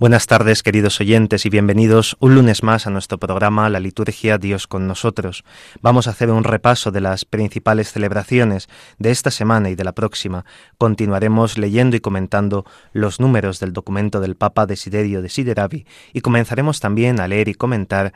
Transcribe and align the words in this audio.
Buenas 0.00 0.28
tardes, 0.28 0.62
queridos 0.62 1.00
oyentes, 1.00 1.44
y 1.44 1.50
bienvenidos 1.50 2.16
un 2.20 2.36
lunes 2.36 2.62
más 2.62 2.86
a 2.86 2.90
nuestro 2.90 3.18
programa 3.18 3.68
La 3.68 3.80
Liturgia 3.80 4.38
Dios 4.38 4.68
con 4.68 4.86
nosotros. 4.86 5.42
Vamos 5.82 6.06
a 6.06 6.10
hacer 6.10 6.30
un 6.30 6.44
repaso 6.44 6.92
de 6.92 7.00
las 7.00 7.24
principales 7.24 7.90
celebraciones 7.90 8.68
de 9.00 9.10
esta 9.10 9.32
semana 9.32 9.70
y 9.70 9.74
de 9.74 9.82
la 9.82 9.90
próxima. 9.90 10.44
Continuaremos 10.78 11.58
leyendo 11.58 11.96
y 11.96 12.00
comentando 12.00 12.64
los 12.92 13.18
números 13.18 13.58
del 13.58 13.72
documento 13.72 14.20
del 14.20 14.36
Papa 14.36 14.66
Desiderio 14.66 15.20
de 15.20 15.30
Sideravi 15.30 15.84
y 16.12 16.20
comenzaremos 16.20 16.78
también 16.78 17.18
a 17.18 17.26
leer 17.26 17.48
y 17.48 17.54
comentar 17.54 18.12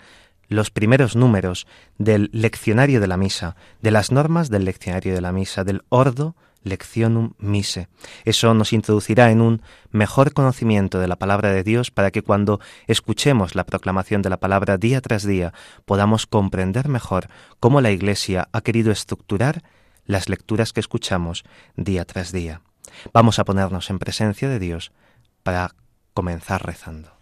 los 0.47 0.71
primeros 0.71 1.17
números 1.17 1.67
del 1.99 2.31
leccionario 2.33 3.01
de 3.01 3.09
la 3.09 3.17
misa, 3.17 3.57
de 3.81 3.91
las 3.91 4.13
normas 4.13 4.51
del 4.51 4.67
leccionario 4.67 5.15
de 5.15 5.21
la 5.21 5.33
misa, 5.33 5.65
del 5.65 5.83
ordo 5.89 6.37
lectionum 6.65 7.33
mise. 7.39 7.89
Eso 8.25 8.55
nos 8.55 8.73
introducirá 8.73 9.31
en 9.31 9.41
un 9.41 9.63
mejor 9.91 10.33
conocimiento 10.33 10.99
de 10.99 11.09
la 11.09 11.17
palabra 11.17 11.53
de 11.53 11.63
Dios 11.63 11.91
para 11.91 12.11
que 12.11 12.23
cuando 12.23 12.61
escuchemos 12.87 13.55
la 13.55 13.65
proclamación 13.65 14.23
de 14.23 14.31
la 14.31 14.41
palabra 14.41 14.79
día 14.79 15.01
tras 15.01 15.27
día 15.27 15.53
podamos 15.85 16.27
comprender 16.27 16.89
mejor 16.89 17.29
cómo 17.61 17.81
la 17.81 17.91
Iglesia 17.91 18.49
ha 18.53 18.61
querido 18.61 18.93
estructurar 18.93 19.63
las 20.05 20.29
lecturas 20.29 20.73
que 20.73 20.81
escuchamos 20.81 21.45
día 21.77 22.05
tras 22.05 22.33
día. 22.33 22.63
Vamos 23.13 23.39
a 23.39 23.45
ponernos 23.45 23.91
en 23.91 23.99
presencia 23.99 24.49
de 24.49 24.59
Dios 24.59 24.93
para 25.43 25.75
comenzar 26.15 26.65
rezando. 26.65 27.22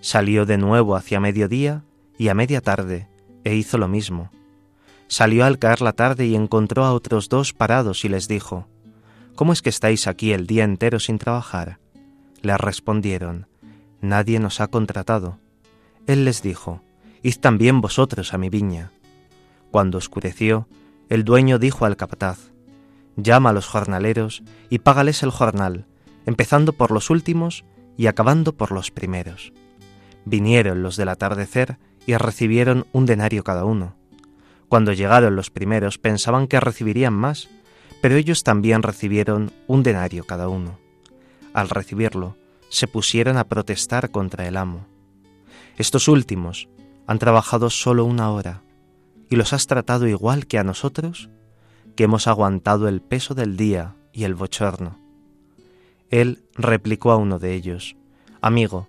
Salió 0.00 0.46
de 0.46 0.56
nuevo 0.58 0.96
hacia 0.96 1.20
mediodía 1.20 1.84
y 2.16 2.28
a 2.28 2.34
media 2.34 2.60
tarde, 2.60 3.08
e 3.44 3.54
hizo 3.54 3.78
lo 3.78 3.88
mismo. 3.88 4.30
Salió 5.08 5.44
al 5.44 5.58
caer 5.58 5.82
la 5.82 5.92
tarde 5.92 6.26
y 6.26 6.34
encontró 6.34 6.84
a 6.84 6.92
otros 6.92 7.28
dos 7.28 7.52
parados 7.52 8.04
y 8.04 8.08
les 8.08 8.28
dijo, 8.28 8.66
¿Cómo 9.34 9.52
es 9.52 9.62
que 9.62 9.70
estáis 9.70 10.06
aquí 10.06 10.32
el 10.32 10.46
día 10.46 10.64
entero 10.64 11.00
sin 11.00 11.18
trabajar? 11.18 11.78
Le 12.42 12.56
respondieron, 12.56 13.46
Nadie 14.00 14.38
nos 14.38 14.60
ha 14.60 14.68
contratado. 14.68 15.38
Él 16.06 16.24
les 16.24 16.42
dijo, 16.42 16.82
Id 17.22 17.36
también 17.36 17.80
vosotros 17.80 18.32
a 18.32 18.38
mi 18.38 18.48
viña. 18.48 18.92
Cuando 19.70 19.98
oscureció, 19.98 20.68
el 21.08 21.24
dueño 21.24 21.58
dijo 21.58 21.84
al 21.84 21.96
capataz, 21.96 22.52
Llama 23.16 23.50
a 23.50 23.52
los 23.52 23.66
jornaleros 23.66 24.42
y 24.70 24.78
págales 24.78 25.22
el 25.22 25.30
jornal, 25.30 25.86
empezando 26.24 26.72
por 26.72 26.90
los 26.90 27.10
últimos 27.10 27.64
y 27.96 28.06
acabando 28.06 28.54
por 28.54 28.72
los 28.72 28.90
primeros. 28.90 29.52
Vinieron 30.24 30.82
los 30.82 30.96
del 30.96 31.08
atardecer 31.08 31.78
y 32.06 32.16
recibieron 32.16 32.86
un 32.92 33.06
denario 33.06 33.44
cada 33.44 33.64
uno. 33.64 33.96
Cuando 34.68 34.92
llegaron 34.92 35.36
los 35.36 35.50
primeros 35.50 35.98
pensaban 35.98 36.46
que 36.46 36.60
recibirían 36.60 37.12
más, 37.12 37.48
pero 38.00 38.16
ellos 38.16 38.44
también 38.44 38.82
recibieron 38.82 39.52
un 39.66 39.82
denario 39.82 40.24
cada 40.24 40.48
uno. 40.48 40.78
Al 41.52 41.68
recibirlo, 41.68 42.36
se 42.68 42.86
pusieron 42.86 43.36
a 43.36 43.44
protestar 43.44 44.10
contra 44.10 44.46
el 44.46 44.56
amo. 44.56 44.86
Estos 45.76 46.08
últimos 46.08 46.68
han 47.06 47.18
trabajado 47.18 47.70
solo 47.70 48.04
una 48.04 48.30
hora, 48.30 48.62
y 49.28 49.36
los 49.36 49.52
has 49.52 49.66
tratado 49.66 50.06
igual 50.06 50.46
que 50.46 50.58
a 50.58 50.64
nosotros, 50.64 51.30
que 51.96 52.04
hemos 52.04 52.26
aguantado 52.26 52.88
el 52.88 53.00
peso 53.02 53.34
del 53.34 53.56
día 53.56 53.96
y 54.12 54.24
el 54.24 54.34
bochorno. 54.34 54.98
Él 56.10 56.44
replicó 56.54 57.10
a 57.10 57.16
uno 57.16 57.38
de 57.38 57.54
ellos, 57.54 57.96
Amigo, 58.40 58.88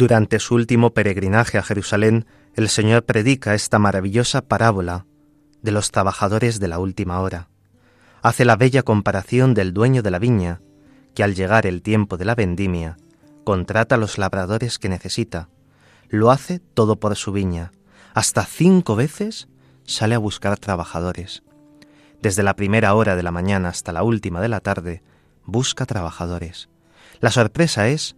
Durante 0.00 0.38
su 0.38 0.54
último 0.54 0.94
peregrinaje 0.94 1.58
a 1.58 1.62
Jerusalén, 1.62 2.24
el 2.54 2.70
Señor 2.70 3.04
predica 3.04 3.52
esta 3.52 3.78
maravillosa 3.78 4.40
parábola 4.40 5.04
de 5.60 5.72
los 5.72 5.90
trabajadores 5.90 6.58
de 6.58 6.68
la 6.68 6.78
última 6.78 7.20
hora. 7.20 7.50
Hace 8.22 8.46
la 8.46 8.56
bella 8.56 8.82
comparación 8.82 9.52
del 9.52 9.74
dueño 9.74 10.00
de 10.00 10.10
la 10.10 10.18
viña, 10.18 10.62
que 11.14 11.22
al 11.22 11.34
llegar 11.34 11.66
el 11.66 11.82
tiempo 11.82 12.16
de 12.16 12.24
la 12.24 12.34
vendimia, 12.34 12.96
contrata 13.44 13.96
a 13.96 13.98
los 13.98 14.16
labradores 14.16 14.78
que 14.78 14.88
necesita. 14.88 15.50
Lo 16.08 16.30
hace 16.30 16.60
todo 16.60 16.96
por 16.96 17.14
su 17.14 17.30
viña. 17.30 17.70
Hasta 18.14 18.46
cinco 18.46 18.96
veces 18.96 19.48
sale 19.84 20.14
a 20.14 20.18
buscar 20.18 20.58
trabajadores. 20.58 21.42
Desde 22.22 22.42
la 22.42 22.56
primera 22.56 22.94
hora 22.94 23.16
de 23.16 23.22
la 23.22 23.32
mañana 23.32 23.68
hasta 23.68 23.92
la 23.92 24.02
última 24.02 24.40
de 24.40 24.48
la 24.48 24.60
tarde, 24.60 25.02
busca 25.44 25.84
trabajadores. 25.84 26.70
La 27.20 27.30
sorpresa 27.30 27.88
es 27.88 28.16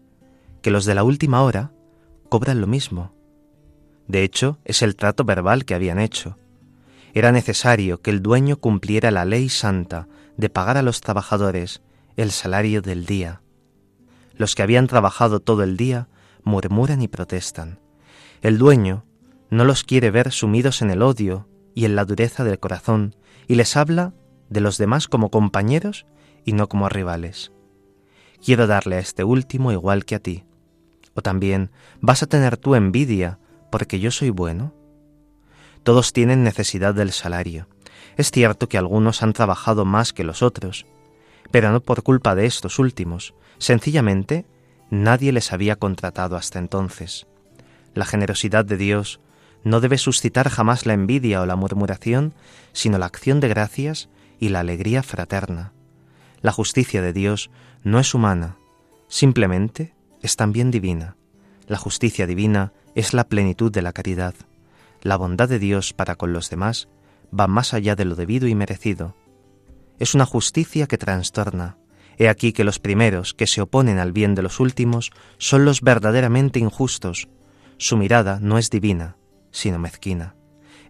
que 0.63 0.71
los 0.71 0.85
de 0.85 0.95
la 0.95 1.05
última 1.05 1.43
hora 1.43 1.73
cobran 2.29 2.61
lo 2.61 2.67
mismo. 2.67 3.13
De 4.09 4.23
hecho, 4.23 4.59
es 4.65 4.83
el 4.83 4.97
trato 4.97 5.25
verbal 5.25 5.65
que 5.65 5.75
habían 5.75 5.99
hecho. 5.99 6.39
Era 7.15 7.31
necesario 7.33 8.01
que 8.01 8.11
el 8.11 8.23
dueño 8.23 8.57
cumpliera 8.57 9.11
la 9.11 9.25
ley 9.25 9.49
santa 9.49 10.09
de 10.37 10.49
pagar 10.49 10.79
a 10.79 10.83
los 10.83 11.01
trabajadores 11.01 11.83
el 12.17 12.31
salario 12.31 12.81
del 12.81 13.05
día. 13.05 13.43
Los 14.35 14.55
que 14.55 14.63
habían 14.63 14.87
trabajado 14.87 15.41
todo 15.41 15.63
el 15.63 15.77
día 15.77 16.09
murmuran 16.43 17.03
y 17.03 17.09
protestan. 17.09 17.81
El 18.41 18.59
dueño 18.59 19.05
no 19.51 19.65
los 19.65 19.85
quiere 19.85 20.11
ver 20.11 20.33
sumidos 20.33 20.81
en 20.83 20.91
el 20.91 21.03
odio 21.03 21.49
y 21.75 21.85
en 21.85 21.97
la 21.97 22.05
dureza 22.05 22.45
del 22.45 22.59
corazón, 22.59 23.15
y 23.47 23.55
les 23.55 23.77
habla 23.77 24.15
de 24.49 24.61
los 24.61 24.79
demás 24.79 25.09
como 25.09 25.31
compañeros 25.31 26.07
y 26.45 26.53
no 26.53 26.69
como 26.69 26.89
rivales. 26.89 27.53
Quiero 28.45 28.67
darle 28.67 28.97
a 28.97 29.01
este 29.01 29.25
último 29.25 29.73
igual 29.73 30.05
que 30.05 30.15
a 30.15 30.19
ti. 30.19 30.45
O 31.15 31.23
también, 31.23 31.71
¿vas 32.01 32.23
a 32.23 32.27
tener 32.27 32.57
tu 32.57 32.75
envidia 32.75 33.39
porque 33.71 34.01
yo 34.01 34.11
soy 34.11 34.31
bueno? 34.31 34.75
Todos 35.83 36.13
tienen 36.13 36.45
necesidad 36.45 36.95
del 36.95 37.13
salario. 37.13 37.67
Es 38.17 38.31
cierto 38.31 38.69
que 38.69 38.79
algunos 38.79 39.23
han 39.23 39.33
trabajado 39.33 39.85
más 39.85 40.13
que 40.13 40.25
los 40.25 40.43
otros, 40.43 40.87
pero 41.51 41.73
no 41.73 41.81
por 41.81 42.03
culpa 42.03 42.35
de 42.35 42.47
estos 42.47 42.79
últimos. 42.79 43.35
Sencillamente, 43.59 44.47
nadie 44.91 45.33
les 45.33 45.53
había 45.53 45.77
contratado 45.77 46.37
hasta 46.37 46.59
entonces. 46.59 47.27
La 47.95 48.05
generosidad 48.05 48.65
de 48.65 48.77
Dios 48.77 49.21
no 49.65 49.81
debe 49.81 49.99
suscitar 49.99 50.49
jamás 50.49 50.87
la 50.87 50.95
envidia 50.95 51.41
o 51.41 51.47
la 51.47 51.57
murmuración, 51.57 52.35
sino 52.73 52.99
la 52.99 53.07
acción 53.07 53.41
de 53.41 53.49
gracias 53.49 54.09
y 54.41 54.49
la 54.49 54.61
alegría 54.61 55.03
fraterna. 55.03 55.73
La 56.41 56.53
justicia 56.53 57.03
de 57.03 57.13
Dios 57.13 57.51
no 57.85 58.01
es 58.01 58.15
humana, 58.15 58.57
simplemente 59.09 59.95
es 60.23 60.37
también 60.37 60.71
divina. 60.71 61.17
La 61.67 61.77
justicia 61.77 62.27
divina 62.27 62.73
es 62.95 63.13
la 63.13 63.25
plenitud 63.25 63.71
de 63.71 63.83
la 63.83 63.93
caridad. 63.93 64.35
La 65.03 65.17
bondad 65.17 65.49
de 65.49 65.59
Dios 65.59 65.93
para 65.93 66.15
con 66.15 66.33
los 66.33 66.49
demás 66.49 66.89
va 67.39 67.47
más 67.47 67.75
allá 67.75 67.97
de 67.97 68.05
lo 68.05 68.15
debido 68.15 68.47
y 68.47 68.55
merecido. 68.55 69.15
Es 69.99 70.15
una 70.15 70.27
justicia 70.27 70.87
que 70.87 70.99
trastorna. 70.99 71.77
He 72.19 72.29
aquí 72.29 72.53
que 72.53 72.65
los 72.65 72.79
primeros 72.79 73.35
que 73.35 73.47
se 73.47 73.63
oponen 73.63 73.99
al 73.99 74.13
bien 74.13 74.35
de 74.35 74.43
los 74.43 74.61
últimos 74.61 75.11
son 75.39 75.65
los 75.65 75.81
verdaderamente 75.81 76.59
injustos. 76.59 77.29
Su 77.79 77.97
mirada 77.97 78.39
no 78.41 78.59
es 78.59 78.71
divina, 78.71 79.17
sino 79.51 79.79
mezquina. 79.79 80.37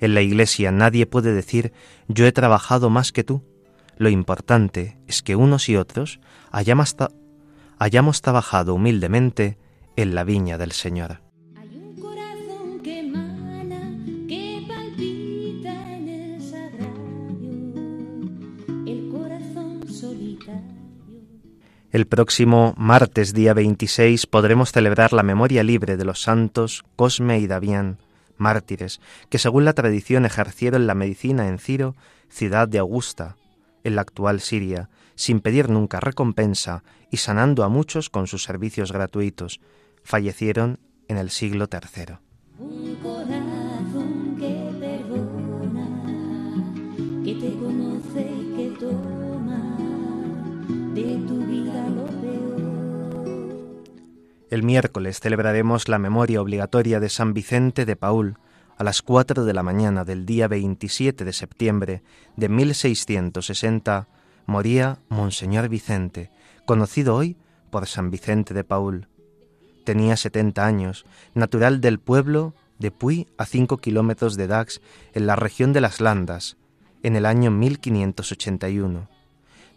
En 0.00 0.14
la 0.14 0.20
Iglesia 0.20 0.72
nadie 0.72 1.06
puede 1.06 1.32
decir 1.32 1.72
yo 2.08 2.26
he 2.26 2.32
trabajado 2.32 2.90
más 2.90 3.12
que 3.12 3.24
tú. 3.24 3.44
Lo 3.96 4.08
importante 4.08 4.98
es 5.06 5.22
que 5.22 5.36
unos 5.36 5.68
y 5.68 5.76
otros 5.76 6.18
hayamos, 6.50 6.96
hayamos 7.82 8.22
trabajado 8.22 8.76
humildemente 8.76 9.58
en 9.96 10.14
la 10.14 10.22
viña 10.22 10.56
del 10.56 10.70
Señor. 10.70 11.20
El 21.90 22.06
próximo 22.06 22.72
martes 22.76 23.34
día 23.34 23.52
26 23.52 24.26
podremos 24.26 24.70
celebrar 24.70 25.12
la 25.12 25.24
memoria 25.24 25.64
libre 25.64 25.96
de 25.96 26.04
los 26.04 26.22
santos 26.22 26.84
Cosme 26.94 27.40
y 27.40 27.48
Davián, 27.48 27.98
mártires, 28.36 29.00
que 29.28 29.38
según 29.38 29.64
la 29.64 29.72
tradición 29.72 30.24
ejercieron 30.24 30.86
la 30.86 30.94
medicina 30.94 31.48
en 31.48 31.58
Ciro, 31.58 31.96
ciudad 32.28 32.68
de 32.68 32.78
Augusta, 32.78 33.36
en 33.82 33.96
la 33.96 34.02
actual 34.02 34.40
Siria, 34.40 34.88
sin 35.14 35.40
pedir 35.40 35.68
nunca 35.68 36.00
recompensa 36.00 36.84
y 37.10 37.18
sanando 37.18 37.64
a 37.64 37.68
muchos 37.68 38.10
con 38.10 38.26
sus 38.26 38.42
servicios 38.42 38.92
gratuitos. 38.92 39.60
Fallecieron 40.02 40.78
en 41.08 41.18
el 41.18 41.30
siglo 41.30 41.68
III. 41.70 42.16
El 54.50 54.62
miércoles 54.62 55.18
celebraremos 55.18 55.88
la 55.88 55.98
memoria 55.98 56.42
obligatoria 56.42 57.00
de 57.00 57.08
San 57.08 57.32
Vicente 57.32 57.86
de 57.86 57.96
Paul 57.96 58.36
a 58.76 58.84
las 58.84 59.00
4 59.00 59.44
de 59.44 59.54
la 59.54 59.62
mañana 59.62 60.04
del 60.04 60.26
día 60.26 60.46
27 60.46 61.24
de 61.24 61.32
septiembre 61.32 62.02
de 62.36 62.48
1660 62.48 64.08
moría 64.46 64.98
Monseñor 65.08 65.68
Vicente, 65.68 66.30
conocido 66.64 67.14
hoy 67.14 67.36
por 67.70 67.86
San 67.86 68.10
Vicente 68.10 68.54
de 68.54 68.64
Paul. 68.64 69.08
Tenía 69.84 70.16
70 70.16 70.64
años, 70.64 71.04
natural 71.34 71.80
del 71.80 71.98
pueblo 71.98 72.54
de 72.78 72.90
Puy 72.90 73.28
a 73.38 73.46
5 73.46 73.78
kilómetros 73.78 74.36
de 74.36 74.46
Dax, 74.46 74.80
en 75.14 75.26
la 75.26 75.36
región 75.36 75.72
de 75.72 75.80
las 75.80 76.00
Landas, 76.00 76.56
en 77.02 77.16
el 77.16 77.26
año 77.26 77.50
1581. 77.50 79.08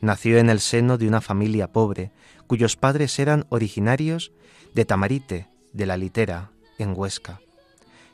Nació 0.02 0.38
en 0.38 0.50
el 0.50 0.60
seno 0.60 0.98
de 0.98 1.08
una 1.08 1.22
familia 1.22 1.72
pobre, 1.72 2.12
cuyos 2.48 2.76
padres 2.76 3.18
eran 3.20 3.46
originarios 3.50 4.32
de 4.74 4.86
Tamarite, 4.86 5.48
de 5.74 5.86
la 5.86 5.98
Litera, 5.98 6.52
en 6.78 6.94
Huesca. 6.96 7.40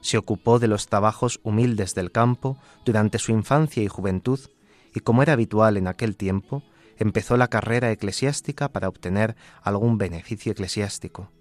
Se 0.01 0.17
ocupó 0.17 0.59
de 0.59 0.67
los 0.67 0.87
trabajos 0.87 1.39
humildes 1.43 1.93
del 1.95 2.11
campo 2.11 2.57
durante 2.85 3.19
su 3.19 3.31
infancia 3.31 3.83
y 3.83 3.87
juventud, 3.87 4.39
y 4.93 4.99
como 5.01 5.23
era 5.23 5.33
habitual 5.33 5.77
en 5.77 5.87
aquel 5.87 6.17
tiempo, 6.17 6.63
empezó 6.97 7.37
la 7.37 7.47
carrera 7.47 7.91
eclesiástica 7.91 8.69
para 8.69 8.87
obtener 8.87 9.35
algún 9.61 9.97
beneficio 9.97 10.51
eclesiástico. 10.51 11.31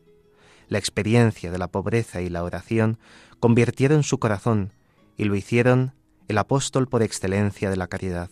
La 0.69 0.79
experiencia 0.79 1.51
de 1.51 1.59
la 1.59 1.69
pobreza 1.69 2.23
y 2.23 2.29
la 2.29 2.45
oración 2.45 2.99
convirtieron 3.41 4.03
su 4.03 4.19
corazón 4.19 4.73
y 5.17 5.25
lo 5.25 5.35
hicieron 5.35 5.95
el 6.29 6.39
apóstol 6.39 6.87
por 6.89 7.03
excelencia 7.03 7.71
de 7.71 7.77
la 7.77 7.89
caridad. 7.89 8.31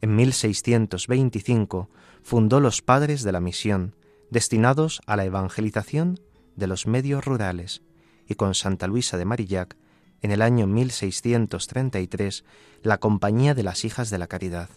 En 0.00 0.16
1625 0.16 1.88
fundó 2.22 2.60
los 2.60 2.82
Padres 2.82 3.22
de 3.22 3.30
la 3.32 3.40
Misión, 3.40 3.94
destinados 4.30 5.00
a 5.06 5.16
la 5.16 5.24
evangelización 5.24 6.18
de 6.56 6.66
los 6.66 6.86
medios 6.86 7.24
rurales, 7.24 7.82
y 8.28 8.34
con 8.34 8.54
Santa 8.54 8.88
Luisa 8.88 9.16
de 9.16 9.24
Marillac, 9.24 9.76
en 10.22 10.30
el 10.30 10.40
año 10.40 10.66
1633, 10.66 12.44
la 12.82 12.98
Compañía 12.98 13.54
de 13.54 13.64
las 13.64 13.84
Hijas 13.84 14.08
de 14.08 14.18
la 14.18 14.28
Caridad. 14.28 14.70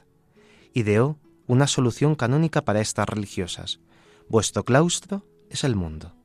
Ideó 0.74 1.18
una 1.48 1.68
solución 1.68 2.16
canónica 2.16 2.66
para 2.66 2.82
estas 2.82 3.08
religiosas. 3.08 3.80
Vuestro 4.28 4.64
claustro 4.64 5.26
es 5.50 5.64
el 5.64 5.76
mundo. 5.76 6.16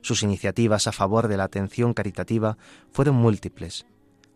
Sus 0.00 0.22
iniciativas 0.22 0.86
a 0.86 0.92
favor 0.92 1.28
de 1.28 1.36
la 1.36 1.44
atención 1.44 1.94
caritativa 1.94 2.58
fueron 2.90 3.16
múltiples. 3.16 3.86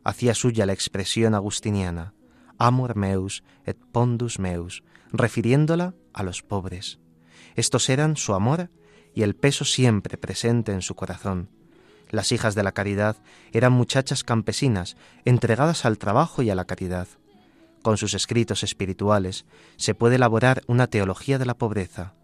Hacía 0.04 0.34
suya 0.34 0.66
la 0.66 0.72
expresión 0.72 1.34
agustiniana, 1.34 2.14
amor 2.58 2.96
meus 2.96 3.42
et 3.64 3.78
pondus 3.92 4.38
meus, 4.38 4.82
refiriéndola 5.12 5.94
a 6.12 6.22
los 6.22 6.42
pobres. 6.42 7.00
Estos 7.54 7.88
eran 7.88 8.16
su 8.16 8.34
amor 8.34 8.70
y 9.14 9.22
el 9.22 9.34
peso 9.36 9.64
siempre 9.64 10.16
presente 10.16 10.72
en 10.72 10.82
su 10.82 10.94
corazón. 10.94 11.50
Las 12.12 12.30
hijas 12.30 12.54
de 12.54 12.62
la 12.62 12.72
caridad 12.72 13.16
eran 13.52 13.72
muchachas 13.72 14.22
campesinas, 14.22 14.96
entregadas 15.24 15.86
al 15.86 15.96
trabajo 15.96 16.42
y 16.42 16.50
a 16.50 16.54
la 16.54 16.66
caridad. 16.66 17.08
Con 17.82 17.96
sus 17.96 18.12
escritos 18.12 18.62
espirituales 18.62 19.46
se 19.76 19.94
puede 19.94 20.16
elaborar 20.16 20.62
una 20.66 20.86
teología 20.86 21.38
de 21.38 21.46
la 21.46 21.54
pobreza. 21.54 22.14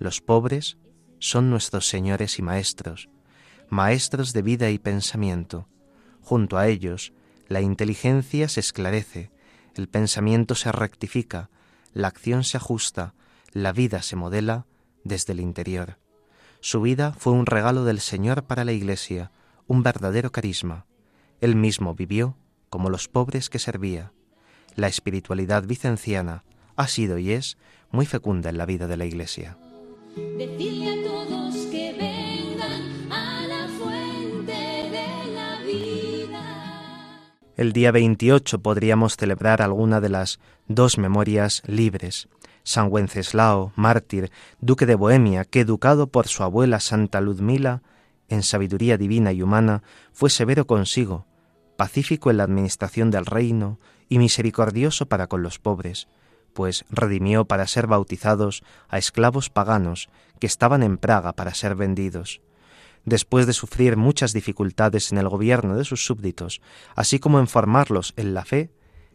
Los 0.00 0.20
pobres 0.20 0.76
son 1.20 1.50
nuestros 1.50 1.88
señores 1.88 2.40
y 2.40 2.42
maestros, 2.42 3.08
maestros 3.70 4.32
de 4.32 4.42
vida 4.42 4.70
y 4.70 4.78
pensamiento. 4.80 5.68
Junto 6.20 6.58
a 6.58 6.66
ellos, 6.66 7.12
la 7.46 7.60
inteligencia 7.60 8.48
se 8.48 8.58
esclarece, 8.58 9.30
el 9.76 9.88
pensamiento 9.88 10.56
se 10.56 10.72
rectifica, 10.72 11.48
la 11.92 12.08
acción 12.08 12.42
se 12.42 12.56
ajusta, 12.56 13.14
la 13.52 13.72
vida 13.72 14.02
se 14.02 14.16
modela 14.16 14.66
desde 15.04 15.32
el 15.32 15.40
interior. 15.40 16.01
Su 16.64 16.80
vida 16.80 17.12
fue 17.18 17.32
un 17.32 17.44
regalo 17.44 17.84
del 17.84 17.98
Señor 17.98 18.44
para 18.44 18.64
la 18.64 18.70
Iglesia, 18.70 19.32
un 19.66 19.82
verdadero 19.82 20.30
carisma. 20.30 20.86
Él 21.40 21.56
mismo 21.56 21.96
vivió 21.96 22.36
como 22.70 22.88
los 22.88 23.08
pobres 23.08 23.50
que 23.50 23.58
servía. 23.58 24.12
La 24.76 24.86
espiritualidad 24.86 25.64
vicenciana 25.64 26.44
ha 26.76 26.86
sido 26.86 27.18
y 27.18 27.32
es 27.32 27.58
muy 27.90 28.06
fecunda 28.06 28.48
en 28.48 28.58
la 28.58 28.66
vida 28.66 28.86
de 28.86 28.96
la 28.96 29.04
Iglesia. 29.04 29.58
El 37.56 37.72
día 37.72 37.90
28 37.90 38.62
podríamos 38.62 39.16
celebrar 39.16 39.62
alguna 39.62 40.00
de 40.00 40.10
las 40.10 40.38
dos 40.68 40.96
memorias 40.96 41.64
libres. 41.66 42.28
San 42.64 42.88
Wenceslao, 42.90 43.72
mártir, 43.76 44.30
duque 44.60 44.86
de 44.86 44.94
Bohemia, 44.94 45.44
que 45.44 45.60
educado 45.60 46.06
por 46.06 46.28
su 46.28 46.42
abuela 46.42 46.80
Santa 46.80 47.20
Ludmila, 47.20 47.82
en 48.28 48.42
sabiduría 48.42 48.96
divina 48.96 49.32
y 49.32 49.42
humana, 49.42 49.82
fue 50.12 50.30
severo 50.30 50.66
consigo, 50.66 51.26
pacífico 51.76 52.30
en 52.30 52.36
la 52.36 52.44
administración 52.44 53.10
del 53.10 53.26
reino 53.26 53.78
y 54.08 54.18
misericordioso 54.18 55.06
para 55.06 55.26
con 55.26 55.42
los 55.42 55.58
pobres, 55.58 56.08
pues 56.52 56.84
redimió 56.90 57.44
para 57.46 57.66
ser 57.66 57.86
bautizados 57.86 58.62
a 58.88 58.98
esclavos 58.98 59.50
paganos 59.50 60.08
que 60.38 60.46
estaban 60.46 60.82
en 60.82 60.98
Praga 60.98 61.32
para 61.32 61.54
ser 61.54 61.74
vendidos. 61.74 62.40
Después 63.04 63.46
de 63.46 63.52
sufrir 63.52 63.96
muchas 63.96 64.32
dificultades 64.32 65.10
en 65.10 65.18
el 65.18 65.28
gobierno 65.28 65.76
de 65.76 65.84
sus 65.84 66.04
súbditos, 66.04 66.60
así 66.94 67.18
como 67.18 67.40
en 67.40 67.48
formarlos 67.48 68.14
en 68.16 68.34
la 68.34 68.44
fe, 68.44 68.70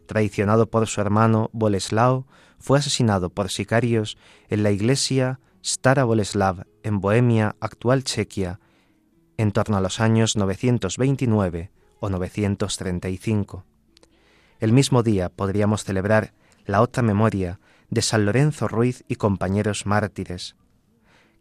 traicionado 0.07 0.69
por 0.69 0.87
su 0.87 0.99
hermano 0.99 1.49
Boleslao, 1.53 2.27
fue 2.59 2.79
asesinado 2.79 3.29
por 3.29 3.49
sicarios 3.49 4.17
en 4.49 4.63
la 4.63 4.71
iglesia 4.71 5.39
Stara 5.63 6.03
Boleslav 6.03 6.65
en 6.83 6.99
Bohemia, 6.99 7.55
actual 7.59 8.03
Chequia, 8.03 8.59
en 9.37 9.51
torno 9.51 9.77
a 9.77 9.81
los 9.81 9.99
años 9.99 10.35
929 10.35 11.71
o 11.99 12.09
935. 12.09 13.65
El 14.59 14.73
mismo 14.73 15.03
día 15.03 15.29
podríamos 15.29 15.83
celebrar 15.83 16.33
la 16.65 16.81
otra 16.81 17.03
memoria 17.03 17.59
de 17.89 18.01
San 18.01 18.25
Lorenzo 18.25 18.67
Ruiz 18.67 19.03
y 19.07 19.15
compañeros 19.15 19.85
mártires. 19.85 20.55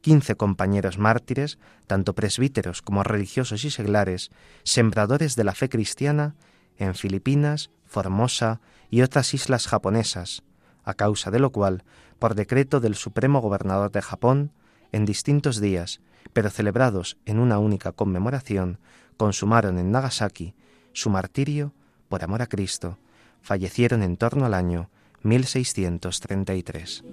Quince 0.00 0.36
compañeros 0.36 0.98
mártires, 0.98 1.58
tanto 1.86 2.14
presbíteros 2.14 2.82
como 2.82 3.02
religiosos 3.02 3.64
y 3.64 3.70
seglares, 3.70 4.30
sembradores 4.62 5.34
de 5.34 5.44
la 5.44 5.54
fe 5.54 5.68
cristiana 5.68 6.36
en 6.76 6.94
Filipinas, 6.94 7.70
Formosa 7.84 8.60
y 8.90 9.02
otras 9.02 9.32
islas 9.34 9.66
japonesas, 9.66 10.42
a 10.86 10.94
causa 10.94 11.30
de 11.30 11.38
lo 11.38 11.50
cual, 11.50 11.84
por 12.18 12.34
decreto 12.34 12.80
del 12.80 12.94
Supremo 12.94 13.42
Gobernador 13.42 13.90
de 13.90 14.00
Japón, 14.00 14.52
en 14.92 15.04
distintos 15.04 15.60
días, 15.60 16.00
pero 16.32 16.48
celebrados 16.48 17.18
en 17.26 17.38
una 17.38 17.58
única 17.58 17.92
conmemoración, 17.92 18.78
consumaron 19.18 19.78
en 19.78 19.90
Nagasaki 19.90 20.54
su 20.92 21.10
martirio 21.10 21.74
por 22.08 22.24
amor 22.24 22.40
a 22.40 22.46
Cristo, 22.46 22.98
fallecieron 23.42 24.02
en 24.02 24.16
torno 24.16 24.46
al 24.46 24.54
año 24.54 24.88
1633. 25.22 27.04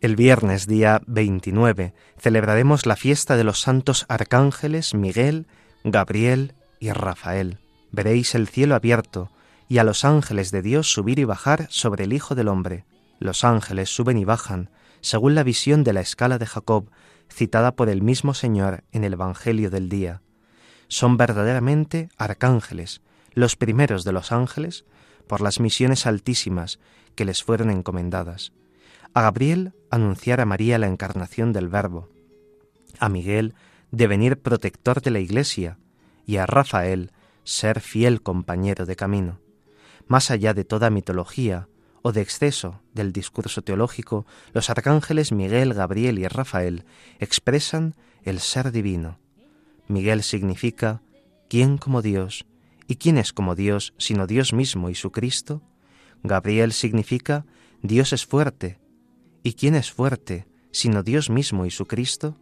El 0.00 0.14
viernes 0.14 0.68
día 0.68 1.02
29 1.08 1.92
celebraremos 2.18 2.86
la 2.86 2.94
fiesta 2.94 3.36
de 3.36 3.42
los 3.42 3.60
santos 3.60 4.06
arcángeles 4.08 4.94
Miguel, 4.94 5.48
Gabriel 5.82 6.54
y 6.78 6.92
Rafael. 6.92 7.58
Veréis 7.90 8.36
el 8.36 8.46
cielo 8.46 8.76
abierto 8.76 9.32
y 9.68 9.78
a 9.78 9.84
los 9.84 10.04
ángeles 10.04 10.52
de 10.52 10.62
Dios 10.62 10.92
subir 10.92 11.18
y 11.18 11.24
bajar 11.24 11.66
sobre 11.70 12.04
el 12.04 12.12
Hijo 12.12 12.36
del 12.36 12.46
Hombre. 12.46 12.84
Los 13.18 13.42
ángeles 13.42 13.92
suben 13.92 14.18
y 14.18 14.24
bajan, 14.24 14.70
según 15.00 15.34
la 15.34 15.42
visión 15.42 15.82
de 15.82 15.92
la 15.92 16.00
escala 16.00 16.38
de 16.38 16.46
Jacob, 16.46 16.92
citada 17.28 17.74
por 17.74 17.88
el 17.88 18.00
mismo 18.00 18.34
Señor 18.34 18.84
en 18.92 19.02
el 19.02 19.14
Evangelio 19.14 19.68
del 19.68 19.88
día. 19.88 20.22
Son 20.86 21.16
verdaderamente 21.16 22.08
arcángeles, 22.18 23.00
los 23.32 23.56
primeros 23.56 24.04
de 24.04 24.12
los 24.12 24.30
ángeles, 24.30 24.84
por 25.26 25.40
las 25.40 25.58
misiones 25.58 26.06
altísimas 26.06 26.78
que 27.16 27.24
les 27.24 27.42
fueron 27.42 27.68
encomendadas. 27.68 28.52
A 29.14 29.22
Gabriel 29.22 29.74
anunciar 29.90 30.40
a 30.40 30.44
María 30.44 30.78
la 30.78 30.86
encarnación 30.86 31.52
del 31.52 31.68
Verbo, 31.68 32.08
a 32.98 33.08
Miguel 33.08 33.54
devenir 33.90 34.40
protector 34.40 35.00
de 35.00 35.10
la 35.10 35.20
Iglesia 35.20 35.78
y 36.26 36.36
a 36.36 36.46
Rafael 36.46 37.12
ser 37.44 37.80
fiel 37.80 38.22
compañero 38.22 38.84
de 38.84 38.96
camino. 38.96 39.40
Más 40.06 40.30
allá 40.30 40.54
de 40.54 40.64
toda 40.64 40.90
mitología 40.90 41.68
o 42.02 42.12
de 42.12 42.20
exceso 42.20 42.82
del 42.92 43.12
discurso 43.12 43.62
teológico, 43.62 44.26
los 44.52 44.70
arcángeles 44.70 45.32
Miguel, 45.32 45.74
Gabriel 45.74 46.18
y 46.18 46.28
Rafael 46.28 46.84
expresan 47.18 47.94
el 48.22 48.40
ser 48.40 48.72
divino. 48.72 49.18
Miguel 49.88 50.22
significa 50.22 51.02
¿quién 51.48 51.78
como 51.78 52.02
Dios? 52.02 52.46
¿Y 52.86 52.96
quién 52.96 53.18
es 53.18 53.32
como 53.32 53.54
Dios 53.54 53.94
sino 53.98 54.26
Dios 54.26 54.52
mismo 54.52 54.90
y 54.90 54.94
su 54.94 55.10
Cristo? 55.10 55.62
Gabriel 56.22 56.72
significa 56.72 57.46
Dios 57.82 58.12
es 58.12 58.26
fuerte. 58.26 58.78
¿Y 59.48 59.54
quién 59.54 59.76
es 59.76 59.90
fuerte 59.90 60.46
sino 60.72 61.02
Dios 61.02 61.30
mismo 61.30 61.64
y 61.64 61.70
su 61.70 61.86
Cristo? 61.86 62.36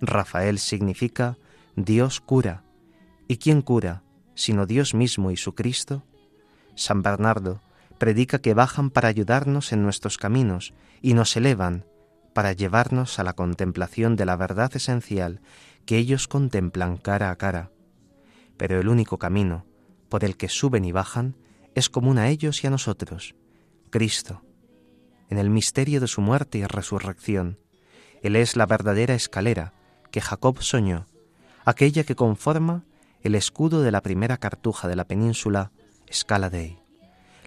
Rafael 0.00 0.60
significa 0.60 1.38
Dios 1.74 2.20
cura. 2.20 2.62
¿Y 3.26 3.38
quién 3.38 3.62
cura 3.62 4.04
sino 4.36 4.64
Dios 4.64 4.94
mismo 4.94 5.32
y 5.32 5.36
su 5.36 5.56
Cristo? 5.56 6.04
San 6.76 7.02
Bernardo 7.02 7.62
predica 7.98 8.38
que 8.38 8.54
bajan 8.54 8.90
para 8.90 9.08
ayudarnos 9.08 9.72
en 9.72 9.82
nuestros 9.82 10.18
caminos 10.18 10.72
y 11.02 11.14
nos 11.14 11.36
elevan 11.36 11.84
para 12.32 12.52
llevarnos 12.52 13.18
a 13.18 13.24
la 13.24 13.32
contemplación 13.32 14.14
de 14.14 14.26
la 14.26 14.36
verdad 14.36 14.70
esencial 14.76 15.40
que 15.84 15.98
ellos 15.98 16.28
contemplan 16.28 16.96
cara 16.96 17.32
a 17.32 17.36
cara. 17.38 17.72
Pero 18.56 18.78
el 18.78 18.86
único 18.86 19.18
camino 19.18 19.66
por 20.08 20.22
el 20.22 20.36
que 20.36 20.48
suben 20.48 20.84
y 20.84 20.92
bajan 20.92 21.34
es 21.74 21.90
común 21.90 22.18
a 22.18 22.28
ellos 22.28 22.62
y 22.62 22.68
a 22.68 22.70
nosotros, 22.70 23.34
Cristo, 23.90 24.45
en 25.30 25.38
el 25.38 25.50
misterio 25.50 26.00
de 26.00 26.08
su 26.08 26.20
muerte 26.20 26.58
y 26.58 26.64
resurrección. 26.64 27.58
Él 28.22 28.36
es 28.36 28.56
la 28.56 28.66
verdadera 28.66 29.14
escalera 29.14 29.72
que 30.10 30.20
Jacob 30.20 30.62
soñó, 30.62 31.06
aquella 31.64 32.04
que 32.04 32.14
conforma 32.14 32.84
el 33.22 33.34
escudo 33.34 33.82
de 33.82 33.90
la 33.90 34.02
primera 34.02 34.36
cartuja 34.36 34.88
de 34.88 34.96
la 34.96 35.04
península, 35.04 35.72
Scala 36.12 36.50
Dei. 36.50 36.78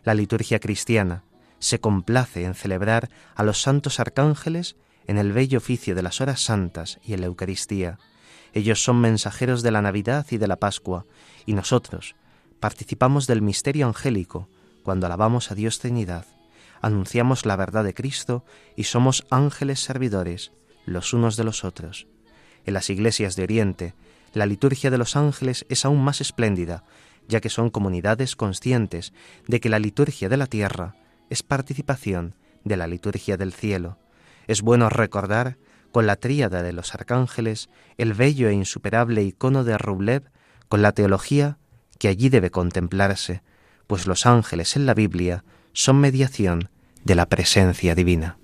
La 0.03 0.13
liturgia 0.13 0.59
cristiana 0.59 1.23
se 1.59 1.79
complace 1.79 2.43
en 2.43 2.53
celebrar 2.53 3.09
a 3.35 3.43
los 3.43 3.61
santos 3.61 3.99
arcángeles 3.99 4.75
en 5.07 5.17
el 5.17 5.31
bello 5.31 5.57
oficio 5.57 5.95
de 5.95 6.03
las 6.03 6.21
horas 6.21 6.41
santas 6.41 6.99
y 7.03 7.13
en 7.13 7.21
la 7.21 7.27
Eucaristía. 7.27 7.97
Ellos 8.53 8.83
son 8.83 8.99
mensajeros 9.01 9.61
de 9.61 9.71
la 9.71 9.81
Navidad 9.81 10.25
y 10.29 10.37
de 10.37 10.47
la 10.47 10.57
Pascua, 10.57 11.05
y 11.45 11.53
nosotros 11.53 12.15
participamos 12.59 13.25
del 13.27 13.41
misterio 13.41 13.87
angélico 13.87 14.49
cuando 14.83 15.05
alabamos 15.05 15.51
a 15.51 15.55
Dios 15.55 15.79
Trinidad, 15.79 16.25
anunciamos 16.81 17.45
la 17.45 17.55
verdad 17.55 17.83
de 17.83 17.93
Cristo 17.93 18.45
y 18.75 18.85
somos 18.85 19.25
ángeles 19.29 19.79
servidores 19.79 20.51
los 20.85 21.13
unos 21.13 21.37
de 21.37 21.43
los 21.43 21.63
otros. 21.63 22.07
En 22.65 22.73
las 22.73 22.89
iglesias 22.89 23.35
de 23.35 23.43
Oriente, 23.43 23.95
la 24.33 24.45
liturgia 24.45 24.91
de 24.91 24.97
los 24.97 25.15
ángeles 25.15 25.65
es 25.69 25.85
aún 25.85 26.03
más 26.03 26.21
espléndida, 26.21 26.83
ya 27.27 27.41
que 27.41 27.49
son 27.49 27.69
comunidades 27.69 28.35
conscientes 28.35 29.13
de 29.47 29.59
que 29.59 29.69
la 29.69 29.79
liturgia 29.79 30.29
de 30.29 30.37
la 30.37 30.47
tierra 30.47 30.95
es 31.29 31.43
participación 31.43 32.35
de 32.63 32.77
la 32.77 32.87
liturgia 32.87 33.37
del 33.37 33.53
cielo. 33.53 33.97
Es 34.47 34.61
bueno 34.61 34.89
recordar, 34.89 35.57
con 35.91 36.05
la 36.05 36.15
tríada 36.15 36.61
de 36.61 36.73
los 36.73 36.93
arcángeles, 36.93 37.69
el 37.97 38.13
bello 38.13 38.49
e 38.49 38.53
insuperable 38.53 39.23
icono 39.23 39.63
de 39.63 39.77
Rublev, 39.77 40.31
con 40.67 40.81
la 40.81 40.91
teología 40.91 41.57
que 41.97 42.07
allí 42.07 42.29
debe 42.29 42.51
contemplarse, 42.51 43.41
pues 43.87 44.07
los 44.07 44.25
ángeles 44.25 44.75
en 44.75 44.85
la 44.85 44.93
Biblia 44.93 45.43
son 45.73 45.99
mediación 45.99 46.69
de 47.03 47.15
la 47.15 47.27
presencia 47.27 47.95
divina. 47.95 48.37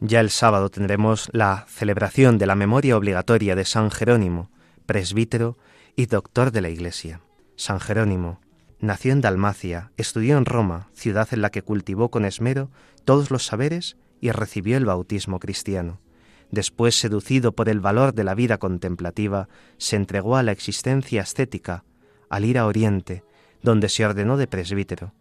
Ya 0.00 0.20
el 0.20 0.30
sábado 0.30 0.70
tendremos 0.70 1.28
la 1.32 1.66
celebración 1.68 2.38
de 2.38 2.46
la 2.46 2.54
memoria 2.54 2.96
obligatoria 2.96 3.54
de 3.54 3.66
San 3.66 3.90
Jerónimo, 3.90 4.50
presbítero 4.86 5.58
y 5.96 6.06
doctor 6.06 6.50
de 6.50 6.62
la 6.62 6.70
Iglesia. 6.70 7.20
San 7.56 7.78
Jerónimo 7.78 8.40
nació 8.80 9.12
en 9.12 9.20
Dalmacia, 9.20 9.92
estudió 9.98 10.38
en 10.38 10.46
Roma, 10.46 10.88
ciudad 10.94 11.28
en 11.32 11.42
la 11.42 11.50
que 11.50 11.60
cultivó 11.60 12.10
con 12.10 12.24
esmero 12.24 12.70
todos 13.04 13.30
los 13.30 13.44
saberes 13.44 13.98
y 14.20 14.30
recibió 14.30 14.78
el 14.78 14.86
bautismo 14.86 15.40
cristiano. 15.40 16.00
Después, 16.50 16.98
seducido 16.98 17.52
por 17.52 17.68
el 17.68 17.80
valor 17.80 18.14
de 18.14 18.24
la 18.24 18.34
vida 18.34 18.58
contemplativa, 18.58 19.48
se 19.76 19.96
entregó 19.96 20.36
a 20.36 20.42
la 20.42 20.52
existencia 20.52 21.22
ascética, 21.22 21.84
al 22.30 22.44
ir 22.44 22.58
a 22.58 22.66
Oriente, 22.66 23.22
donde 23.62 23.88
se 23.88 24.04
ordenó 24.04 24.36
de 24.36 24.46
presbítero. 24.46 25.12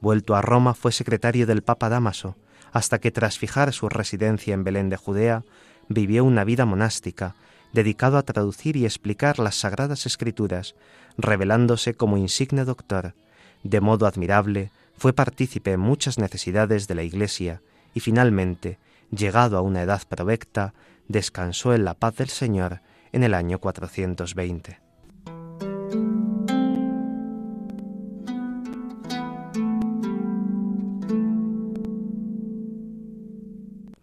Vuelto 0.00 0.34
a 0.34 0.42
Roma, 0.42 0.74
fue 0.74 0.90
secretario 0.92 1.46
del 1.46 1.62
Papa 1.62 1.88
Damaso, 1.88 2.36
hasta 2.72 2.98
que 2.98 3.10
tras 3.10 3.38
fijar 3.38 3.72
su 3.72 3.88
residencia 3.88 4.54
en 4.54 4.64
Belén 4.64 4.88
de 4.88 4.96
Judea, 4.96 5.44
vivió 5.88 6.24
una 6.24 6.44
vida 6.44 6.64
monástica, 6.64 7.36
dedicado 7.72 8.18
a 8.18 8.22
traducir 8.22 8.76
y 8.76 8.84
explicar 8.84 9.38
las 9.38 9.56
sagradas 9.56 10.06
escrituras, 10.06 10.74
revelándose 11.16 11.94
como 11.94 12.16
insigne 12.16 12.64
doctor. 12.64 13.14
De 13.62 13.80
modo 13.80 14.06
admirable, 14.06 14.70
fue 14.96 15.12
partícipe 15.12 15.72
en 15.72 15.80
muchas 15.80 16.18
necesidades 16.18 16.88
de 16.88 16.94
la 16.94 17.02
Iglesia 17.02 17.62
y 17.94 18.00
finalmente, 18.00 18.78
llegado 19.12 19.58
a 19.58 19.60
una 19.60 19.82
edad 19.82 20.02
provecta, 20.08 20.74
descansó 21.06 21.74
en 21.74 21.84
la 21.84 21.94
paz 21.94 22.16
del 22.16 22.28
Señor 22.28 22.80
en 23.12 23.22
el 23.22 23.34
año 23.34 23.58
420. 23.58 24.80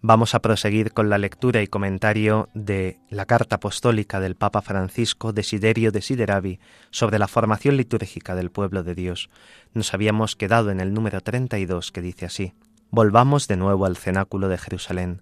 Vamos 0.02 0.34
a 0.34 0.40
proseguir 0.40 0.92
con 0.92 1.12
la 1.12 1.20
lectura 1.20 1.62
y 1.62 1.68
comentario 1.68 2.50
de 2.56 2.98
la 3.10 3.28
carta 3.28 3.58
apostólica 3.58 4.20
del 4.20 4.36
Papa 4.36 4.64
Francisco 4.64 5.34
Desiderio 5.34 5.92
Desideravi 5.92 6.60
sobre 6.90 7.20
la 7.20 7.28
formación 7.28 7.78
litúrgica 7.78 8.34
del 8.34 8.50
pueblo 8.50 8.82
de 8.82 8.96
Dios. 8.96 9.30
Nos 9.76 9.94
habíamos 9.94 10.36
quedado 10.36 10.72
en 10.72 10.80
el 10.80 10.96
número 10.96 11.22
32 11.22 11.92
que 11.92 12.02
dice 12.02 12.26
así: 12.26 12.54
Volvamos 12.92 13.48
de 13.48 13.56
nuevo 13.56 13.86
al 13.86 13.98
cenáculo 13.98 14.48
de 14.48 14.58
Jerusalén. 14.58 15.22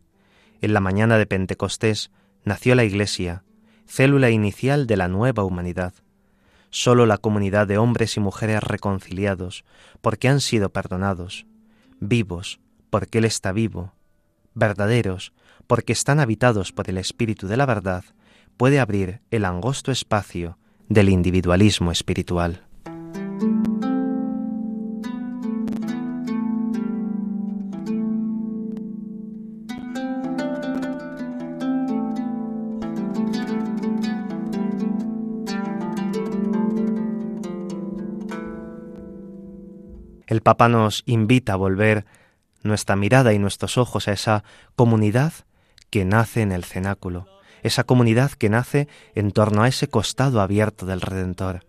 En 0.61 0.73
la 0.73 0.79
mañana 0.79 1.17
de 1.17 1.25
Pentecostés 1.25 2.11
nació 2.45 2.75
la 2.75 2.85
Iglesia, 2.85 3.43
célula 3.85 4.29
inicial 4.29 4.87
de 4.87 4.95
la 4.95 5.09
nueva 5.09 5.43
humanidad. 5.43 5.93
Solo 6.69 7.05
la 7.05 7.17
comunidad 7.17 7.67
de 7.67 7.77
hombres 7.77 8.15
y 8.15 8.21
mujeres 8.21 8.63
reconciliados, 8.63 9.65
porque 9.99 10.29
han 10.29 10.39
sido 10.39 10.69
perdonados, 10.69 11.45
vivos, 11.99 12.61
porque 12.89 13.17
Él 13.17 13.25
está 13.25 13.51
vivo, 13.51 13.93
verdaderos, 14.53 15.33
porque 15.67 15.91
están 15.91 16.21
habitados 16.21 16.71
por 16.71 16.89
el 16.89 16.97
Espíritu 16.97 17.47
de 17.47 17.57
la 17.57 17.65
verdad, 17.65 18.05
puede 18.55 18.79
abrir 18.79 19.19
el 19.29 19.43
angosto 19.43 19.91
espacio 19.91 20.57
del 20.87 21.09
individualismo 21.09 21.91
espiritual. 21.91 22.66
El 40.37 40.43
Papa 40.43 40.69
nos 40.69 41.01
invita 41.07 41.53
a 41.53 41.55
volver 41.55 42.05
nuestra 42.61 42.95
mirada 42.95 43.33
y 43.33 43.39
nuestros 43.39 43.79
ojos 43.79 44.07
a 44.07 44.11
esa 44.11 44.43
comunidad 44.75 45.33
que 45.89 46.05
nace 46.05 46.43
en 46.43 46.51
el 46.51 46.63
cenáculo, 46.63 47.25
esa 47.63 47.85
comunidad 47.85 48.33
que 48.33 48.47
nace 48.47 48.87
en 49.15 49.31
torno 49.31 49.63
a 49.63 49.67
ese 49.67 49.87
costado 49.87 50.39
abierto 50.39 50.85
del 50.85 51.01
Redentor. 51.01 51.65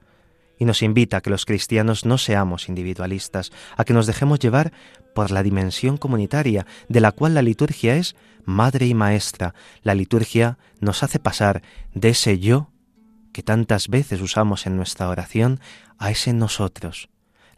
Y 0.58 0.66
nos 0.66 0.82
invita 0.82 1.16
a 1.16 1.20
que 1.22 1.30
los 1.30 1.46
cristianos 1.46 2.04
no 2.04 2.18
seamos 2.18 2.68
individualistas, 2.68 3.52
a 3.78 3.86
que 3.86 3.94
nos 3.94 4.06
dejemos 4.06 4.38
llevar 4.38 4.74
por 5.14 5.30
la 5.30 5.42
dimensión 5.42 5.96
comunitaria, 5.96 6.66
de 6.90 7.00
la 7.00 7.12
cual 7.12 7.32
la 7.32 7.40
liturgia 7.40 7.96
es 7.96 8.16
madre 8.44 8.84
y 8.84 8.92
maestra. 8.92 9.54
La 9.80 9.94
liturgia 9.94 10.58
nos 10.78 11.02
hace 11.02 11.18
pasar 11.18 11.62
de 11.94 12.10
ese 12.10 12.38
yo 12.38 12.68
que 13.32 13.42
tantas 13.42 13.88
veces 13.88 14.20
usamos 14.20 14.66
en 14.66 14.76
nuestra 14.76 15.08
oración 15.08 15.58
a 15.96 16.10
ese 16.10 16.34
nosotros. 16.34 17.08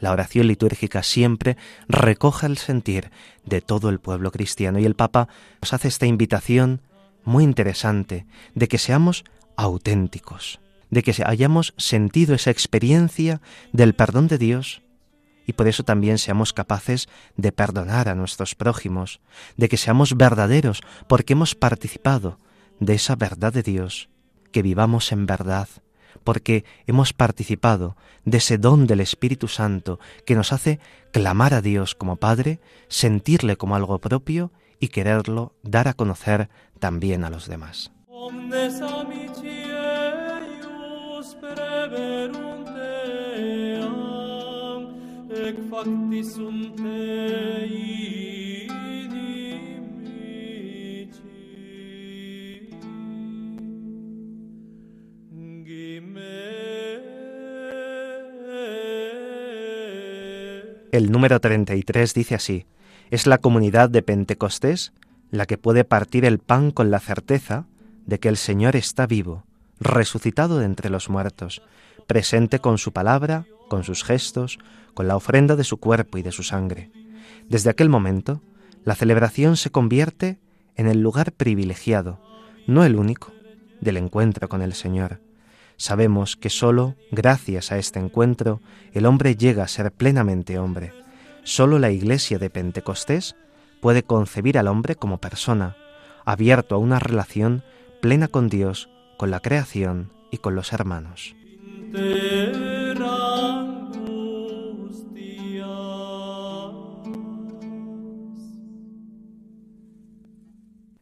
La 0.00 0.12
oración 0.12 0.47
litúrgica 0.47 1.02
siempre 1.02 1.57
recoge 1.87 2.47
el 2.47 2.59
sentir 2.59 3.11
de 3.45 3.61
todo 3.61 3.90
el 3.90 4.00
pueblo 4.00 4.33
cristiano 4.33 4.78
y 4.78 4.87
el 4.87 4.97
Papa 4.97 5.28
nos 5.61 5.73
hace 5.75 5.88
esta 5.88 6.07
invitación 6.07 6.80
muy 7.25 7.45
interesante 7.45 8.26
de 8.54 8.66
que 8.66 8.78
seamos 8.78 9.25
auténticos, 9.57 10.59
de 10.88 11.02
que 11.02 11.14
hayamos 11.25 11.75
sentido 11.76 12.35
esa 12.35 12.50
experiencia 12.50 13.42
del 13.73 13.95
perdón 13.95 14.26
de 14.26 14.38
Dios 14.38 14.83
y 15.47 15.52
por 15.52 15.69
eso 15.69 15.83
también 15.83 16.19
seamos 16.19 16.52
capaces 16.52 17.09
de 17.37 17.52
perdonar 17.52 18.09
a 18.09 18.14
nuestros 18.14 18.54
prójimos, 18.54 19.21
de 19.57 19.69
que 19.69 19.76
seamos 19.76 20.16
verdaderos 20.16 20.80
porque 21.09 21.35
hemos 21.35 21.54
participado 21.54 22.38
de 22.78 22.95
esa 22.95 23.16
verdad 23.16 23.52
de 23.52 23.62
Dios, 23.62 24.09
que 24.52 24.62
vivamos 24.62 25.12
en 25.12 25.26
verdad, 25.26 25.69
porque 26.24 26.64
hemos 26.86 27.12
participado 27.12 27.96
de 28.24 28.38
ese 28.38 28.58
don 28.58 28.86
del 28.86 29.00
Espíritu 29.00 29.48
Santo 29.48 29.98
que 30.26 30.34
nos 30.34 30.52
hace 30.52 30.80
clamar 31.12 31.54
a 31.54 31.62
Dios 31.62 31.94
como 31.94 32.16
Padre, 32.16 32.60
sentirle 32.88 33.56
como 33.56 33.74
algo 33.74 33.98
propio 33.98 34.52
y 34.78 34.88
quererlo 34.88 35.54
dar 35.62 35.88
a 35.88 35.94
conocer 35.94 36.48
también 36.78 37.24
a 37.24 37.30
los 37.30 37.48
demás. 37.48 37.92
El 60.92 61.12
número 61.12 61.40
33 61.40 62.14
dice 62.14 62.35
así, 62.35 62.66
es 63.11 63.28
la 63.28 63.38
comunidad 63.38 63.90
de 63.90 64.02
Pentecostés 64.02 64.92
la 65.30 65.47
que 65.47 65.56
puede 65.56 65.85
partir 65.85 66.25
el 66.25 66.40
pan 66.40 66.73
con 66.73 66.90
la 66.90 66.99
certeza 66.99 67.66
de 68.06 68.18
que 68.18 68.28
el 68.28 68.37
Señor 68.37 68.75
está 68.75 69.06
vivo, 69.06 69.44
resucitado 69.78 70.59
de 70.59 70.66
entre 70.66 70.90
los 70.90 71.09
muertos, 71.09 71.62
presente 72.09 72.59
con 72.59 72.78
su 72.78 72.92
palabra, 72.92 73.47
con 73.68 73.85
sus 73.85 74.02
gestos, 74.02 74.59
con 74.92 75.06
la 75.06 75.14
ofrenda 75.14 75.54
de 75.54 75.62
su 75.62 75.76
cuerpo 75.76 76.18
y 76.18 76.23
de 76.23 76.32
su 76.32 76.42
sangre. 76.42 76.90
Desde 77.49 77.70
aquel 77.70 77.88
momento, 77.88 78.42
la 78.85 78.97
celebración 78.97 79.56
se 79.56 79.70
convierte 79.70 80.40
en 80.75 80.88
el 80.88 81.00
lugar 81.00 81.30
privilegiado, 81.30 82.18
no 82.66 82.85
el 82.85 82.97
único, 82.97 83.32
del 83.80 83.97
encuentro 83.97 84.49
con 84.49 84.61
el 84.61 84.73
Señor. 84.73 85.20
Sabemos 85.80 86.37
que 86.37 86.50
sólo 86.50 86.94
gracias 87.10 87.72
a 87.72 87.78
este 87.78 87.99
encuentro 87.99 88.60
el 88.92 89.06
hombre 89.06 89.34
llega 89.34 89.64
a 89.64 89.68
ser 89.68 89.90
plenamente 89.90 90.58
hombre. 90.58 90.92
Sólo 91.42 91.78
la 91.78 91.90
Iglesia 91.90 92.38
de 92.38 92.50
Pentecostés 92.50 93.34
puede 93.80 94.02
concebir 94.02 94.58
al 94.58 94.68
hombre 94.68 94.94
como 94.94 95.16
persona, 95.16 95.78
abierto 96.26 96.75
a 96.75 96.78
una 96.78 96.99
relación 96.99 97.62
plena 98.02 98.28
con 98.28 98.50
Dios, 98.50 98.90
con 99.16 99.31
la 99.31 99.40
creación 99.40 100.12
y 100.31 100.37
con 100.37 100.55
los 100.55 100.74
hermanos. 100.74 101.35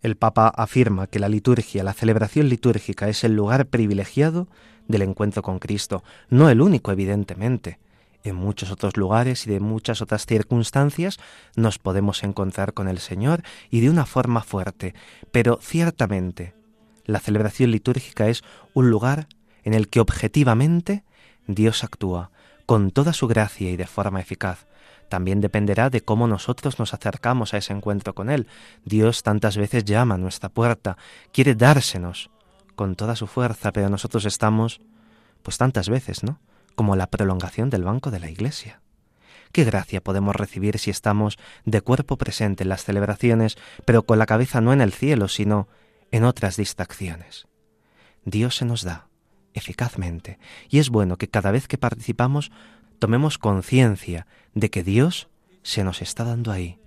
El 0.01 0.17
Papa 0.17 0.49
afirma 0.49 1.09
que 1.09 1.19
la 1.19 1.29
liturgia, 1.29 1.83
la 1.83 1.93
celebración 1.93 2.49
litúrgica 2.49 3.09
es 3.09 3.25
el 3.25 3.35
lugar 3.35 3.67
privilegiado 3.67 4.47
del 4.87 5.03
encuentro 5.03 5.43
con 5.43 5.59
Cristo, 5.59 6.05
no 6.31 6.49
el 6.51 6.61
único, 6.61 6.93
evidentemente, 6.93 7.79
en 8.23 8.37
muchos 8.37 8.71
otros 8.71 8.97
lugares 8.97 9.47
y 9.47 9.51
de 9.51 9.61
muchas 9.61 10.01
otras 10.01 10.27
circunstancias 10.27 11.19
nos 11.57 11.79
podemos 11.79 12.23
encontrar 12.23 12.75
con 12.75 12.89
el 12.89 12.99
Señor 12.99 13.43
y 13.71 13.81
de 13.81 13.91
una 13.91 14.07
forma 14.07 14.43
fuerte, 14.43 14.95
pero 15.33 15.59
ciertamente 15.61 16.55
la 17.05 17.21
celebración 17.21 17.71
litúrgica 17.71 18.29
es 18.29 18.43
un 18.75 18.91
lugar 18.91 19.29
en 19.65 19.75
el 19.75 19.89
que 19.89 20.01
objetivamente 20.01 21.05
Dios 21.47 21.83
actúa 21.83 22.31
con 22.67 22.91
toda 22.91 23.13
su 23.13 23.27
gracia 23.27 23.71
y 23.71 23.77
de 23.77 23.87
forma 23.87 24.21
eficaz. 24.21 24.68
También 25.09 25.41
dependerá 25.41 25.91
de 25.91 26.03
cómo 26.03 26.27
nosotros 26.27 26.79
nos 26.79 26.95
acercamos 26.95 27.55
a 27.55 27.59
ese 27.59 27.73
encuentro 27.73 28.15
con 28.15 28.31
Él. 28.31 28.47
Dios 28.85 29.23
tantas 29.23 29.57
veces 29.57 29.85
llama 29.85 30.17
a 30.17 30.19
nuestra 30.19 30.49
puerta, 30.49 30.97
quiere 31.33 31.55
dársenos 31.55 32.31
con 32.77 32.95
toda 32.95 33.17
su 33.17 33.27
fuerza, 33.27 33.73
pero 33.73 33.89
nosotros 33.89 34.25
estamos, 34.25 34.81
pues 35.43 35.59
tantas 35.59 35.89
veces, 35.89 36.23
¿no? 36.23 36.39
como 36.79 36.95
la 36.95 37.09
prolongación 37.09 37.71
del 37.71 37.83
banco 37.83 38.13
de 38.13 38.21
la 38.21 38.31
Iglesia. 38.31 38.81
¿Qué 39.51 39.65
gracia 39.65 40.01
podemos 40.01 40.37
recibir 40.37 40.79
si 40.79 40.91
estamos 40.91 41.37
de 41.65 41.81
cuerpo 41.81 42.17
presente 42.17 42.63
en 42.63 42.69
las 42.69 42.85
celebraciones, 42.85 43.59
pero 43.85 44.05
con 44.05 44.21
la 44.21 44.27
cabeza 44.27 44.61
no 44.61 44.73
en 44.73 44.81
el 44.81 44.93
cielo, 44.93 45.27
sino 45.27 45.67
en 46.13 46.23
otras 46.23 46.57
distracciones? 46.57 47.49
Dios 48.25 48.55
se 48.55 48.65
nos 48.65 48.85
da 48.85 49.09
eficazmente, 49.55 50.39
y 50.69 50.79
es 50.79 50.89
bueno 50.89 51.17
que 51.17 51.29
cada 51.29 51.51
vez 51.51 51.67
que 51.67 51.79
participamos 51.79 52.53
tomemos 52.99 53.39
conciencia 53.39 54.27
de 54.55 54.71
que 54.71 54.83
Dios 54.83 55.29
se 55.63 55.85
nos 55.85 56.03
está 56.03 56.25
dando 56.25 56.51
ahí. 56.51 56.79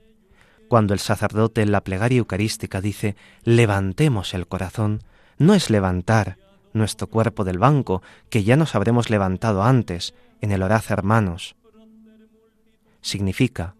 Cuando 0.67 0.93
el 0.93 0.99
sacerdote 0.99 1.61
en 1.61 1.71
la 1.71 1.83
plegaria 1.83 2.19
eucarística 2.19 2.81
dice 2.81 3.15
levantemos 3.43 4.33
el 4.33 4.47
corazón, 4.47 5.03
no 5.37 5.53
es 5.53 5.69
levantar 5.69 6.37
nuestro 6.73 7.07
cuerpo 7.07 7.43
del 7.43 7.57
banco, 7.57 8.01
que 8.29 8.43
ya 8.43 8.55
nos 8.55 8.75
habremos 8.75 9.09
levantado 9.09 9.63
antes 9.63 10.13
en 10.39 10.51
el 10.51 10.63
horaz 10.63 10.89
hermanos. 10.89 11.55
Significa 13.01 13.75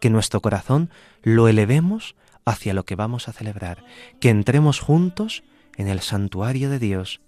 que 0.00 0.10
nuestro 0.10 0.40
corazón 0.40 0.90
lo 1.22 1.48
elevemos 1.48 2.16
hacia 2.44 2.74
lo 2.74 2.84
que 2.84 2.96
vamos 2.96 3.28
a 3.28 3.32
celebrar, 3.32 3.84
que 4.20 4.30
entremos 4.30 4.80
juntos 4.80 5.44
en 5.76 5.88
el 5.88 6.00
santuario 6.00 6.70
de 6.70 6.78
Dios, 6.78 7.20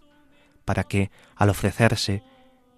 para 0.65 0.85
que, 0.85 1.11
al 1.37 1.51
ofrecerse 1.51 2.23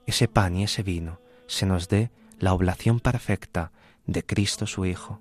ese 0.06 0.28
pan 0.28 0.56
y 0.56 0.64
ese 0.64 0.82
vino, 0.82 1.20
se 1.50 1.66
nos 1.66 1.88
dé 1.88 2.12
la 2.38 2.54
oblación 2.54 3.00
perfecta 3.00 3.72
de 4.06 4.24
Cristo 4.24 4.68
su 4.68 4.86
Hijo. 4.86 5.20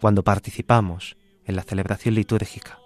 Cuando 0.00 0.22
participamos 0.22 1.16
en 1.44 1.56
la 1.56 1.62
celebración 1.62 2.14
litúrgica, 2.14 2.78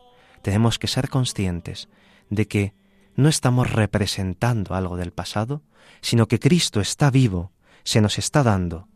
tenemos 0.43 0.79
que 0.79 0.87
ser 0.87 1.11
conscientes 1.11 1.89
de 2.31 2.49
que 2.49 2.75
no 3.15 3.29
estamos 3.29 3.71
representando 3.71 4.75
algo 4.75 4.97
del 4.97 5.13
pasado, 5.13 5.63
sino 6.01 6.29
que 6.29 6.39
Cristo 6.41 6.81
está 6.81 7.11
vivo, 7.11 7.53
se 7.85 8.01
nos 8.01 8.19
está 8.19 8.43
dando, 8.43 8.89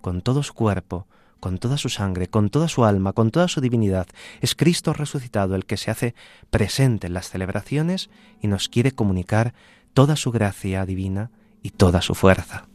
con 0.00 0.22
todo 0.22 0.44
su 0.44 0.54
cuerpo, 0.54 1.08
con 1.40 1.58
toda 1.58 1.78
su 1.78 1.88
sangre, 1.88 2.28
con 2.28 2.48
toda 2.48 2.68
su 2.68 2.84
alma, 2.84 3.12
con 3.12 3.32
toda 3.32 3.48
su 3.48 3.60
divinidad. 3.60 4.06
Es 4.40 4.54
Cristo 4.54 4.92
resucitado 4.92 5.56
el 5.56 5.66
que 5.66 5.76
se 5.76 5.90
hace 5.90 6.14
presente 6.50 7.08
en 7.08 7.14
las 7.14 7.28
celebraciones 7.28 8.08
y 8.40 8.46
nos 8.46 8.68
quiere 8.68 8.92
comunicar 8.92 9.52
toda 9.94 10.14
su 10.14 10.30
gracia 10.30 10.86
divina 10.86 11.32
y 11.62 11.70
toda 11.70 12.02
su 12.02 12.14
fuerza. 12.14 12.66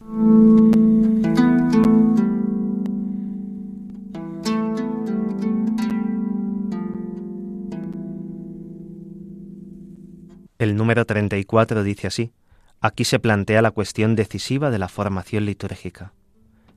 El 10.58 10.76
número 10.76 11.04
34 11.04 11.84
dice 11.84 12.08
así, 12.08 12.32
aquí 12.80 13.04
se 13.04 13.20
plantea 13.20 13.62
la 13.62 13.70
cuestión 13.70 14.16
decisiva 14.16 14.70
de 14.70 14.78
la 14.78 14.88
formación 14.88 15.44
litúrgica. 15.44 16.12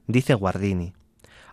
Dice 0.06 0.36
Guardini, 0.36 0.94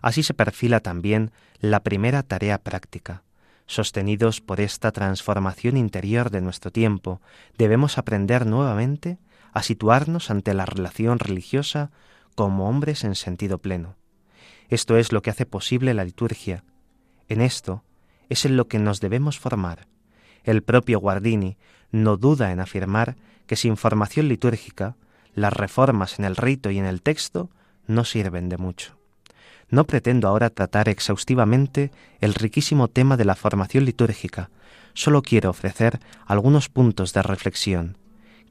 así 0.01 0.21
se 0.21 0.35
perfila 0.35 0.79
también 0.79 1.31
la 1.59 1.79
primera 1.81 2.21
tarea 2.21 2.59
práctica. 2.59 3.23
Sostenidos 3.65 4.41
por 4.41 4.61
esta 4.61 4.91
transformación 4.91 5.77
interior 5.77 6.29
de 6.29 6.41
nuestro 6.41 6.71
tiempo, 6.71 7.21
debemos 7.57 7.97
aprender 7.97 8.45
nuevamente 8.45 9.17
a 9.53 9.63
situarnos 9.63 10.29
ante 10.29 10.53
la 10.53 10.65
relación 10.65 11.19
religiosa 11.19 11.91
como 12.35 12.69
hombres 12.69 13.03
en 13.03 13.15
sentido 13.15 13.57
pleno. 13.57 13.95
Esto 14.69 14.97
es 14.97 15.11
lo 15.11 15.21
que 15.21 15.29
hace 15.29 15.45
posible 15.45 15.93
la 15.93 16.05
liturgia. 16.05 16.63
En 17.27 17.41
esto 17.41 17.83
es 18.29 18.45
en 18.45 18.55
lo 18.55 18.67
que 18.67 18.79
nos 18.79 18.99
debemos 18.99 19.39
formar. 19.39 19.87
El 20.43 20.63
propio 20.63 20.99
Guardini 20.99 21.57
no 21.91 22.17
duda 22.17 22.51
en 22.51 22.59
afirmar 22.59 23.17
que 23.47 23.55
sin 23.55 23.77
formación 23.77 24.27
litúrgica, 24.27 24.95
las 25.33 25.53
reformas 25.53 26.19
en 26.19 26.25
el 26.25 26.35
rito 26.35 26.69
y 26.69 26.77
en 26.77 26.85
el 26.85 27.01
texto 27.01 27.49
no 27.87 28.05
sirven 28.05 28.49
de 28.49 28.57
mucho. 28.57 28.97
No 29.69 29.85
pretendo 29.85 30.27
ahora 30.27 30.49
tratar 30.49 30.89
exhaustivamente 30.89 31.91
el 32.21 32.33
riquísimo 32.33 32.87
tema 32.87 33.17
de 33.17 33.25
la 33.25 33.35
formación 33.35 33.85
litúrgica, 33.85 34.49
solo 34.93 35.21
quiero 35.21 35.49
ofrecer 35.49 35.99
algunos 36.25 36.69
puntos 36.69 37.13
de 37.13 37.21
reflexión. 37.21 37.97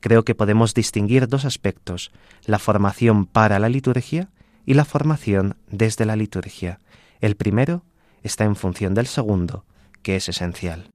Creo 0.00 0.24
que 0.24 0.34
podemos 0.34 0.74
distinguir 0.74 1.28
dos 1.28 1.44
aspectos, 1.44 2.12
la 2.44 2.58
formación 2.58 3.26
para 3.26 3.58
la 3.58 3.68
liturgia 3.68 4.30
y 4.64 4.74
la 4.74 4.84
formación 4.84 5.56
desde 5.70 6.06
la 6.06 6.16
liturgia. 6.16 6.80
El 7.20 7.36
primero 7.36 7.84
está 8.22 8.44
en 8.44 8.56
función 8.56 8.94
del 8.94 9.06
segundo, 9.06 9.64
que 10.02 10.16
es 10.16 10.28
esencial. 10.28 10.90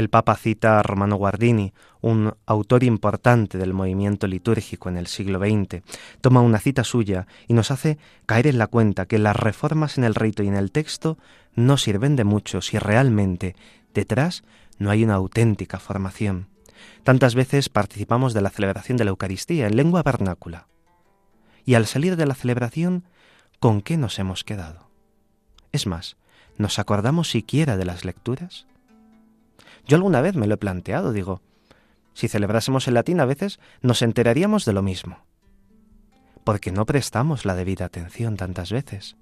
El 0.00 0.08
Papa 0.08 0.34
cita 0.34 0.78
a 0.78 0.82
Romano 0.82 1.16
Guardini, 1.16 1.74
un 2.00 2.32
autor 2.46 2.84
importante 2.84 3.58
del 3.58 3.74
movimiento 3.74 4.26
litúrgico 4.26 4.88
en 4.88 4.96
el 4.96 5.06
siglo 5.06 5.38
XX. 5.38 5.82
Toma 6.22 6.40
una 6.40 6.58
cita 6.58 6.84
suya 6.84 7.26
y 7.48 7.52
nos 7.52 7.70
hace 7.70 7.98
caer 8.24 8.46
en 8.46 8.56
la 8.56 8.66
cuenta 8.66 9.04
que 9.04 9.18
las 9.18 9.36
reformas 9.36 9.98
en 9.98 10.04
el 10.04 10.14
rito 10.14 10.42
y 10.42 10.48
en 10.48 10.56
el 10.56 10.72
texto 10.72 11.18
no 11.54 11.76
sirven 11.76 12.16
de 12.16 12.24
mucho 12.24 12.62
si 12.62 12.78
realmente 12.78 13.54
detrás 13.92 14.42
no 14.78 14.88
hay 14.88 15.04
una 15.04 15.16
auténtica 15.16 15.78
formación. 15.78 16.48
Tantas 17.04 17.34
veces 17.34 17.68
participamos 17.68 18.32
de 18.32 18.40
la 18.40 18.48
celebración 18.48 18.96
de 18.96 19.04
la 19.04 19.10
Eucaristía 19.10 19.66
en 19.66 19.76
lengua 19.76 20.02
vernácula. 20.02 20.66
Y 21.66 21.74
al 21.74 21.84
salir 21.84 22.16
de 22.16 22.24
la 22.24 22.34
celebración, 22.34 23.04
¿con 23.58 23.82
qué 23.82 23.98
nos 23.98 24.18
hemos 24.18 24.44
quedado? 24.44 24.88
Es 25.72 25.86
más, 25.86 26.16
¿nos 26.56 26.78
acordamos 26.78 27.28
siquiera 27.28 27.76
de 27.76 27.84
las 27.84 28.06
lecturas? 28.06 28.66
Yo 29.86 29.96
alguna 29.96 30.20
vez 30.20 30.34
me 30.34 30.46
lo 30.46 30.54
he 30.54 30.58
planteado, 30.58 31.12
digo, 31.12 31.42
si 32.14 32.28
celebrásemos 32.28 32.88
en 32.88 32.94
latín 32.94 33.20
a 33.20 33.24
veces 33.24 33.60
nos 33.82 34.02
enteraríamos 34.02 34.64
de 34.64 34.72
lo 34.72 34.82
mismo. 34.82 35.18
Porque 36.44 36.72
no 36.72 36.86
prestamos 36.86 37.44
la 37.44 37.54
debida 37.54 37.84
atención 37.84 38.36
tantas 38.36 38.72
veces. 38.72 39.16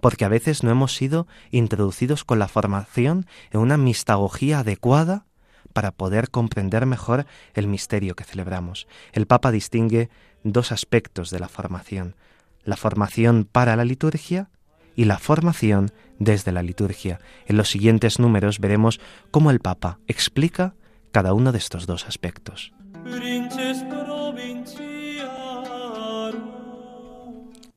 Porque 0.00 0.24
a 0.24 0.28
veces 0.28 0.62
no 0.62 0.70
hemos 0.70 0.94
sido 0.94 1.26
introducidos 1.50 2.24
con 2.24 2.38
la 2.38 2.48
formación 2.48 3.26
en 3.50 3.60
una 3.60 3.76
mistagogía 3.76 4.60
adecuada 4.60 5.26
para 5.72 5.90
poder 5.90 6.30
comprender 6.30 6.86
mejor 6.86 7.26
el 7.54 7.66
misterio 7.66 8.14
que 8.14 8.24
celebramos. 8.24 8.86
El 9.12 9.26
Papa 9.26 9.50
distingue 9.50 10.08
dos 10.42 10.72
aspectos 10.72 11.30
de 11.30 11.40
la 11.40 11.48
formación, 11.48 12.16
la 12.64 12.76
formación 12.76 13.44
para 13.44 13.76
la 13.76 13.84
liturgia 13.84 14.50
y 14.96 15.04
la 15.04 15.18
formación 15.18 15.90
desde 16.18 16.52
la 16.52 16.62
liturgia. 16.62 17.20
En 17.46 17.56
los 17.56 17.70
siguientes 17.70 18.18
números 18.18 18.60
veremos 18.60 19.00
cómo 19.30 19.50
el 19.50 19.60
Papa 19.60 19.98
explica 20.06 20.74
cada 21.10 21.34
uno 21.34 21.52
de 21.52 21.58
estos 21.58 21.86
dos 21.86 22.06
aspectos. 22.06 22.72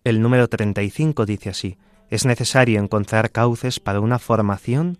El 0.04 0.22
número 0.22 0.48
35 0.48 1.26
dice 1.26 1.50
así, 1.50 1.78
es 2.10 2.26
necesario 2.26 2.80
encontrar 2.80 3.32
cauces 3.32 3.80
para 3.80 4.00
una 4.00 4.20
formación 4.20 4.98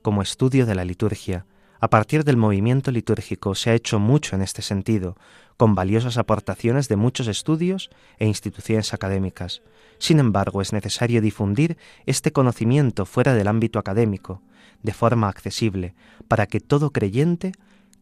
como 0.00 0.22
estudio 0.22 0.66
de 0.66 0.74
la 0.74 0.84
liturgia. 0.84 1.46
A 1.82 1.90
partir 1.90 2.22
del 2.22 2.36
movimiento 2.36 2.92
litúrgico 2.92 3.56
se 3.56 3.70
ha 3.70 3.74
hecho 3.74 3.98
mucho 3.98 4.36
en 4.36 4.42
este 4.42 4.62
sentido, 4.62 5.16
con 5.56 5.74
valiosas 5.74 6.16
aportaciones 6.16 6.86
de 6.86 6.94
muchos 6.94 7.26
estudios 7.26 7.90
e 8.20 8.26
instituciones 8.28 8.94
académicas. 8.94 9.62
Sin 9.98 10.20
embargo, 10.20 10.62
es 10.62 10.72
necesario 10.72 11.20
difundir 11.20 11.76
este 12.06 12.30
conocimiento 12.30 13.04
fuera 13.04 13.34
del 13.34 13.48
ámbito 13.48 13.80
académico, 13.80 14.42
de 14.84 14.92
forma 14.92 15.28
accesible, 15.28 15.96
para 16.28 16.46
que 16.46 16.60
todo 16.60 16.90
creyente 16.90 17.50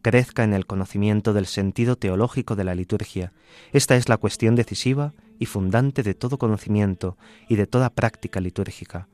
crezca 0.03 0.43
en 0.43 0.53
el 0.53 0.67
conocimiento 0.67 1.33
del 1.33 1.47
sentido 1.47 1.95
teológico 1.95 2.55
de 2.55 2.65
la 2.65 2.75
liturgia. 2.75 3.33
Esta 3.73 3.95
es 3.95 4.09
la 4.09 4.17
cuestión 4.17 4.53
decisiva 4.53 5.15
y 5.39 5.47
fundante 5.47 6.03
de 6.03 6.13
todo 6.13 6.37
conocimiento 6.37 7.17
y 7.49 7.55
de 7.55 7.65
toda 7.65 7.89
práctica 7.89 8.41
litúrgica, 8.41 9.07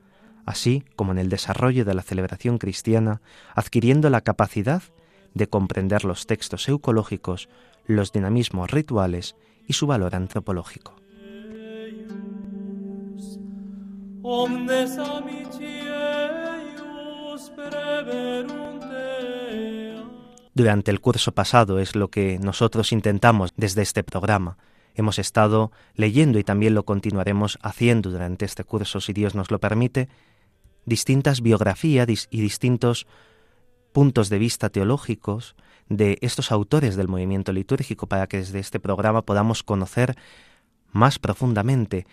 así 0.48 0.82
como 0.96 1.12
en 1.12 1.18
el 1.18 1.28
desarrollo 1.28 1.84
de 1.84 1.92
la 1.92 2.00
celebración 2.00 2.56
cristiana, 2.56 3.20
adquiriendo 3.54 4.08
la 4.08 4.22
capacidad 4.22 4.82
de 5.34 5.46
comprender 5.46 6.06
los 6.06 6.26
textos 6.26 6.66
eucológicos, 6.70 7.50
los 7.84 8.12
dinamismos 8.12 8.70
rituales 8.70 9.36
y 9.66 9.74
su 9.74 9.86
valor 9.86 10.14
antropológico. 10.14 10.96
Durante 20.54 20.90
el 20.90 21.00
curso 21.00 21.32
pasado 21.32 21.78
es 21.78 21.94
lo 21.94 22.08
que 22.08 22.38
nosotros 22.38 22.92
intentamos 22.92 23.52
desde 23.56 23.82
este 23.82 24.02
programa. 24.02 24.56
Hemos 24.94 25.18
estado 25.18 25.70
leyendo 25.94 26.38
y 26.38 26.44
también 26.44 26.74
lo 26.74 26.84
continuaremos 26.84 27.58
haciendo 27.62 28.10
durante 28.10 28.46
este 28.46 28.64
curso, 28.64 29.00
si 29.00 29.12
Dios 29.12 29.34
nos 29.34 29.50
lo 29.52 29.60
permite, 29.60 30.08
distintas 30.88 31.40
biografías 31.40 32.28
y 32.30 32.40
distintos 32.40 33.06
puntos 33.92 34.28
de 34.28 34.38
vista 34.38 34.68
teológicos 34.68 35.54
de 35.88 36.18
estos 36.20 36.52
autores 36.52 36.96
del 36.96 37.08
movimiento 37.08 37.52
litúrgico 37.52 38.06
para 38.06 38.26
que 38.26 38.38
desde 38.38 38.58
este 38.58 38.80
programa 38.80 39.22
podamos 39.22 39.62
conocer 39.62 40.16
más 40.92 41.18
profundamente 41.18 42.06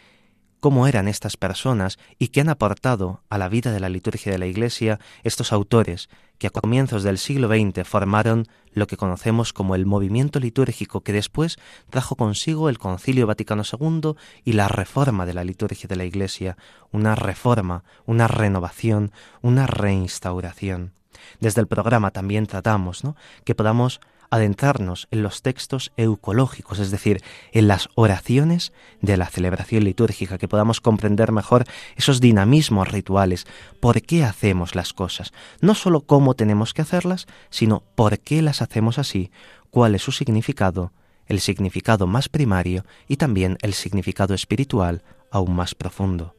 cómo 0.65 0.87
eran 0.87 1.07
estas 1.07 1.37
personas 1.37 1.99
y 2.17 2.29
qué 2.29 2.41
han 2.41 2.49
aportado 2.49 3.21
a 3.29 3.37
la 3.37 3.49
vida 3.49 3.71
de 3.71 3.79
la 3.79 3.87
liturgia 3.87 4.31
de 4.31 4.39
la 4.39 4.47
Iglesia 4.47 4.99
estos 5.23 5.53
autores 5.53 6.09
que 6.39 6.47
a 6.47 6.49
comienzos 6.49 7.03
del 7.03 7.19
siglo 7.19 7.49
XX 7.49 7.87
formaron 7.87 8.47
lo 8.71 8.87
que 8.87 8.97
conocemos 8.97 9.53
como 9.53 9.75
el 9.75 9.85
movimiento 9.85 10.39
litúrgico 10.39 11.01
que 11.01 11.13
después 11.13 11.57
trajo 11.91 12.15
consigo 12.15 12.67
el 12.67 12.79
Concilio 12.79 13.27
Vaticano 13.27 13.61
II 13.61 14.15
y 14.43 14.53
la 14.53 14.67
reforma 14.67 15.27
de 15.27 15.35
la 15.35 15.43
liturgia 15.43 15.87
de 15.87 15.97
la 15.97 16.05
Iglesia, 16.05 16.57
una 16.91 17.13
reforma, 17.13 17.83
una 18.07 18.27
renovación, 18.27 19.11
una 19.43 19.67
reinstauración. 19.67 20.93
Desde 21.39 21.61
el 21.61 21.67
programa 21.67 22.09
también 22.09 22.47
tratamos 22.47 23.03
¿no? 23.03 23.15
que 23.43 23.53
podamos 23.53 24.01
adentrarnos 24.35 25.07
en 25.11 25.23
los 25.23 25.41
textos 25.41 25.91
eucológicos, 25.97 26.79
es 26.79 26.91
decir, 26.91 27.21
en 27.51 27.67
las 27.67 27.89
oraciones 27.95 28.73
de 29.01 29.17
la 29.17 29.27
celebración 29.27 29.83
litúrgica, 29.83 30.37
que 30.37 30.47
podamos 30.47 30.81
comprender 30.81 31.31
mejor 31.31 31.65
esos 31.95 32.21
dinamismos 32.21 32.87
rituales, 32.87 33.47
por 33.79 34.01
qué 34.01 34.23
hacemos 34.23 34.75
las 34.75 34.93
cosas, 34.93 35.33
no 35.61 35.75
sólo 35.75 36.01
cómo 36.01 36.33
tenemos 36.33 36.73
que 36.73 36.81
hacerlas, 36.81 37.27
sino 37.49 37.83
por 37.95 38.19
qué 38.19 38.41
las 38.41 38.61
hacemos 38.61 38.99
así, 38.99 39.31
cuál 39.69 39.95
es 39.95 40.03
su 40.03 40.11
significado, 40.11 40.91
el 41.27 41.39
significado 41.39 42.07
más 42.07 42.29
primario 42.29 42.85
y 43.07 43.17
también 43.17 43.57
el 43.61 43.73
significado 43.73 44.33
espiritual 44.33 45.03
aún 45.31 45.55
más 45.55 45.75
profundo. 45.75 46.35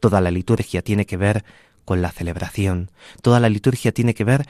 Toda 0.00 0.20
la 0.20 0.30
liturgia 0.30 0.82
tiene 0.82 1.06
que 1.06 1.16
ver 1.16 1.44
con 1.84 2.02
la 2.02 2.10
celebración. 2.10 2.90
Toda 3.22 3.40
la 3.40 3.48
liturgia 3.48 3.92
tiene 3.92 4.14
que 4.14 4.24
ver 4.24 4.46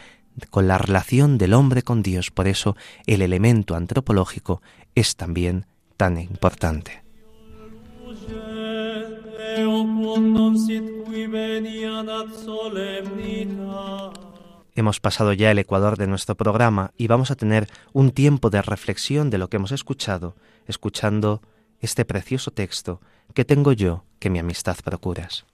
con 0.51 0.69
la 0.69 0.79
relación 0.79 1.39
del 1.39 1.55
hombre 1.55 1.83
con 1.83 2.03
Dios. 2.03 2.31
Por 2.31 2.49
eso 2.49 2.77
el 3.07 3.23
elemento 3.23 3.75
antropológico 3.75 4.63
es 4.95 5.17
también 5.17 5.67
tan 5.97 6.19
importante. 6.19 7.03
Hemos 14.77 15.01
pasado 15.01 15.33
ya 15.33 15.51
el 15.51 15.59
ecuador 15.59 15.97
de 15.97 16.07
nuestro 16.07 16.35
programa 16.35 16.93
y 16.97 17.07
vamos 17.07 17.31
a 17.31 17.37
tener 17.37 17.69
un 17.93 18.11
tiempo 18.11 18.51
de 18.51 18.63
reflexión 18.63 19.31
de 19.31 19.39
lo 19.39 19.49
que 19.49 19.59
hemos 19.59 19.71
escuchado, 19.71 20.35
escuchando 20.67 21.43
este 21.81 22.05
precioso 22.05 22.51
texto 22.51 23.01
que 23.35 23.45
tengo 23.45 23.73
yo 23.73 24.05
que 24.19 24.31
mi 24.31 24.39
amistad 24.39 24.77
procuras. 24.83 25.45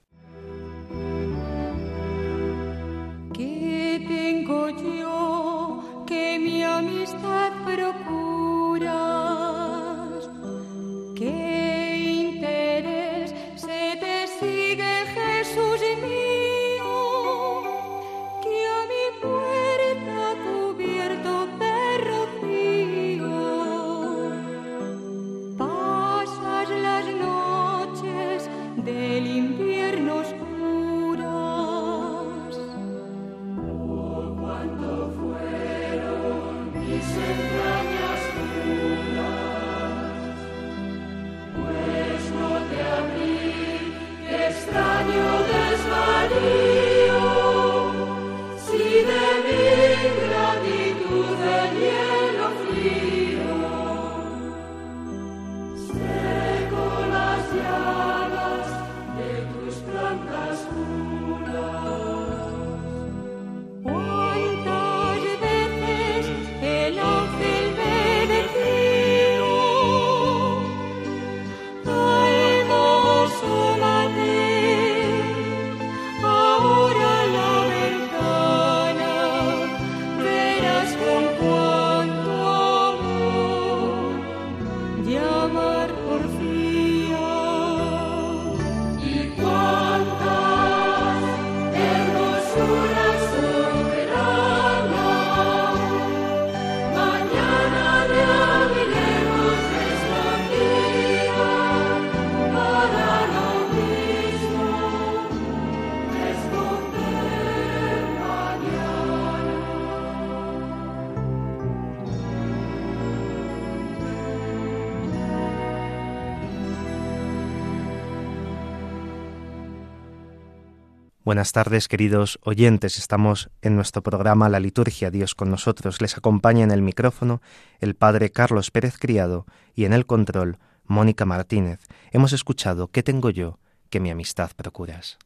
Buenas 121.31 121.53
tardes, 121.53 121.87
queridos 121.87 122.39
oyentes. 122.43 122.97
Estamos 122.97 123.51
en 123.61 123.77
nuestro 123.77 124.03
programa 124.03 124.49
La 124.49 124.59
Liturgia, 124.59 125.09
Dios 125.11 125.33
con 125.33 125.49
nosotros. 125.49 126.01
Les 126.01 126.17
acompaña 126.17 126.65
en 126.65 126.71
el 126.71 126.81
micrófono 126.81 127.41
el 127.79 127.95
Padre 127.95 128.33
Carlos 128.33 128.69
Pérez 128.69 128.97
Criado 128.99 129.45
y 129.73 129.85
en 129.85 129.93
el 129.93 130.05
control 130.05 130.57
Mónica 130.83 131.23
Martínez. 131.23 131.79
Hemos 132.11 132.33
escuchado 132.33 132.89
¿Qué 132.89 133.01
tengo 133.01 133.29
yo 133.29 133.59
que 133.89 134.01
mi 134.01 134.09
amistad 134.09 134.51
procuras? 134.57 135.19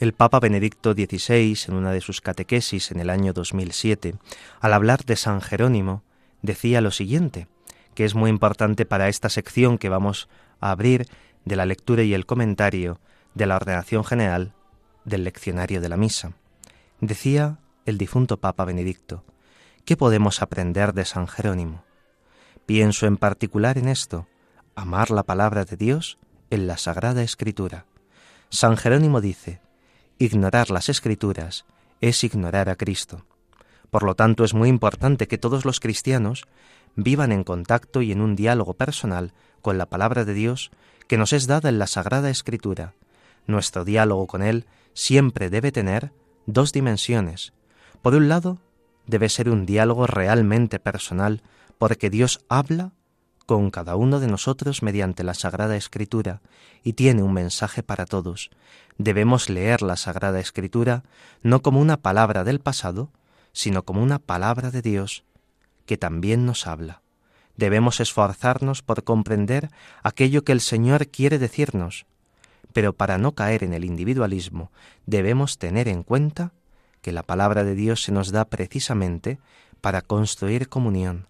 El 0.00 0.14
Papa 0.14 0.40
Benedicto 0.40 0.94
XVI, 0.94 1.58
en 1.68 1.74
una 1.74 1.92
de 1.92 2.00
sus 2.00 2.22
catequesis 2.22 2.90
en 2.90 3.00
el 3.00 3.10
año 3.10 3.34
2007, 3.34 4.14
al 4.58 4.72
hablar 4.72 5.04
de 5.04 5.14
San 5.14 5.42
Jerónimo, 5.42 6.04
decía 6.40 6.80
lo 6.80 6.90
siguiente, 6.90 7.48
que 7.94 8.06
es 8.06 8.14
muy 8.14 8.30
importante 8.30 8.86
para 8.86 9.10
esta 9.10 9.28
sección 9.28 9.76
que 9.76 9.90
vamos 9.90 10.30
a 10.58 10.70
abrir 10.70 11.06
de 11.44 11.54
la 11.54 11.66
lectura 11.66 12.02
y 12.02 12.14
el 12.14 12.24
comentario 12.24 12.98
de 13.34 13.44
la 13.44 13.56
ordenación 13.56 14.02
general 14.02 14.54
del 15.04 15.22
leccionario 15.22 15.82
de 15.82 15.90
la 15.90 15.98
misa. 15.98 16.32
Decía 17.02 17.58
el 17.84 17.98
difunto 17.98 18.38
Papa 18.38 18.64
Benedicto, 18.64 19.22
¿qué 19.84 19.98
podemos 19.98 20.40
aprender 20.40 20.94
de 20.94 21.04
San 21.04 21.28
Jerónimo? 21.28 21.84
Pienso 22.64 23.06
en 23.06 23.18
particular 23.18 23.76
en 23.76 23.86
esto, 23.86 24.26
amar 24.74 25.10
la 25.10 25.24
palabra 25.24 25.66
de 25.66 25.76
Dios 25.76 26.16
en 26.48 26.66
la 26.66 26.78
Sagrada 26.78 27.22
Escritura. 27.22 27.84
San 28.48 28.78
Jerónimo 28.78 29.20
dice, 29.20 29.60
Ignorar 30.22 30.70
las 30.70 30.90
escrituras 30.90 31.64
es 32.02 32.24
ignorar 32.24 32.68
a 32.68 32.76
Cristo. 32.76 33.24
Por 33.88 34.02
lo 34.02 34.14
tanto, 34.14 34.44
es 34.44 34.52
muy 34.52 34.68
importante 34.68 35.26
que 35.26 35.38
todos 35.38 35.64
los 35.64 35.80
cristianos 35.80 36.44
vivan 36.94 37.32
en 37.32 37.42
contacto 37.42 38.02
y 38.02 38.12
en 38.12 38.20
un 38.20 38.36
diálogo 38.36 38.74
personal 38.74 39.32
con 39.62 39.78
la 39.78 39.86
palabra 39.86 40.26
de 40.26 40.34
Dios 40.34 40.72
que 41.08 41.16
nos 41.16 41.32
es 41.32 41.46
dada 41.46 41.70
en 41.70 41.78
la 41.78 41.86
Sagrada 41.86 42.28
Escritura. 42.28 42.92
Nuestro 43.46 43.86
diálogo 43.86 44.26
con 44.26 44.42
Él 44.42 44.66
siempre 44.92 45.48
debe 45.48 45.72
tener 45.72 46.12
dos 46.44 46.74
dimensiones. 46.74 47.54
Por 48.02 48.14
un 48.14 48.28
lado, 48.28 48.58
debe 49.06 49.30
ser 49.30 49.48
un 49.48 49.64
diálogo 49.64 50.06
realmente 50.06 50.78
personal, 50.78 51.40
porque 51.78 52.10
Dios 52.10 52.44
habla 52.50 52.92
con 53.50 53.72
cada 53.72 53.96
uno 53.96 54.20
de 54.20 54.28
nosotros 54.28 54.80
mediante 54.80 55.24
la 55.24 55.34
Sagrada 55.34 55.74
Escritura 55.74 56.40
y 56.84 56.92
tiene 56.92 57.24
un 57.24 57.32
mensaje 57.32 57.82
para 57.82 58.06
todos. 58.06 58.48
Debemos 58.96 59.48
leer 59.50 59.82
la 59.82 59.96
Sagrada 59.96 60.38
Escritura 60.38 61.02
no 61.42 61.60
como 61.60 61.80
una 61.80 61.96
palabra 61.96 62.44
del 62.44 62.60
pasado, 62.60 63.10
sino 63.52 63.82
como 63.82 64.04
una 64.04 64.20
palabra 64.20 64.70
de 64.70 64.82
Dios 64.82 65.24
que 65.84 65.96
también 65.96 66.46
nos 66.46 66.68
habla. 66.68 67.02
Debemos 67.56 67.98
esforzarnos 67.98 68.82
por 68.82 69.02
comprender 69.02 69.70
aquello 70.04 70.44
que 70.44 70.52
el 70.52 70.60
Señor 70.60 71.08
quiere 71.08 71.40
decirnos, 71.40 72.06
pero 72.72 72.92
para 72.92 73.18
no 73.18 73.32
caer 73.32 73.64
en 73.64 73.74
el 73.74 73.84
individualismo 73.84 74.70
debemos 75.06 75.58
tener 75.58 75.88
en 75.88 76.04
cuenta 76.04 76.52
que 77.02 77.10
la 77.10 77.24
palabra 77.24 77.64
de 77.64 77.74
Dios 77.74 78.04
se 78.04 78.12
nos 78.12 78.30
da 78.30 78.44
precisamente 78.44 79.40
para 79.80 80.02
construir 80.02 80.68
comunión, 80.68 81.26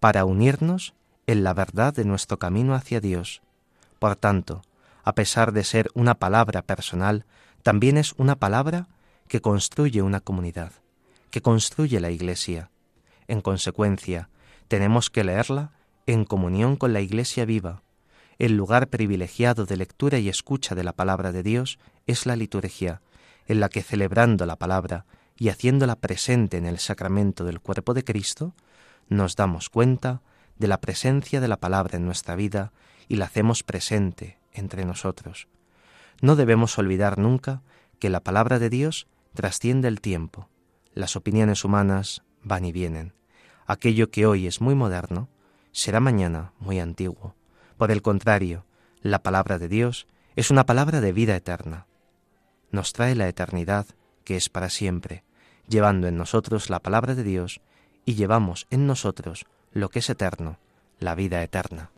para 0.00 0.26
unirnos 0.26 0.92
en 1.26 1.44
la 1.44 1.54
verdad 1.54 1.94
de 1.94 2.04
nuestro 2.04 2.38
camino 2.38 2.74
hacia 2.74 3.00
Dios. 3.00 3.42
Por 3.98 4.16
tanto, 4.16 4.62
a 5.02 5.14
pesar 5.14 5.52
de 5.52 5.64
ser 5.64 5.88
una 5.94 6.14
palabra 6.14 6.62
personal, 6.62 7.24
también 7.62 7.96
es 7.96 8.14
una 8.16 8.36
palabra 8.36 8.88
que 9.28 9.40
construye 9.40 10.02
una 10.02 10.20
comunidad, 10.20 10.72
que 11.30 11.42
construye 11.42 12.00
la 12.00 12.10
Iglesia. 12.10 12.70
En 13.28 13.40
consecuencia, 13.40 14.28
tenemos 14.68 15.10
que 15.10 15.24
leerla 15.24 15.72
en 16.06 16.24
comunión 16.24 16.76
con 16.76 16.92
la 16.92 17.00
Iglesia 17.00 17.44
viva. 17.44 17.82
El 18.38 18.56
lugar 18.56 18.88
privilegiado 18.88 19.64
de 19.66 19.76
lectura 19.76 20.18
y 20.18 20.28
escucha 20.28 20.74
de 20.74 20.84
la 20.84 20.92
palabra 20.92 21.32
de 21.32 21.42
Dios 21.42 21.78
es 22.06 22.26
la 22.26 22.36
liturgia, 22.36 23.00
en 23.46 23.60
la 23.60 23.68
que 23.68 23.82
celebrando 23.82 24.46
la 24.46 24.56
palabra 24.56 25.06
y 25.36 25.48
haciéndola 25.48 25.96
presente 25.96 26.56
en 26.56 26.66
el 26.66 26.78
sacramento 26.78 27.44
del 27.44 27.60
cuerpo 27.60 27.94
de 27.94 28.04
Cristo, 28.04 28.54
nos 29.08 29.36
damos 29.36 29.70
cuenta 29.70 30.22
de 30.58 30.68
la 30.68 30.80
presencia 30.80 31.40
de 31.40 31.48
la 31.48 31.58
palabra 31.58 31.96
en 31.96 32.06
nuestra 32.06 32.36
vida 32.36 32.72
y 33.08 33.16
la 33.16 33.26
hacemos 33.26 33.62
presente 33.62 34.38
entre 34.52 34.84
nosotros. 34.84 35.48
No 36.20 36.36
debemos 36.36 36.78
olvidar 36.78 37.18
nunca 37.18 37.62
que 37.98 38.10
la 38.10 38.20
palabra 38.20 38.58
de 38.58 38.70
Dios 38.70 39.06
trasciende 39.34 39.88
el 39.88 40.00
tiempo. 40.00 40.48
Las 40.94 41.16
opiniones 41.16 41.64
humanas 41.64 42.22
van 42.42 42.64
y 42.64 42.72
vienen. 42.72 43.12
Aquello 43.66 44.10
que 44.10 44.26
hoy 44.26 44.46
es 44.46 44.60
muy 44.60 44.74
moderno 44.74 45.28
será 45.72 46.00
mañana 46.00 46.52
muy 46.58 46.80
antiguo. 46.80 47.34
Por 47.76 47.90
el 47.90 48.00
contrario, 48.00 48.64
la 49.02 49.22
palabra 49.22 49.58
de 49.58 49.68
Dios 49.68 50.06
es 50.36 50.50
una 50.50 50.64
palabra 50.64 51.00
de 51.00 51.12
vida 51.12 51.36
eterna. 51.36 51.86
Nos 52.70 52.92
trae 52.92 53.14
la 53.14 53.28
eternidad 53.28 53.86
que 54.24 54.36
es 54.36 54.48
para 54.48 54.70
siempre, 54.70 55.22
llevando 55.68 56.08
en 56.08 56.16
nosotros 56.16 56.70
la 56.70 56.80
palabra 56.80 57.14
de 57.14 57.24
Dios 57.24 57.60
y 58.04 58.14
llevamos 58.14 58.66
en 58.70 58.86
nosotros 58.86 59.46
lo 59.76 59.90
que 59.90 59.98
es 59.98 60.08
eterno, 60.08 60.56
la 61.00 61.14
vida 61.14 61.42
eterna. 61.42 61.90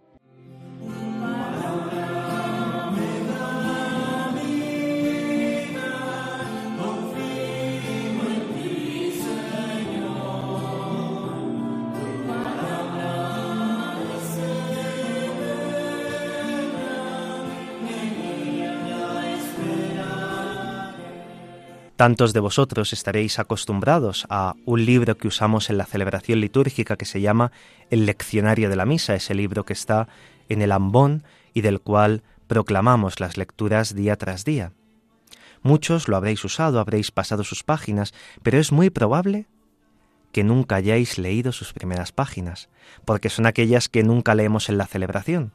Tantos 21.98 22.32
de 22.32 22.38
vosotros 22.38 22.92
estaréis 22.92 23.40
acostumbrados 23.40 24.24
a 24.30 24.54
un 24.64 24.86
libro 24.86 25.18
que 25.18 25.26
usamos 25.26 25.68
en 25.68 25.78
la 25.78 25.84
celebración 25.84 26.40
litúrgica 26.40 26.96
que 26.96 27.04
se 27.04 27.20
llama 27.20 27.50
El 27.90 28.06
Leccionario 28.06 28.70
de 28.70 28.76
la 28.76 28.86
Misa, 28.86 29.16
ese 29.16 29.34
libro 29.34 29.64
que 29.64 29.72
está 29.72 30.06
en 30.48 30.62
el 30.62 30.70
ambón 30.70 31.24
y 31.54 31.62
del 31.62 31.80
cual 31.80 32.22
proclamamos 32.46 33.18
las 33.18 33.36
lecturas 33.36 33.96
día 33.96 34.14
tras 34.14 34.44
día. 34.44 34.70
Muchos 35.62 36.06
lo 36.06 36.16
habréis 36.16 36.44
usado, 36.44 36.78
habréis 36.78 37.10
pasado 37.10 37.42
sus 37.42 37.64
páginas, 37.64 38.14
pero 38.44 38.60
es 38.60 38.70
muy 38.70 38.90
probable 38.90 39.48
que 40.30 40.44
nunca 40.44 40.76
hayáis 40.76 41.18
leído 41.18 41.50
sus 41.50 41.72
primeras 41.72 42.12
páginas, 42.12 42.68
porque 43.04 43.28
son 43.28 43.44
aquellas 43.44 43.88
que 43.88 44.04
nunca 44.04 44.36
leemos 44.36 44.68
en 44.68 44.78
la 44.78 44.86
celebración 44.86 45.52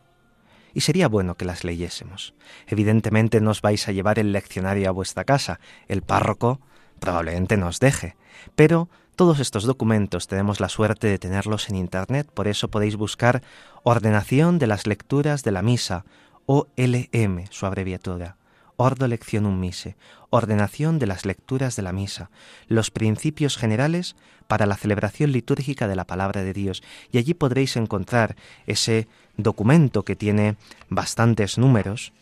y 0.74 0.82
sería 0.82 1.08
bueno 1.08 1.36
que 1.36 1.46
las 1.46 1.64
leyésemos. 1.64 2.34
Evidentemente 2.68 3.42
no 3.42 3.52
os 3.52 3.62
vais 3.62 3.88
a 3.88 3.92
llevar 3.92 4.20
el 4.20 4.32
leccionario 4.32 4.90
a 4.90 4.92
vuestra 4.92 5.24
casa, 5.24 5.60
el 5.88 6.02
párroco 6.02 6.60
probablemente 7.00 7.58
nos 7.58 7.80
deje, 7.80 8.16
pero 8.56 8.90
todos 9.16 9.40
estos 9.40 9.66
documentos 9.66 10.28
tenemos 10.28 10.60
la 10.60 10.70
suerte 10.70 11.08
de 11.08 11.20
tenerlos 11.20 11.70
en 11.70 11.76
Internet, 11.76 12.30
por 12.34 12.48
eso 12.48 12.70
podéis 12.70 12.96
buscar 12.96 13.44
Ordenación 13.84 14.58
de 14.58 14.68
las 14.68 14.88
Lecturas 14.88 15.44
de 15.44 15.52
la 15.52 15.62
Misa, 15.62 16.06
OLM, 16.46 17.46
su 17.50 17.66
abreviatura. 17.66 18.38
Ordo 18.78 19.08
Lectionum 19.08 19.60
Mise, 19.60 19.96
ordenación 20.30 21.00
de 21.00 21.08
las 21.08 21.26
lecturas 21.26 21.76
de 21.76 21.84
la 21.84 21.94
misa, 21.94 22.30
los 22.68 22.92
principios 22.92 23.58
generales 23.58 24.16
para 24.48 24.66
la 24.66 24.76
celebración 24.76 25.32
litúrgica 25.32 25.88
de 25.88 25.96
la 25.96 26.06
palabra 26.06 26.44
de 26.44 26.54
Dios. 26.54 26.84
Y 27.12 27.18
allí 27.18 27.34
podréis 27.34 27.76
encontrar 27.76 28.36
ese 28.68 29.08
documento 29.38 30.04
que 30.04 30.16
tiene 30.16 30.56
bastantes 30.90 31.58
números, 31.58 32.14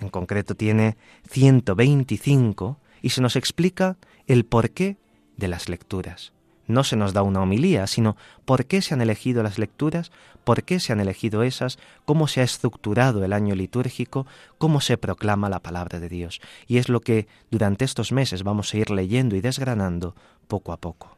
en 0.00 0.08
concreto 0.08 0.54
tiene 0.54 0.96
125, 1.30 2.78
y 3.02 3.10
se 3.10 3.20
nos 3.20 3.36
explica 3.36 3.96
el 4.26 4.44
porqué 4.44 4.96
de 5.36 5.48
las 5.48 5.68
lecturas 5.68 6.32
no 6.66 6.84
se 6.84 6.96
nos 6.96 7.12
da 7.12 7.22
una 7.22 7.42
homilía, 7.42 7.86
sino 7.86 8.16
por 8.44 8.66
qué 8.66 8.82
se 8.82 8.94
han 8.94 9.00
elegido 9.00 9.42
las 9.42 9.58
lecturas, 9.58 10.12
por 10.44 10.64
qué 10.64 10.80
se 10.80 10.92
han 10.92 11.00
elegido 11.00 11.42
esas, 11.42 11.78
cómo 12.04 12.28
se 12.28 12.40
ha 12.40 12.44
estructurado 12.44 13.24
el 13.24 13.32
año 13.32 13.54
litúrgico, 13.54 14.26
cómo 14.58 14.80
se 14.80 14.96
proclama 14.96 15.48
la 15.48 15.60
palabra 15.60 16.00
de 16.00 16.08
Dios. 16.08 16.40
Y 16.66 16.78
es 16.78 16.88
lo 16.88 17.00
que 17.00 17.26
durante 17.50 17.84
estos 17.84 18.12
meses 18.12 18.42
vamos 18.42 18.72
a 18.72 18.78
ir 18.78 18.90
leyendo 18.90 19.36
y 19.36 19.40
desgranando 19.40 20.14
poco 20.48 20.72
a 20.72 20.76
poco. 20.76 21.16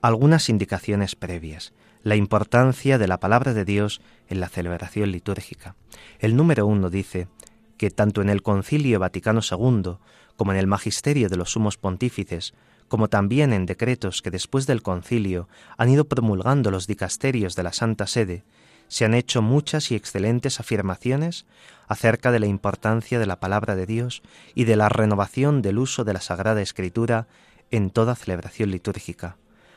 Algunas 0.00 0.48
indicaciones 0.48 1.16
previas 1.16 1.72
la 2.08 2.16
importancia 2.16 2.96
de 2.96 3.06
la 3.06 3.20
palabra 3.20 3.52
de 3.52 3.66
Dios 3.66 4.00
en 4.28 4.40
la 4.40 4.48
celebración 4.48 5.12
litúrgica. 5.12 5.76
El 6.18 6.36
número 6.36 6.66
uno 6.66 6.88
dice 6.88 7.28
que 7.76 7.90
tanto 7.90 8.22
en 8.22 8.30
el 8.30 8.42
Concilio 8.42 8.98
Vaticano 8.98 9.40
II 9.42 9.98
como 10.34 10.52
en 10.52 10.58
el 10.58 10.66
Magisterio 10.66 11.28
de 11.28 11.36
los 11.36 11.52
Sumos 11.52 11.76
Pontífices, 11.76 12.54
como 12.88 13.08
también 13.08 13.52
en 13.52 13.66
decretos 13.66 14.22
que 14.22 14.30
después 14.30 14.66
del 14.66 14.80
concilio 14.80 15.48
han 15.76 15.90
ido 15.90 16.06
promulgando 16.06 16.70
los 16.70 16.86
dicasterios 16.86 17.54
de 17.56 17.62
la 17.62 17.74
Santa 17.74 18.06
Sede, 18.06 18.42
se 18.88 19.04
han 19.04 19.12
hecho 19.12 19.42
muchas 19.42 19.90
y 19.90 19.94
excelentes 19.94 20.60
afirmaciones 20.60 21.44
acerca 21.88 22.32
de 22.32 22.40
la 22.40 22.46
importancia 22.46 23.18
de 23.18 23.26
la 23.26 23.38
palabra 23.38 23.76
de 23.76 23.84
Dios 23.84 24.22
y 24.54 24.64
de 24.64 24.76
la 24.76 24.88
renovación 24.88 25.60
del 25.60 25.76
uso 25.76 26.04
de 26.04 26.14
la 26.14 26.22
Sagrada 26.22 26.62
Escritura 26.62 27.28
en 27.70 27.90
toda 27.90 28.14
celebración 28.14 28.70
litúrgica. 28.70 29.36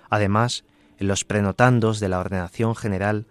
Además, 0.09 0.63
en 1.01 1.07
los 1.07 1.25
prenotandos 1.25 1.99
de 1.99 2.09
la 2.09 2.19
ordenación 2.19 2.75
general 2.75 3.25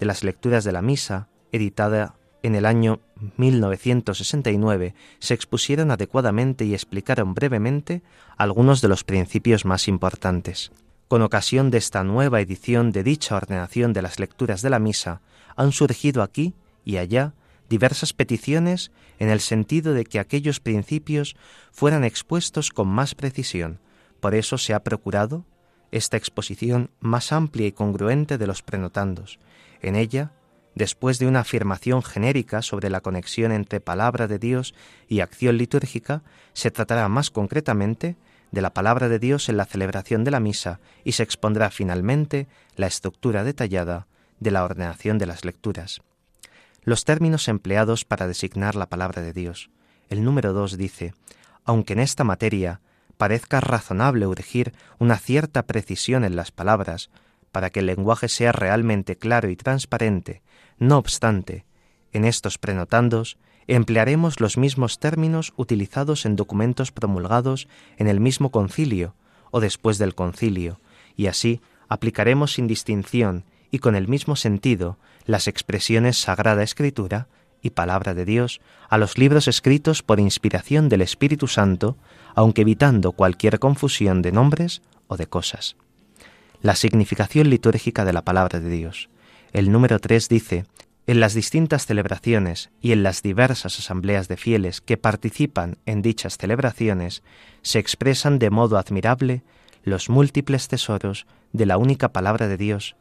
de 0.00 0.06
las 0.06 0.24
lecturas 0.24 0.64
de 0.64 0.72
la 0.72 0.80
misa, 0.80 1.28
editada 1.52 2.14
en 2.42 2.54
el 2.54 2.64
año 2.64 3.00
1969, 3.36 4.94
se 5.18 5.34
expusieron 5.34 5.90
adecuadamente 5.90 6.64
y 6.64 6.72
explicaron 6.72 7.34
brevemente 7.34 8.02
algunos 8.38 8.80
de 8.80 8.88
los 8.88 9.04
principios 9.04 9.66
más 9.66 9.88
importantes. 9.88 10.72
Con 11.06 11.20
ocasión 11.20 11.70
de 11.70 11.76
esta 11.76 12.02
nueva 12.02 12.40
edición 12.40 12.92
de 12.92 13.02
dicha 13.02 13.36
ordenación 13.36 13.92
de 13.92 14.00
las 14.00 14.18
lecturas 14.18 14.62
de 14.62 14.70
la 14.70 14.78
misa, 14.78 15.20
han 15.54 15.72
surgido 15.72 16.22
aquí 16.22 16.54
y 16.82 16.96
allá 16.96 17.34
diversas 17.68 18.14
peticiones 18.14 18.90
en 19.18 19.28
el 19.28 19.40
sentido 19.40 19.92
de 19.92 20.06
que 20.06 20.18
aquellos 20.18 20.60
principios 20.60 21.36
fueran 21.72 22.04
expuestos 22.04 22.70
con 22.70 22.88
más 22.88 23.14
precisión. 23.14 23.80
Por 24.20 24.34
eso 24.34 24.56
se 24.56 24.72
ha 24.72 24.82
procurado 24.82 25.44
esta 25.92 26.16
exposición 26.16 26.90
más 27.00 27.30
amplia 27.30 27.68
y 27.68 27.72
congruente 27.72 28.38
de 28.38 28.46
los 28.46 28.62
prenotandos. 28.62 29.38
En 29.80 29.94
ella 29.94 30.32
Después 30.74 31.18
de 31.18 31.26
una 31.26 31.40
afirmación 31.40 32.02
genérica 32.02 32.62
sobre 32.62 32.88
la 32.88 33.02
conexión 33.02 33.52
entre 33.52 33.80
palabra 33.80 34.26
de 34.26 34.38
Dios 34.38 34.74
y 35.06 35.20
acción 35.20 35.58
litúrgica, 35.58 36.22
se 36.54 36.70
tratará 36.70 37.08
más 37.08 37.30
concretamente 37.30 38.16
de 38.50 38.62
la 38.62 38.72
palabra 38.72 39.08
de 39.08 39.18
Dios 39.18 39.48
en 39.48 39.56
la 39.56 39.66
celebración 39.66 40.24
de 40.24 40.30
la 40.30 40.40
misa 40.40 40.80
y 41.04 41.12
se 41.12 41.22
expondrá 41.22 41.70
finalmente 41.70 42.48
la 42.76 42.86
estructura 42.86 43.44
detallada 43.44 44.06
de 44.40 44.50
la 44.50 44.64
ordenación 44.64 45.18
de 45.18 45.26
las 45.26 45.44
lecturas. 45.44 46.00
Los 46.84 47.04
términos 47.04 47.48
empleados 47.48 48.04
para 48.04 48.26
designar 48.26 48.74
la 48.74 48.88
palabra 48.88 49.22
de 49.22 49.32
Dios. 49.32 49.70
El 50.08 50.24
número 50.24 50.52
2 50.52 50.76
dice, 50.78 51.14
aunque 51.64 51.92
en 51.92 52.00
esta 52.00 52.24
materia 52.24 52.80
parezca 53.22 53.60
razonable 53.60 54.26
urgir 54.26 54.72
una 54.98 55.16
cierta 55.16 55.62
precisión 55.62 56.24
en 56.24 56.34
las 56.34 56.50
palabras, 56.50 57.08
para 57.52 57.70
que 57.70 57.78
el 57.78 57.86
lenguaje 57.86 58.28
sea 58.28 58.50
realmente 58.50 59.14
claro 59.14 59.48
y 59.48 59.54
transparente. 59.54 60.42
No 60.80 60.98
obstante, 60.98 61.64
en 62.12 62.24
estos 62.24 62.58
prenotandos 62.58 63.38
emplearemos 63.68 64.40
los 64.40 64.56
mismos 64.58 64.98
términos 64.98 65.52
utilizados 65.54 66.26
en 66.26 66.34
documentos 66.34 66.90
promulgados 66.90 67.68
en 67.96 68.08
el 68.08 68.18
mismo 68.18 68.50
concilio 68.50 69.14
o 69.52 69.60
después 69.60 69.98
del 69.98 70.16
concilio, 70.16 70.80
y 71.14 71.28
así 71.28 71.60
aplicaremos 71.88 72.54
sin 72.54 72.66
distinción 72.66 73.44
y 73.70 73.78
con 73.78 73.94
el 73.94 74.08
mismo 74.08 74.34
sentido 74.34 74.98
las 75.26 75.46
expresiones 75.46 76.18
Sagrada 76.18 76.64
Escritura 76.64 77.28
y 77.62 77.70
Palabra 77.70 78.12
de 78.14 78.24
Dios 78.24 78.60
a 78.88 78.98
los 78.98 79.16
libros 79.16 79.48
escritos 79.48 80.02
por 80.02 80.20
inspiración 80.20 80.88
del 80.88 81.00
Espíritu 81.00 81.46
Santo, 81.46 81.96
aunque 82.34 82.62
evitando 82.62 83.12
cualquier 83.12 83.58
confusión 83.58 84.20
de 84.20 84.32
nombres 84.32 84.82
o 85.06 85.16
de 85.16 85.26
cosas 85.26 85.76
la 86.62 86.76
significación 86.76 87.50
litúrgica 87.50 88.04
de 88.04 88.12
la 88.12 88.22
palabra 88.22 88.60
de 88.60 88.70
Dios. 88.70 89.10
El 89.52 89.72
número 89.72 89.98
3 89.98 90.28
dice, 90.28 90.64
en 91.08 91.18
las 91.18 91.34
distintas 91.34 91.86
celebraciones 91.86 92.70
y 92.80 92.92
en 92.92 93.02
las 93.02 93.22
diversas 93.22 93.80
asambleas 93.80 94.28
de 94.28 94.36
fieles 94.36 94.80
que 94.80 94.96
participan 94.96 95.78
en 95.86 96.00
dichas 96.00 96.38
celebraciones, 96.38 97.24
se 97.62 97.80
expresan 97.80 98.38
de 98.38 98.50
modo 98.50 98.78
admirable 98.78 99.42
los 99.82 100.08
múltiples 100.08 100.68
tesoros 100.68 101.26
de 101.52 101.66
la 101.66 101.76
única 101.76 102.12
palabra 102.12 102.46
de 102.46 102.56
Dios, 102.56 102.94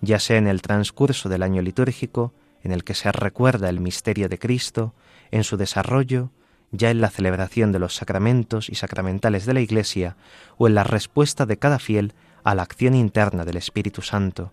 ya 0.00 0.20
sea 0.20 0.38
en 0.38 0.46
el 0.46 0.62
transcurso 0.62 1.28
del 1.28 1.42
año 1.42 1.60
litúrgico, 1.60 2.32
en 2.68 2.72
el 2.72 2.84
que 2.84 2.92
se 2.92 3.10
recuerda 3.12 3.70
el 3.70 3.80
misterio 3.80 4.28
de 4.28 4.38
Cristo, 4.38 4.94
en 5.30 5.42
su 5.42 5.56
desarrollo, 5.56 6.30
ya 6.70 6.90
en 6.90 7.00
la 7.00 7.08
celebración 7.08 7.72
de 7.72 7.78
los 7.78 7.94
sacramentos 7.94 8.68
y 8.68 8.74
sacramentales 8.74 9.46
de 9.46 9.54
la 9.54 9.60
Iglesia, 9.60 10.16
o 10.58 10.68
en 10.68 10.74
la 10.74 10.84
respuesta 10.84 11.46
de 11.46 11.56
cada 11.56 11.78
fiel 11.78 12.12
a 12.44 12.54
la 12.54 12.62
acción 12.62 12.94
interna 12.94 13.46
del 13.46 13.56
Espíritu 13.56 14.02
Santo, 14.02 14.52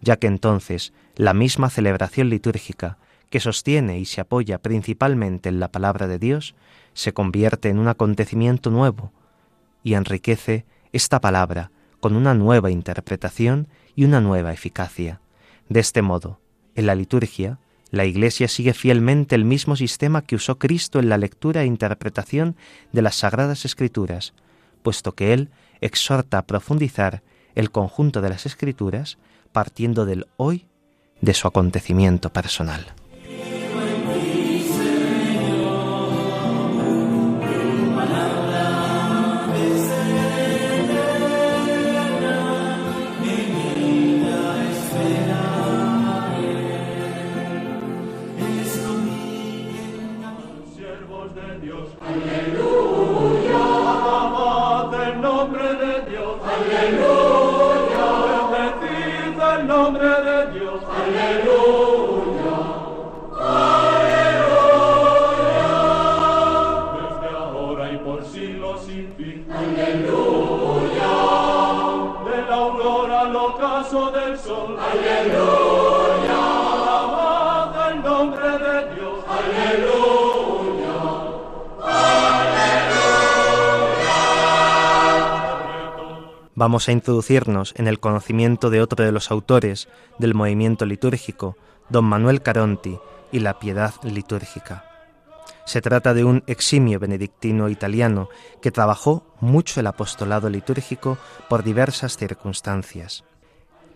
ya 0.00 0.16
que 0.16 0.26
entonces 0.26 0.94
la 1.16 1.34
misma 1.34 1.68
celebración 1.68 2.30
litúrgica, 2.30 2.96
que 3.28 3.40
sostiene 3.40 3.98
y 3.98 4.06
se 4.06 4.22
apoya 4.22 4.56
principalmente 4.56 5.50
en 5.50 5.60
la 5.60 5.68
palabra 5.68 6.06
de 6.06 6.18
Dios, 6.18 6.54
se 6.94 7.12
convierte 7.12 7.68
en 7.68 7.78
un 7.78 7.88
acontecimiento 7.88 8.70
nuevo 8.70 9.12
y 9.82 9.94
enriquece 9.94 10.64
esta 10.92 11.20
palabra 11.20 11.72
con 12.00 12.16
una 12.16 12.32
nueva 12.32 12.70
interpretación 12.70 13.68
y 13.94 14.04
una 14.06 14.22
nueva 14.22 14.54
eficacia. 14.54 15.20
De 15.68 15.80
este 15.80 16.00
modo, 16.00 16.40
en 16.74 16.86
la 16.86 16.94
liturgia, 16.94 17.58
la 17.90 18.04
Iglesia 18.04 18.48
sigue 18.48 18.74
fielmente 18.74 19.34
el 19.34 19.44
mismo 19.44 19.76
sistema 19.76 20.22
que 20.22 20.36
usó 20.36 20.58
Cristo 20.58 20.98
en 20.98 21.08
la 21.08 21.18
lectura 21.18 21.62
e 21.62 21.66
interpretación 21.66 22.56
de 22.92 23.02
las 23.02 23.16
Sagradas 23.16 23.64
Escrituras, 23.64 24.34
puesto 24.82 25.12
que 25.12 25.32
Él 25.32 25.50
exhorta 25.80 26.38
a 26.38 26.46
profundizar 26.46 27.22
el 27.54 27.70
conjunto 27.70 28.20
de 28.20 28.30
las 28.30 28.46
escrituras 28.46 29.18
partiendo 29.52 30.06
del 30.06 30.26
hoy 30.36 30.66
de 31.20 31.34
su 31.34 31.46
acontecimiento 31.46 32.32
personal. 32.32 32.94
Vamos 86.64 86.88
a 86.88 86.92
introducirnos 86.92 87.74
en 87.76 87.88
el 87.88 88.00
conocimiento 88.00 88.70
de 88.70 88.80
otro 88.80 89.04
de 89.04 89.12
los 89.12 89.30
autores 89.30 89.86
del 90.18 90.32
movimiento 90.32 90.86
litúrgico, 90.86 91.58
don 91.90 92.06
Manuel 92.06 92.40
Caronti, 92.40 92.98
y 93.30 93.40
la 93.40 93.58
piedad 93.58 93.92
litúrgica. 94.02 94.82
Se 95.66 95.82
trata 95.82 96.14
de 96.14 96.24
un 96.24 96.42
eximio 96.46 96.98
benedictino 96.98 97.68
italiano 97.68 98.30
que 98.62 98.70
trabajó 98.70 99.26
mucho 99.40 99.78
el 99.78 99.86
apostolado 99.88 100.48
litúrgico 100.48 101.18
por 101.50 101.64
diversas 101.64 102.16
circunstancias. 102.16 103.24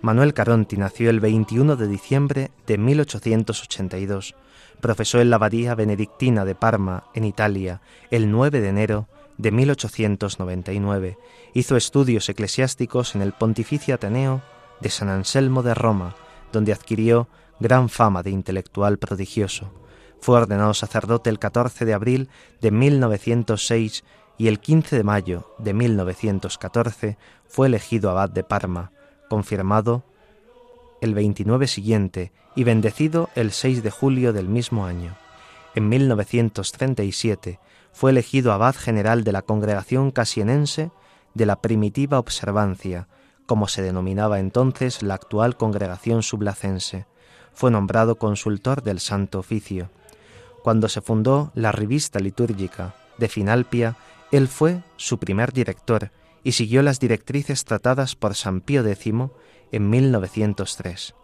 Manuel 0.02 0.34
Caronti 0.34 0.76
nació 0.76 1.08
el 1.08 1.20
21 1.20 1.74
de 1.74 1.88
diciembre 1.88 2.50
de 2.66 2.76
1882. 2.76 4.34
Profesó 4.82 5.22
en 5.22 5.30
la 5.30 5.36
abadía 5.36 5.74
benedictina 5.74 6.44
de 6.44 6.54
Parma, 6.54 7.04
en 7.14 7.24
Italia, 7.24 7.80
el 8.10 8.30
9 8.30 8.60
de 8.60 8.68
enero 8.68 9.08
de 9.38 9.52
1899. 9.52 11.16
Hizo 11.54 11.76
estudios 11.76 12.28
eclesiásticos 12.28 13.14
en 13.14 13.22
el 13.22 13.32
Pontificio 13.32 13.94
Ateneo 13.94 14.42
de 14.80 14.90
San 14.90 15.08
Anselmo 15.08 15.62
de 15.62 15.74
Roma, 15.74 16.14
donde 16.52 16.72
adquirió 16.72 17.28
gran 17.60 17.88
fama 17.88 18.22
de 18.22 18.30
intelectual 18.30 18.98
prodigioso. 18.98 19.72
Fue 20.20 20.36
ordenado 20.36 20.74
sacerdote 20.74 21.30
el 21.30 21.38
14 21.38 21.84
de 21.84 21.94
abril 21.94 22.28
de 22.60 22.70
1906 22.70 24.04
y 24.36 24.48
el 24.48 24.60
15 24.60 24.96
de 24.96 25.04
mayo 25.04 25.54
de 25.58 25.74
1914 25.74 27.18
fue 27.46 27.68
elegido 27.68 28.10
abad 28.10 28.30
de 28.30 28.44
Parma, 28.44 28.92
confirmado 29.28 30.04
el 31.00 31.14
29 31.14 31.66
siguiente 31.66 32.32
y 32.56 32.64
bendecido 32.64 33.30
el 33.36 33.52
6 33.52 33.82
de 33.82 33.90
julio 33.90 34.32
del 34.32 34.48
mismo 34.48 34.86
año. 34.86 35.16
En 35.74 35.88
1937 35.88 37.60
fue 37.98 38.12
elegido 38.12 38.52
abad 38.52 38.76
general 38.76 39.24
de 39.24 39.32
la 39.32 39.42
congregación 39.42 40.12
casienense 40.12 40.92
de 41.34 41.46
la 41.46 41.60
primitiva 41.60 42.20
observancia, 42.20 43.08
como 43.44 43.66
se 43.66 43.82
denominaba 43.82 44.38
entonces 44.38 45.02
la 45.02 45.14
actual 45.14 45.56
congregación 45.56 46.22
sublacense. 46.22 47.06
Fue 47.52 47.72
nombrado 47.72 48.14
consultor 48.14 48.84
del 48.84 49.00
Santo 49.00 49.40
Oficio. 49.40 49.90
Cuando 50.62 50.88
se 50.88 51.00
fundó 51.00 51.50
la 51.56 51.72
revista 51.72 52.20
litúrgica 52.20 52.94
de 53.18 53.28
Finalpia, 53.28 53.96
él 54.30 54.46
fue 54.46 54.80
su 54.96 55.18
primer 55.18 55.52
director 55.52 56.12
y 56.44 56.52
siguió 56.52 56.82
las 56.82 57.00
directrices 57.00 57.64
tratadas 57.64 58.14
por 58.14 58.36
San 58.36 58.60
Pío 58.60 58.86
X 58.86 59.12
en 59.72 59.90
1903, 59.90 61.16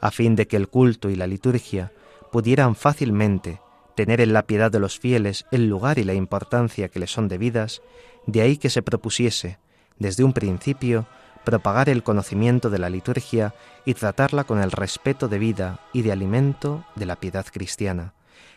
a 0.00 0.10
fin 0.12 0.36
de 0.36 0.46
que 0.46 0.56
el 0.56 0.68
culto 0.68 1.10
y 1.10 1.16
la 1.16 1.26
liturgia 1.26 1.90
pudieran 2.30 2.76
fácilmente 2.76 3.60
tener 3.94 4.20
en 4.20 4.32
la 4.32 4.46
piedad 4.46 4.70
de 4.70 4.80
los 4.80 4.98
fieles 4.98 5.46
el 5.50 5.68
lugar 5.68 5.98
y 5.98 6.04
la 6.04 6.14
importancia 6.14 6.88
que 6.88 6.98
les 6.98 7.10
son 7.10 7.28
debidas, 7.28 7.82
de 8.26 8.40
ahí 8.40 8.56
que 8.56 8.70
se 8.70 8.82
propusiese, 8.82 9.58
desde 9.98 10.24
un 10.24 10.32
principio, 10.32 11.06
propagar 11.44 11.88
el 11.88 12.02
conocimiento 12.02 12.70
de 12.70 12.78
la 12.78 12.90
liturgia 12.90 13.54
y 13.84 13.94
tratarla 13.94 14.44
con 14.44 14.60
el 14.60 14.70
respeto 14.70 15.28
de 15.28 15.38
vida 15.38 15.80
y 15.92 16.02
de 16.02 16.12
alimento 16.12 16.84
de 16.94 17.06
la 17.06 17.16
piedad 17.16 17.46
cristiana. 17.50 18.14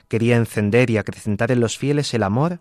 Quería 0.08 0.36
encender 0.38 0.90
y 0.90 0.98
acrecentar 0.98 1.52
en 1.52 1.60
los 1.60 1.78
fieles 1.78 2.14
el 2.14 2.24
amor 2.24 2.60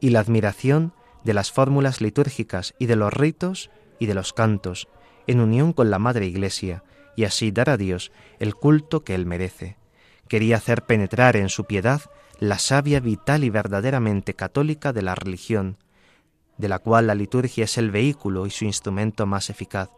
y 0.00 0.10
la 0.10 0.20
admiración 0.20 0.92
de 1.24 1.34
las 1.34 1.52
fórmulas 1.52 2.00
litúrgicas 2.00 2.74
y 2.78 2.86
de 2.86 2.96
los 2.96 3.12
ritos 3.12 3.70
y 3.98 4.06
de 4.06 4.14
los 4.14 4.32
cantos, 4.32 4.88
en 5.26 5.40
unión 5.40 5.72
con 5.72 5.90
la 5.90 5.98
Madre 5.98 6.26
Iglesia, 6.26 6.82
y 7.16 7.24
así 7.24 7.50
dar 7.50 7.70
a 7.70 7.76
Dios 7.76 8.12
el 8.38 8.54
culto 8.54 9.04
que 9.04 9.14
Él 9.14 9.26
merece. 9.26 9.76
Quería 10.32 10.56
hacer 10.56 10.86
penetrar 10.86 11.36
en 11.36 11.50
su 11.50 11.66
piedad 11.66 12.00
la 12.38 12.58
savia 12.58 13.00
vital 13.00 13.44
y 13.44 13.50
verdaderamente 13.50 14.32
católica 14.32 14.94
de 14.94 15.02
la 15.02 15.14
religión, 15.14 15.76
de 16.56 16.70
la 16.70 16.78
cual 16.78 17.08
la 17.08 17.14
liturgia 17.14 17.64
es 17.64 17.76
el 17.76 17.90
vehículo 17.90 18.46
y 18.46 18.50
su 18.50 18.64
instrumento 18.64 19.26
más 19.26 19.50
eficaz. 19.50 19.90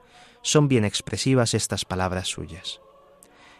Son 0.42 0.66
bien 0.66 0.84
expresivas 0.84 1.54
estas 1.54 1.84
palabras 1.84 2.26
suyas. 2.26 2.80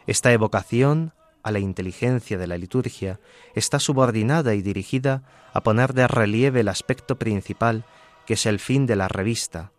Esta 0.08 0.32
evocación 0.32 1.14
a 1.44 1.52
la 1.52 1.60
inteligencia 1.60 2.38
de 2.38 2.48
la 2.48 2.58
liturgia 2.58 3.20
está 3.54 3.78
subordinada 3.78 4.56
y 4.56 4.60
dirigida 4.60 5.22
a 5.52 5.62
poner 5.62 5.94
de 5.94 6.08
relieve 6.08 6.58
el 6.58 6.68
aspecto 6.68 7.20
principal 7.20 7.84
que 8.26 8.34
es 8.34 8.46
el 8.46 8.58
fin 8.58 8.86
de 8.86 8.96
la 8.96 9.06
revista, 9.06 9.70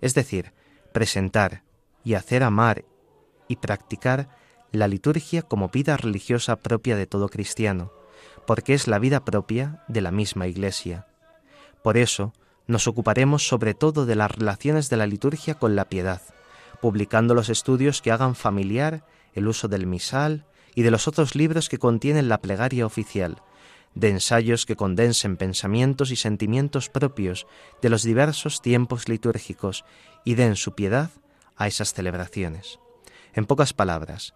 es 0.00 0.14
decir, 0.14 0.52
presentar 0.92 1.64
y 2.04 2.14
hacer 2.14 2.44
amar 2.44 2.84
y 3.48 3.56
practicar 3.56 4.45
la 4.72 4.88
liturgia 4.88 5.42
como 5.42 5.68
vida 5.68 5.96
religiosa 5.96 6.56
propia 6.56 6.96
de 6.96 7.06
todo 7.06 7.28
cristiano, 7.28 7.92
porque 8.46 8.74
es 8.74 8.86
la 8.88 8.98
vida 8.98 9.24
propia 9.24 9.82
de 9.88 10.00
la 10.00 10.10
misma 10.10 10.46
Iglesia. 10.46 11.06
Por 11.82 11.96
eso, 11.96 12.32
nos 12.66 12.86
ocuparemos 12.86 13.46
sobre 13.46 13.74
todo 13.74 14.06
de 14.06 14.16
las 14.16 14.30
relaciones 14.30 14.90
de 14.90 14.96
la 14.96 15.06
liturgia 15.06 15.54
con 15.54 15.76
la 15.76 15.88
piedad, 15.88 16.20
publicando 16.80 17.34
los 17.34 17.48
estudios 17.48 18.02
que 18.02 18.10
hagan 18.10 18.34
familiar 18.34 19.04
el 19.34 19.48
uso 19.48 19.68
del 19.68 19.86
misal, 19.86 20.46
y 20.76 20.82
de 20.82 20.90
los 20.90 21.08
otros 21.08 21.34
libros 21.34 21.68
que 21.68 21.78
contienen 21.78 22.28
la 22.28 22.40
plegaria 22.40 22.86
oficial, 22.86 23.42
de 23.94 24.10
ensayos 24.10 24.66
que 24.66 24.76
condensen 24.76 25.38
pensamientos 25.38 26.10
y 26.10 26.16
sentimientos 26.16 26.90
propios 26.90 27.46
de 27.80 27.88
los 27.88 28.02
diversos 28.02 28.60
tiempos 28.60 29.08
litúrgicos 29.08 29.86
y 30.22 30.34
den 30.34 30.54
su 30.54 30.74
piedad 30.74 31.10
a 31.56 31.66
esas 31.66 31.94
celebraciones. 31.94 32.78
En 33.32 33.46
pocas 33.46 33.72
palabras, 33.72 34.34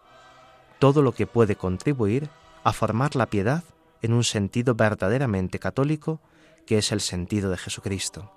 todo 0.80 1.02
lo 1.02 1.12
que 1.12 1.28
puede 1.28 1.54
contribuir 1.54 2.28
a 2.64 2.72
formar 2.72 3.14
la 3.14 3.26
piedad 3.26 3.62
en 4.02 4.12
un 4.12 4.24
sentido 4.24 4.74
verdaderamente 4.74 5.60
católico, 5.60 6.20
que 6.66 6.78
es 6.78 6.90
el 6.90 7.00
sentido 7.00 7.50
de 7.50 7.58
Jesucristo. 7.58 8.32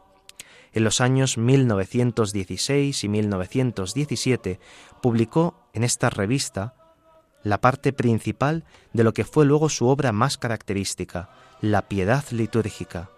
En 0.73 0.83
los 0.83 1.01
años 1.01 1.37
1916 1.37 3.03
y 3.03 3.09
1917 3.09 4.59
publicó 5.01 5.55
en 5.73 5.83
esta 5.83 6.09
revista 6.09 6.75
la 7.43 7.61
parte 7.61 7.93
principal 7.93 8.65
de 8.93 9.03
lo 9.03 9.13
que 9.13 9.25
fue 9.25 9.45
luego 9.45 9.69
su 9.69 9.87
obra 9.87 10.11
más 10.11 10.37
característica, 10.37 11.29
la 11.61 11.83
piedad 11.83 12.23
litúrgica. 12.31 13.09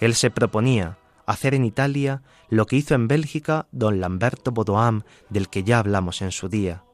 Él 0.00 0.14
se 0.14 0.30
proponía 0.30 0.98
hacer 1.26 1.54
en 1.54 1.64
Italia 1.64 2.22
lo 2.48 2.66
que 2.66 2.76
hizo 2.76 2.94
en 2.94 3.08
Bélgica 3.08 3.66
don 3.70 4.00
Lamberto 4.00 4.50
Bodoam, 4.50 5.02
del 5.28 5.48
que 5.48 5.62
ya 5.62 5.78
hablamos 5.78 6.22
en 6.22 6.32
su 6.32 6.48
día. 6.48 6.84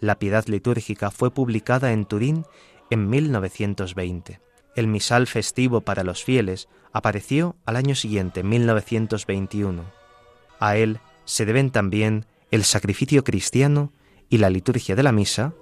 La 0.00 0.18
piedad 0.18 0.46
litúrgica 0.46 1.10
fue 1.10 1.30
publicada 1.30 1.92
en 1.92 2.06
Turín 2.06 2.46
en 2.88 3.10
1920. 3.10 4.40
El 4.74 4.86
misal 4.86 5.26
festivo 5.26 5.82
para 5.82 6.04
los 6.04 6.24
fieles 6.24 6.68
apareció 6.92 7.56
al 7.66 7.76
año 7.76 7.94
siguiente, 7.94 8.42
1921. 8.42 9.84
A 10.58 10.76
él 10.76 11.00
se 11.26 11.44
deben 11.44 11.70
también 11.70 12.24
el 12.50 12.64
sacrificio 12.64 13.24
cristiano 13.24 13.92
y 14.30 14.38
la 14.38 14.48
liturgia 14.48 14.96
de 14.96 15.02
la 15.02 15.12
misa, 15.12 15.52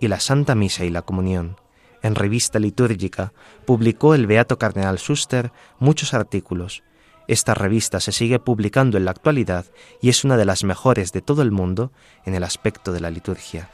y 0.00 0.08
la 0.08 0.20
Santa 0.20 0.54
Misa 0.54 0.84
y 0.84 0.90
la 0.90 1.02
Comunión. 1.02 1.56
En 2.02 2.14
revista 2.14 2.58
litúrgica 2.58 3.32
publicó 3.64 4.14
el 4.14 4.26
Beato 4.26 4.58
Cardenal 4.58 4.98
Suster 4.98 5.50
muchos 5.78 6.14
artículos. 6.14 6.84
Esta 7.26 7.54
revista 7.54 8.00
se 8.00 8.12
sigue 8.12 8.38
publicando 8.38 8.96
en 8.96 9.04
la 9.04 9.10
actualidad 9.10 9.66
y 10.00 10.08
es 10.08 10.24
una 10.24 10.36
de 10.36 10.44
las 10.44 10.62
mejores 10.62 11.12
de 11.12 11.22
todo 11.22 11.42
el 11.42 11.50
mundo 11.50 11.90
en 12.24 12.34
el 12.34 12.44
aspecto 12.44 12.92
de 12.92 13.00
la 13.00 13.10
liturgia. 13.10 13.70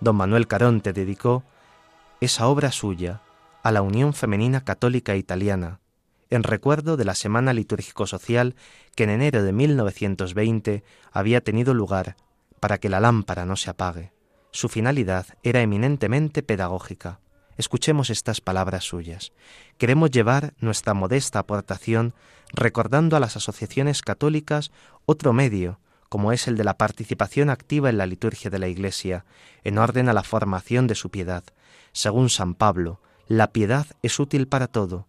Don 0.00 0.16
Manuel 0.16 0.46
Caronte 0.46 0.92
dedicó 0.92 1.42
esa 2.20 2.46
obra 2.46 2.72
suya 2.72 3.20
a 3.62 3.72
la 3.72 3.82
Unión 3.82 4.14
Femenina 4.14 4.64
Católica 4.64 5.16
Italiana, 5.16 5.80
en 6.30 6.42
recuerdo 6.42 6.96
de 6.96 7.04
la 7.04 7.14
Semana 7.14 7.52
Litúrgico-Social 7.52 8.54
que 8.94 9.04
en 9.04 9.10
enero 9.10 9.42
de 9.42 9.52
1920 9.52 10.84
había 11.12 11.40
tenido 11.42 11.74
lugar 11.74 12.16
para 12.60 12.78
que 12.78 12.88
la 12.88 13.00
lámpara 13.00 13.44
no 13.44 13.56
se 13.56 13.70
apague. 13.70 14.12
Su 14.50 14.68
finalidad 14.68 15.26
era 15.42 15.62
eminentemente 15.62 16.42
pedagógica. 16.42 17.20
Escuchemos 17.56 18.10
estas 18.10 18.40
palabras 18.40 18.84
suyas. 18.84 19.32
Queremos 19.78 20.10
llevar 20.10 20.54
nuestra 20.60 20.94
modesta 20.94 21.40
aportación 21.40 22.14
recordando 22.52 23.16
a 23.16 23.20
las 23.20 23.36
asociaciones 23.36 24.02
católicas 24.02 24.70
otro 25.06 25.32
medio, 25.32 25.80
como 26.08 26.32
es 26.32 26.48
el 26.48 26.56
de 26.56 26.64
la 26.64 26.76
participación 26.76 27.50
activa 27.50 27.90
en 27.90 27.98
la 27.98 28.06
liturgia 28.06 28.50
de 28.50 28.58
la 28.58 28.68
Iglesia, 28.68 29.24
en 29.64 29.78
orden 29.78 30.08
a 30.08 30.12
la 30.12 30.22
formación 30.22 30.86
de 30.86 30.94
su 30.94 31.10
piedad. 31.10 31.44
Según 31.92 32.30
San 32.30 32.54
Pablo, 32.54 33.00
la 33.26 33.52
piedad 33.52 33.86
es 34.02 34.18
útil 34.18 34.48
para 34.48 34.66
todo. 34.66 35.06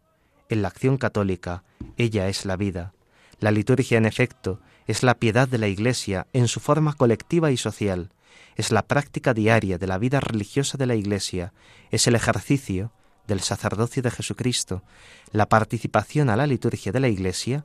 En 0.49 0.61
la 0.61 0.67
acción 0.67 0.97
católica, 0.97 1.63
ella 1.97 2.27
es 2.27 2.45
la 2.45 2.57
vida. 2.57 2.93
La 3.39 3.51
liturgia, 3.51 3.97
en 3.97 4.05
efecto, 4.05 4.59
es 4.87 5.03
la 5.03 5.15
piedad 5.15 5.47
de 5.47 5.57
la 5.57 5.67
Iglesia 5.67 6.27
en 6.33 6.47
su 6.47 6.59
forma 6.59 6.93
colectiva 6.93 7.51
y 7.51 7.57
social 7.57 8.11
es 8.59 8.73
la 8.73 8.81
práctica 8.81 9.33
diaria 9.33 9.77
de 9.77 9.87
la 9.87 9.97
vida 9.97 10.19
religiosa 10.19 10.77
de 10.77 10.85
la 10.85 10.95
Iglesia, 10.95 11.53
es 11.91 12.07
el 12.07 12.15
ejercicio 12.15 12.91
del 13.25 13.39
sacerdocio 13.39 14.01
de 14.03 14.11
Jesucristo. 14.11 14.83
La 15.31 15.47
participación 15.47 16.29
a 16.29 16.35
la 16.35 16.45
liturgia 16.45 16.91
de 16.91 16.99
la 16.99 17.07
Iglesia 17.07 17.63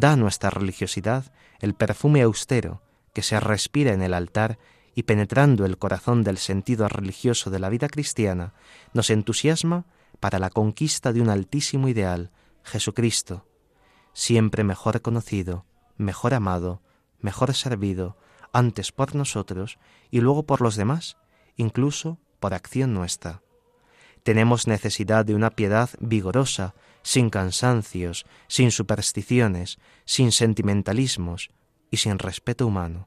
da 0.00 0.16
nuestra 0.16 0.50
religiosidad 0.50 1.32
el 1.60 1.74
perfume 1.74 2.22
austero 2.22 2.82
que 3.12 3.22
se 3.22 3.38
respira 3.38 3.92
en 3.92 4.02
el 4.02 4.12
altar 4.12 4.58
y 4.96 5.04
penetrando 5.04 5.64
el 5.64 5.78
corazón 5.78 6.24
del 6.24 6.38
sentido 6.38 6.88
religioso 6.88 7.48
de 7.48 7.60
la 7.60 7.68
vida 7.68 7.88
cristiana, 7.88 8.54
nos 8.92 9.10
entusiasma 9.10 9.86
para 10.18 10.40
la 10.40 10.50
conquista 10.50 11.12
de 11.12 11.20
un 11.20 11.28
altísimo 11.28 11.86
ideal, 11.88 12.32
Jesucristo, 12.64 13.46
siempre 14.12 14.64
mejor 14.64 15.00
conocido, 15.00 15.64
mejor 15.96 16.34
amado, 16.34 16.82
mejor 17.20 17.54
servido, 17.54 18.16
antes 18.52 18.90
por 18.90 19.14
nosotros 19.14 19.78
y 20.10 20.20
luego 20.20 20.44
por 20.44 20.60
los 20.60 20.74
demás, 20.74 21.18
incluso 21.56 22.18
por 22.40 22.52
acción 22.52 22.94
nuestra. 22.94 23.42
Tenemos 24.24 24.66
necesidad 24.66 25.24
de 25.24 25.36
una 25.36 25.50
piedad 25.50 25.90
vigorosa, 26.00 26.74
sin 27.04 27.30
cansancios, 27.30 28.26
sin 28.48 28.72
supersticiones, 28.72 29.78
sin 30.04 30.32
sentimentalismos 30.32 31.50
y 31.90 31.98
sin 31.98 32.18
respeto 32.18 32.66
humano. 32.66 33.06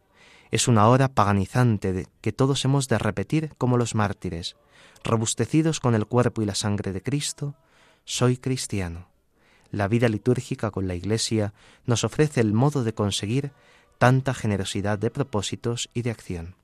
Es 0.52 0.70
una 0.70 0.88
hora 0.88 1.10
paganizante 1.10 2.08
que 2.22 2.32
todos 2.32 2.64
hemos 2.64 2.88
de 2.88 3.00
repetir 3.00 3.54
como 3.58 3.76
los 3.76 3.96
mártires, 3.96 4.56
robustecidos 5.04 5.82
con 5.82 5.96
el 5.96 6.06
cuerpo 6.06 6.42
y 6.42 6.46
la 6.46 6.56
sangre 6.56 6.94
de 6.94 7.02
Cristo, 7.02 7.56
soy 8.06 8.38
cristiano. 8.38 9.10
La 9.72 9.90
vida 9.90 10.08
litúrgica 10.08 10.72
con 10.72 10.88
la 10.88 10.96
Iglesia 10.96 11.54
nos 11.86 12.06
ofrece 12.06 12.40
el 12.40 12.54
modo 12.54 12.86
de 12.86 12.94
conseguir 12.94 13.52
tanta 13.98 14.34
generosidad 14.34 14.98
de 15.00 15.12
propósitos 15.12 15.90
y 15.94 16.04
de 16.04 16.12
acción. 16.12 16.56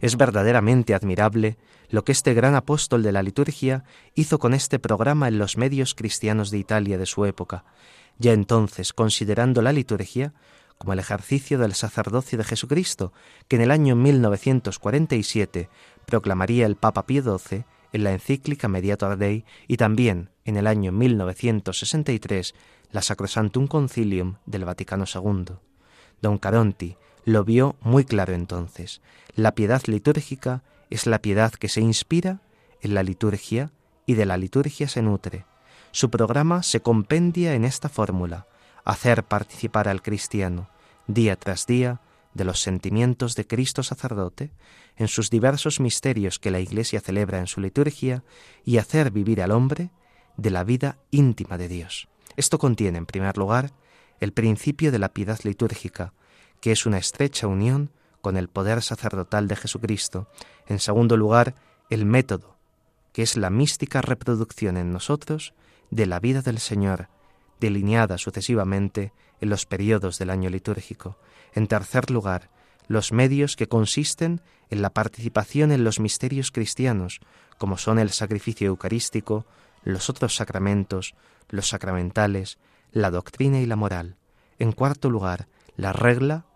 Es 0.00 0.16
verdaderamente 0.16 0.94
admirable 0.94 1.58
lo 1.88 2.04
que 2.04 2.12
este 2.12 2.34
gran 2.34 2.54
apóstol 2.54 3.02
de 3.02 3.12
la 3.12 3.22
liturgia 3.22 3.84
hizo 4.14 4.38
con 4.38 4.54
este 4.54 4.78
programa 4.78 5.28
en 5.28 5.38
los 5.38 5.56
medios 5.56 5.94
cristianos 5.94 6.50
de 6.50 6.58
Italia 6.58 6.98
de 6.98 7.06
su 7.06 7.24
época, 7.24 7.64
ya 8.18 8.32
entonces 8.32 8.92
considerando 8.92 9.62
la 9.62 9.72
liturgia 9.72 10.32
como 10.78 10.94
el 10.94 10.98
ejercicio 10.98 11.58
del 11.58 11.74
sacerdocio 11.74 12.38
de 12.38 12.44
Jesucristo, 12.44 13.12
que 13.48 13.56
en 13.56 13.62
el 13.62 13.70
año 13.70 13.96
1947 13.96 15.68
proclamaría 16.06 16.64
el 16.64 16.76
Papa 16.76 17.04
Pío 17.04 17.22
XII 17.22 17.64
en 17.92 18.04
la 18.04 18.12
encíclica 18.12 18.68
Mediator 18.68 19.18
Dei 19.18 19.44
y 19.68 19.76
también 19.76 20.30
en 20.44 20.56
el 20.56 20.66
año 20.66 20.92
1963 20.92 22.54
la 22.92 23.02
Sacrosantum 23.02 23.66
Concilium 23.66 24.36
del 24.46 24.64
Vaticano 24.64 25.04
II. 25.12 25.56
Don 26.22 26.38
Caronti 26.38 26.96
lo 27.24 27.44
vio 27.44 27.76
muy 27.80 28.04
claro 28.04 28.34
entonces. 28.34 29.00
La 29.34 29.54
piedad 29.54 29.82
litúrgica 29.86 30.62
es 30.90 31.06
la 31.06 31.20
piedad 31.20 31.52
que 31.52 31.68
se 31.68 31.80
inspira 31.80 32.40
en 32.80 32.94
la 32.94 33.02
liturgia 33.02 33.70
y 34.06 34.14
de 34.14 34.26
la 34.26 34.36
liturgia 34.36 34.88
se 34.88 35.02
nutre. 35.02 35.44
Su 35.92 36.10
programa 36.10 36.62
se 36.62 36.80
compendia 36.80 37.54
en 37.54 37.64
esta 37.64 37.88
fórmula, 37.88 38.46
hacer 38.84 39.24
participar 39.24 39.88
al 39.88 40.02
cristiano 40.02 40.68
día 41.06 41.36
tras 41.36 41.66
día 41.66 42.00
de 42.34 42.44
los 42.44 42.60
sentimientos 42.60 43.34
de 43.34 43.46
Cristo 43.46 43.82
sacerdote 43.82 44.52
en 44.96 45.08
sus 45.08 45.30
diversos 45.30 45.80
misterios 45.80 46.38
que 46.38 46.50
la 46.50 46.60
Iglesia 46.60 47.00
celebra 47.00 47.38
en 47.38 47.46
su 47.46 47.60
liturgia 47.60 48.22
y 48.64 48.78
hacer 48.78 49.10
vivir 49.10 49.42
al 49.42 49.50
hombre 49.50 49.90
de 50.36 50.50
la 50.50 50.64
vida 50.64 50.98
íntima 51.10 51.58
de 51.58 51.68
Dios. 51.68 52.08
Esto 52.36 52.58
contiene, 52.58 52.98
en 52.98 53.06
primer 53.06 53.36
lugar, 53.36 53.72
el 54.20 54.32
principio 54.32 54.92
de 54.92 54.98
la 54.98 55.12
piedad 55.12 55.40
litúrgica, 55.42 56.12
que 56.60 56.72
es 56.72 56.86
una 56.86 56.98
estrecha 56.98 57.46
unión 57.46 57.90
con 58.20 58.36
el 58.36 58.48
poder 58.48 58.82
sacerdotal 58.82 59.48
de 59.48 59.56
Jesucristo. 59.56 60.28
En 60.66 60.78
segundo 60.78 61.16
lugar, 61.16 61.54
el 61.88 62.04
método, 62.04 62.56
que 63.12 63.22
es 63.22 63.36
la 63.36 63.50
mística 63.50 64.02
reproducción 64.02 64.76
en 64.76 64.92
nosotros 64.92 65.54
de 65.90 66.06
la 66.06 66.20
vida 66.20 66.42
del 66.42 66.58
Señor, 66.58 67.08
delineada 67.60 68.18
sucesivamente 68.18 69.12
en 69.40 69.50
los 69.50 69.66
periodos 69.66 70.18
del 70.18 70.30
año 70.30 70.50
litúrgico. 70.50 71.18
En 71.54 71.66
tercer 71.66 72.10
lugar, 72.10 72.50
los 72.88 73.12
medios 73.12 73.56
que 73.56 73.68
consisten 73.68 74.40
en 74.68 74.82
la 74.82 74.90
participación 74.90 75.72
en 75.72 75.84
los 75.84 76.00
misterios 76.00 76.50
cristianos, 76.50 77.20
como 77.58 77.78
son 77.78 77.98
el 77.98 78.10
sacrificio 78.10 78.68
eucarístico, 78.68 79.46
los 79.84 80.10
otros 80.10 80.34
sacramentos, 80.34 81.14
los 81.48 81.68
sacramentales, 81.68 82.58
la 82.92 83.10
doctrina 83.10 83.60
y 83.60 83.66
la 83.66 83.76
moral. 83.76 84.16
En 84.58 84.72
cuarto 84.72 85.10
lugar, 85.10 85.48
la 85.76 85.92
regla, 85.92 86.46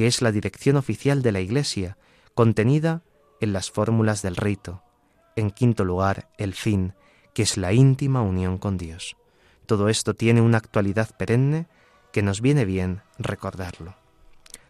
que 0.00 0.06
es 0.06 0.22
la 0.22 0.32
dirección 0.32 0.76
oficial 0.76 1.20
de 1.20 1.30
la 1.30 1.40
Iglesia, 1.40 1.98
contenida 2.32 3.02
en 3.42 3.52
las 3.52 3.70
fórmulas 3.70 4.22
del 4.22 4.34
rito. 4.34 4.82
En 5.36 5.50
quinto 5.50 5.84
lugar, 5.84 6.30
el 6.38 6.54
fin, 6.54 6.94
que 7.34 7.42
es 7.42 7.58
la 7.58 7.74
íntima 7.74 8.22
unión 8.22 8.56
con 8.56 8.78
Dios. 8.78 9.18
Todo 9.66 9.90
esto 9.90 10.14
tiene 10.14 10.40
una 10.40 10.56
actualidad 10.56 11.14
perenne 11.18 11.66
que 12.14 12.22
nos 12.22 12.40
viene 12.40 12.64
bien 12.64 13.02
recordarlo. 13.18 13.94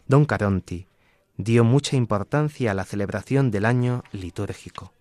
Don 0.09 0.25
Caronti 0.25 0.89
dio 1.37 1.63
mucha 1.63 1.95
importancia 1.95 2.73
a 2.73 2.75
la 2.75 2.85
celebración 2.85 3.53
del 3.53 3.67
año 3.67 4.03
litúrgico. 4.11 4.93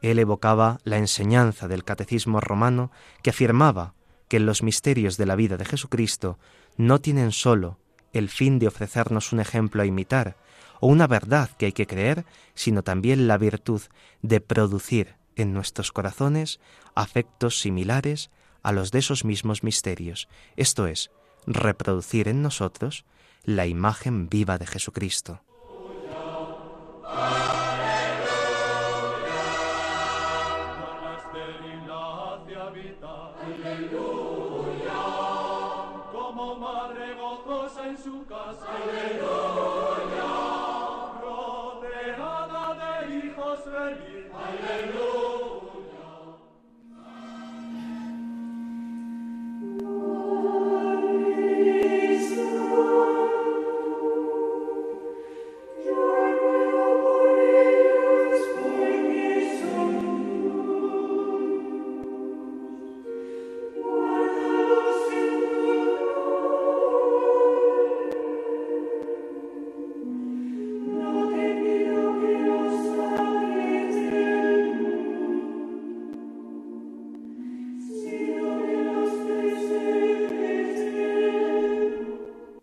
Él 0.00 0.20
evocaba 0.20 0.78
la 0.84 0.96
enseñanza 0.96 1.68
del 1.68 1.84
catecismo 1.84 2.40
romano 2.40 2.90
que 3.22 3.28
afirmaba 3.28 3.92
que 4.28 4.40
los 4.40 4.62
misterios 4.62 5.18
de 5.18 5.26
la 5.26 5.36
vida 5.36 5.58
de 5.58 5.66
Jesucristo 5.66 6.38
no 6.78 7.02
tienen 7.02 7.30
sólo 7.30 7.81
el 8.12 8.28
fin 8.28 8.58
de 8.58 8.68
ofrecernos 8.68 9.32
un 9.32 9.40
ejemplo 9.40 9.82
a 9.82 9.86
imitar 9.86 10.36
o 10.80 10.88
una 10.88 11.06
verdad 11.06 11.50
que 11.58 11.66
hay 11.66 11.72
que 11.72 11.86
creer, 11.86 12.24
sino 12.54 12.82
también 12.82 13.28
la 13.28 13.38
virtud 13.38 13.82
de 14.22 14.40
producir 14.40 15.14
en 15.36 15.54
nuestros 15.54 15.92
corazones 15.92 16.60
afectos 16.94 17.60
similares 17.60 18.30
a 18.62 18.72
los 18.72 18.90
de 18.90 18.98
esos 18.98 19.24
mismos 19.24 19.62
misterios, 19.62 20.28
esto 20.56 20.86
es, 20.86 21.10
reproducir 21.46 22.28
en 22.28 22.42
nosotros 22.42 23.04
la 23.44 23.66
imagen 23.66 24.28
viva 24.28 24.58
de 24.58 24.66
Jesucristo. 24.66 25.40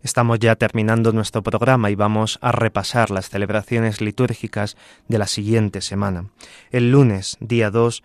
Estamos 0.02 0.38
ya 0.38 0.56
terminando 0.56 1.12
nuestro 1.12 1.42
programa 1.42 1.90
y 1.90 1.94
vamos 1.94 2.38
a 2.40 2.52
repasar 2.52 3.10
las 3.10 3.28
celebraciones 3.28 4.00
litúrgicas 4.00 4.78
de 5.08 5.18
la 5.18 5.26
siguiente 5.26 5.82
semana. 5.82 6.30
El 6.70 6.90
lunes, 6.90 7.36
día 7.40 7.70
2, 7.70 8.02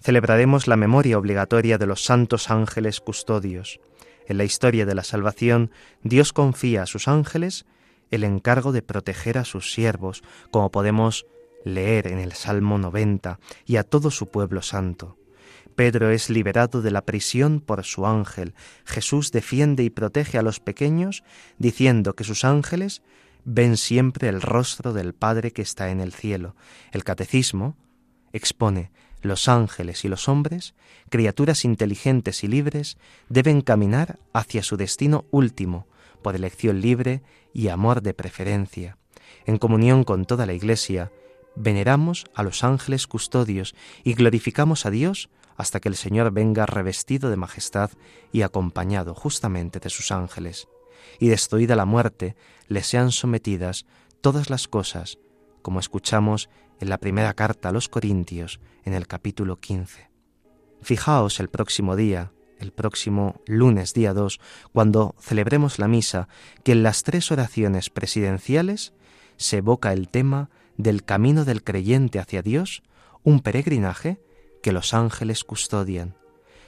celebraremos 0.00 0.66
la 0.66 0.74
memoria 0.74 1.16
obligatoria 1.16 1.78
de 1.78 1.86
los 1.86 2.04
santos 2.04 2.50
ángeles 2.50 3.00
custodios. 3.00 3.78
En 4.26 4.38
la 4.38 4.44
historia 4.44 4.86
de 4.86 4.96
la 4.96 5.04
salvación, 5.04 5.70
Dios 6.02 6.32
confía 6.32 6.82
a 6.82 6.86
sus 6.86 7.06
ángeles 7.06 7.64
el 8.10 8.24
encargo 8.24 8.72
de 8.72 8.82
proteger 8.82 9.38
a 9.38 9.44
sus 9.44 9.72
siervos, 9.72 10.24
como 10.50 10.72
podemos 10.72 11.26
leer 11.64 12.08
en 12.08 12.18
el 12.18 12.32
Salmo 12.32 12.76
90, 12.76 13.38
y 13.66 13.76
a 13.76 13.84
todo 13.84 14.10
su 14.10 14.26
pueblo 14.26 14.62
santo. 14.62 15.16
Pedro 15.76 16.10
es 16.10 16.30
liberado 16.30 16.82
de 16.82 16.90
la 16.90 17.02
prisión 17.02 17.60
por 17.60 17.84
su 17.84 18.06
ángel. 18.06 18.54
Jesús 18.84 19.30
defiende 19.30 19.84
y 19.84 19.90
protege 19.90 20.38
a 20.38 20.42
los 20.42 20.58
pequeños, 20.58 21.22
diciendo 21.58 22.14
que 22.14 22.24
sus 22.24 22.44
ángeles 22.44 23.02
ven 23.44 23.76
siempre 23.76 24.28
el 24.28 24.42
rostro 24.42 24.92
del 24.92 25.14
Padre 25.14 25.52
que 25.52 25.62
está 25.62 25.90
en 25.90 26.00
el 26.00 26.12
cielo. 26.12 26.56
El 26.92 27.04
catecismo 27.04 27.76
expone 28.32 28.90
los 29.22 29.48
ángeles 29.48 30.04
y 30.04 30.08
los 30.08 30.28
hombres, 30.28 30.74
criaturas 31.10 31.64
inteligentes 31.64 32.42
y 32.44 32.48
libres, 32.48 32.96
deben 33.28 33.60
caminar 33.60 34.18
hacia 34.32 34.62
su 34.62 34.76
destino 34.76 35.26
último, 35.30 35.86
por 36.22 36.34
elección 36.34 36.80
libre 36.80 37.22
y 37.52 37.68
amor 37.68 38.02
de 38.02 38.14
preferencia. 38.14 38.98
En 39.44 39.58
comunión 39.58 40.04
con 40.04 40.24
toda 40.24 40.46
la 40.46 40.54
Iglesia, 40.54 41.12
veneramos 41.54 42.26
a 42.34 42.42
los 42.42 42.64
ángeles 42.64 43.06
custodios 43.06 43.74
y 44.04 44.14
glorificamos 44.14 44.86
a 44.86 44.90
Dios 44.90 45.28
hasta 45.56 45.80
que 45.80 45.88
el 45.88 45.96
Señor 45.96 46.30
venga 46.30 46.66
revestido 46.66 47.30
de 47.30 47.36
majestad 47.36 47.90
y 48.32 48.42
acompañado 48.42 49.14
justamente 49.14 49.80
de 49.80 49.90
sus 49.90 50.12
ángeles, 50.12 50.68
y 51.18 51.28
destruida 51.28 51.76
la 51.76 51.84
muerte, 51.84 52.36
le 52.68 52.82
sean 52.82 53.12
sometidas 53.12 53.86
todas 54.20 54.50
las 54.50 54.68
cosas, 54.68 55.18
como 55.62 55.80
escuchamos 55.80 56.48
en 56.80 56.88
la 56.88 56.98
primera 56.98 57.34
carta 57.34 57.70
a 57.70 57.72
los 57.72 57.88
Corintios 57.88 58.60
en 58.84 58.92
el 58.92 59.06
capítulo 59.06 59.58
15. 59.60 60.10
Fijaos 60.82 61.40
el 61.40 61.48
próximo 61.48 61.96
día, 61.96 62.32
el 62.58 62.72
próximo 62.72 63.40
lunes 63.46 63.94
día 63.94 64.12
2, 64.12 64.40
cuando 64.72 65.14
celebremos 65.20 65.78
la 65.78 65.88
misa, 65.88 66.28
que 66.64 66.72
en 66.72 66.82
las 66.82 67.02
tres 67.02 67.30
oraciones 67.32 67.90
presidenciales 67.90 68.92
se 69.36 69.58
evoca 69.58 69.92
el 69.92 70.08
tema 70.08 70.50
del 70.76 71.04
camino 71.04 71.44
del 71.44 71.62
creyente 71.64 72.18
hacia 72.18 72.42
Dios, 72.42 72.82
un 73.22 73.40
peregrinaje 73.40 74.20
que 74.66 74.72
los 74.72 74.94
ángeles 74.94 75.44
custodian. 75.44 76.16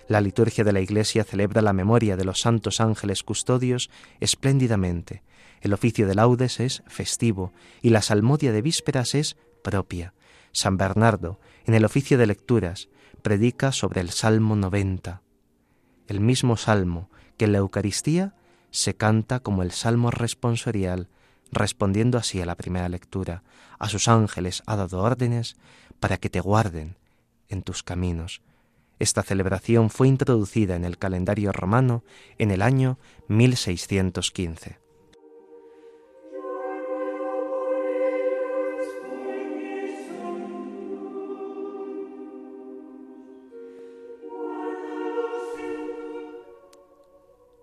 La 0.07 0.21
liturgia 0.21 0.63
de 0.63 0.73
la 0.73 0.79
Iglesia 0.79 1.25
celebra 1.25 1.63
la 1.63 1.73
memoria 1.73 2.17
de 2.17 2.25
los 2.25 2.41
santos 2.41 2.81
ángeles 2.81 3.25
custodios 3.25 3.91
espléndidamente. 4.21 5.25
El 5.63 5.73
oficio 5.73 6.07
de 6.07 6.15
laudes 6.15 6.61
es 6.61 6.85
festivo 6.87 7.53
y 7.83 7.91
la 7.91 8.01
salmodia 8.01 8.53
de 8.53 8.63
vísperas 8.63 9.17
es 9.17 9.37
propia. 9.65 10.15
San 10.53 10.77
Bernardo, 10.77 11.41
en 11.65 11.75
el 11.75 11.85
oficio 11.85 12.19
de 12.19 12.29
lecturas, 12.29 12.89
predica 13.23 13.73
sobre 13.73 14.01
el 14.01 14.11
Salmo 14.11 14.55
90. 14.55 15.21
El 16.07 16.21
mismo 16.21 16.57
salmo 16.57 17.11
que 17.37 17.47
en 17.47 17.53
la 17.53 17.59
Eucaristía 17.59 18.37
se 18.71 18.95
canta 18.95 19.41
como 19.41 19.65
el 19.65 19.73
salmo 19.73 20.13
responsorial, 20.13 21.09
respondiendo 21.51 22.17
así 22.17 22.41
a 22.41 22.47
la 22.47 22.55
primera 22.55 22.89
lectura. 22.89 23.43
A 23.81 23.89
sus 23.89 24.07
ángeles 24.07 24.63
ha 24.67 24.77
dado 24.77 25.03
órdenes 25.03 25.57
para 25.99 26.17
que 26.17 26.31
te 26.31 26.39
guarden 26.39 26.95
en 27.49 27.63
tus 27.63 27.83
caminos. 27.83 28.43
Esta 28.99 29.23
celebración 29.23 29.91
fue 29.91 30.09
introducida 30.09 30.75
en 30.75 30.85
el 30.85 30.99
calendario 30.99 31.53
romano 31.53 32.03
en 32.39 32.51
el 32.51 32.63
año 32.63 32.99
1615. 33.29 34.79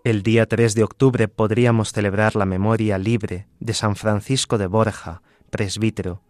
El 0.05 0.21
día 0.21 0.45
3 0.45 0.75
de 0.75 0.83
octubre 0.83 1.27
podríamos 1.27 1.91
celebrar 1.91 2.35
la 2.35 2.45
memoria 2.45 2.99
libre 2.99 3.47
de 3.59 3.73
San 3.73 3.95
Francisco 3.95 4.59
de 4.59 4.67
Borja, 4.67 5.23
presbítero, 5.49 6.21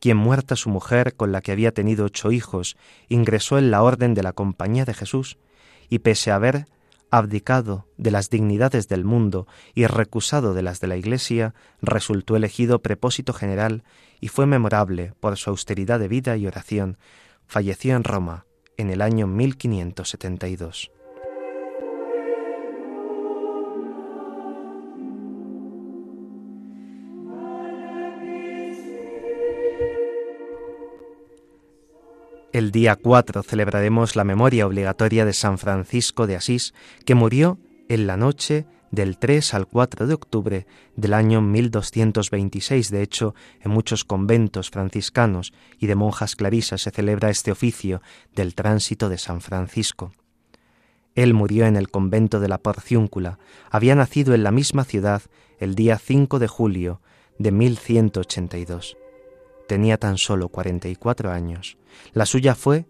quien 0.00 0.16
muerta 0.16 0.56
su 0.56 0.70
mujer, 0.70 1.14
con 1.14 1.32
la 1.32 1.40
que 1.40 1.52
había 1.52 1.72
tenido 1.72 2.06
ocho 2.06 2.30
hijos, 2.32 2.76
ingresó 3.08 3.58
en 3.58 3.70
la 3.70 3.82
orden 3.82 4.14
de 4.14 4.22
la 4.22 4.32
Compañía 4.32 4.84
de 4.84 4.94
Jesús, 4.94 5.38
y 5.88 6.00
pese 6.00 6.30
a 6.30 6.36
haber 6.36 6.66
abdicado 7.10 7.86
de 7.96 8.10
las 8.10 8.28
dignidades 8.30 8.88
del 8.88 9.04
mundo 9.04 9.46
y 9.74 9.86
recusado 9.86 10.54
de 10.54 10.62
las 10.62 10.80
de 10.80 10.88
la 10.88 10.96
Iglesia, 10.96 11.54
resultó 11.80 12.36
elegido 12.36 12.80
prepósito 12.80 13.32
general 13.32 13.82
y 14.20 14.28
fue 14.28 14.46
memorable 14.46 15.14
por 15.20 15.36
su 15.36 15.50
austeridad 15.50 15.98
de 15.98 16.08
vida 16.08 16.36
y 16.36 16.46
oración. 16.46 16.98
Falleció 17.46 17.96
en 17.96 18.04
Roma 18.04 18.44
en 18.76 18.90
el 18.90 19.00
año 19.00 19.26
1572. 19.26 20.90
El 32.58 32.72
día 32.72 32.96
4 32.96 33.44
celebraremos 33.44 34.16
la 34.16 34.24
memoria 34.24 34.66
obligatoria 34.66 35.24
de 35.24 35.32
San 35.32 35.58
Francisco 35.58 36.26
de 36.26 36.34
Asís, 36.34 36.74
que 37.04 37.14
murió 37.14 37.60
en 37.88 38.08
la 38.08 38.16
noche 38.16 38.66
del 38.90 39.16
3 39.16 39.54
al 39.54 39.68
4 39.68 40.08
de 40.08 40.14
octubre 40.14 40.66
del 40.96 41.14
año 41.14 41.40
1226. 41.40 42.90
De 42.90 43.00
hecho, 43.02 43.36
en 43.60 43.70
muchos 43.70 44.04
conventos 44.04 44.70
franciscanos 44.70 45.52
y 45.78 45.86
de 45.86 45.94
monjas 45.94 46.34
clarisas 46.34 46.82
se 46.82 46.90
celebra 46.90 47.30
este 47.30 47.52
oficio 47.52 48.02
del 48.34 48.56
tránsito 48.56 49.08
de 49.08 49.18
San 49.18 49.40
Francisco. 49.40 50.10
Él 51.14 51.34
murió 51.34 51.64
en 51.64 51.76
el 51.76 51.90
convento 51.90 52.40
de 52.40 52.48
la 52.48 52.58
Porciúncula. 52.58 53.38
Había 53.70 53.94
nacido 53.94 54.34
en 54.34 54.42
la 54.42 54.50
misma 54.50 54.82
ciudad 54.82 55.22
el 55.60 55.76
día 55.76 55.96
5 55.96 56.40
de 56.40 56.48
julio 56.48 57.02
de 57.38 57.52
1182. 57.52 58.96
Tenía 59.68 59.98
tan 59.98 60.16
solo 60.16 60.48
44 60.48 61.30
años. 61.30 61.76
La 62.14 62.24
suya 62.24 62.54
fue 62.54 62.86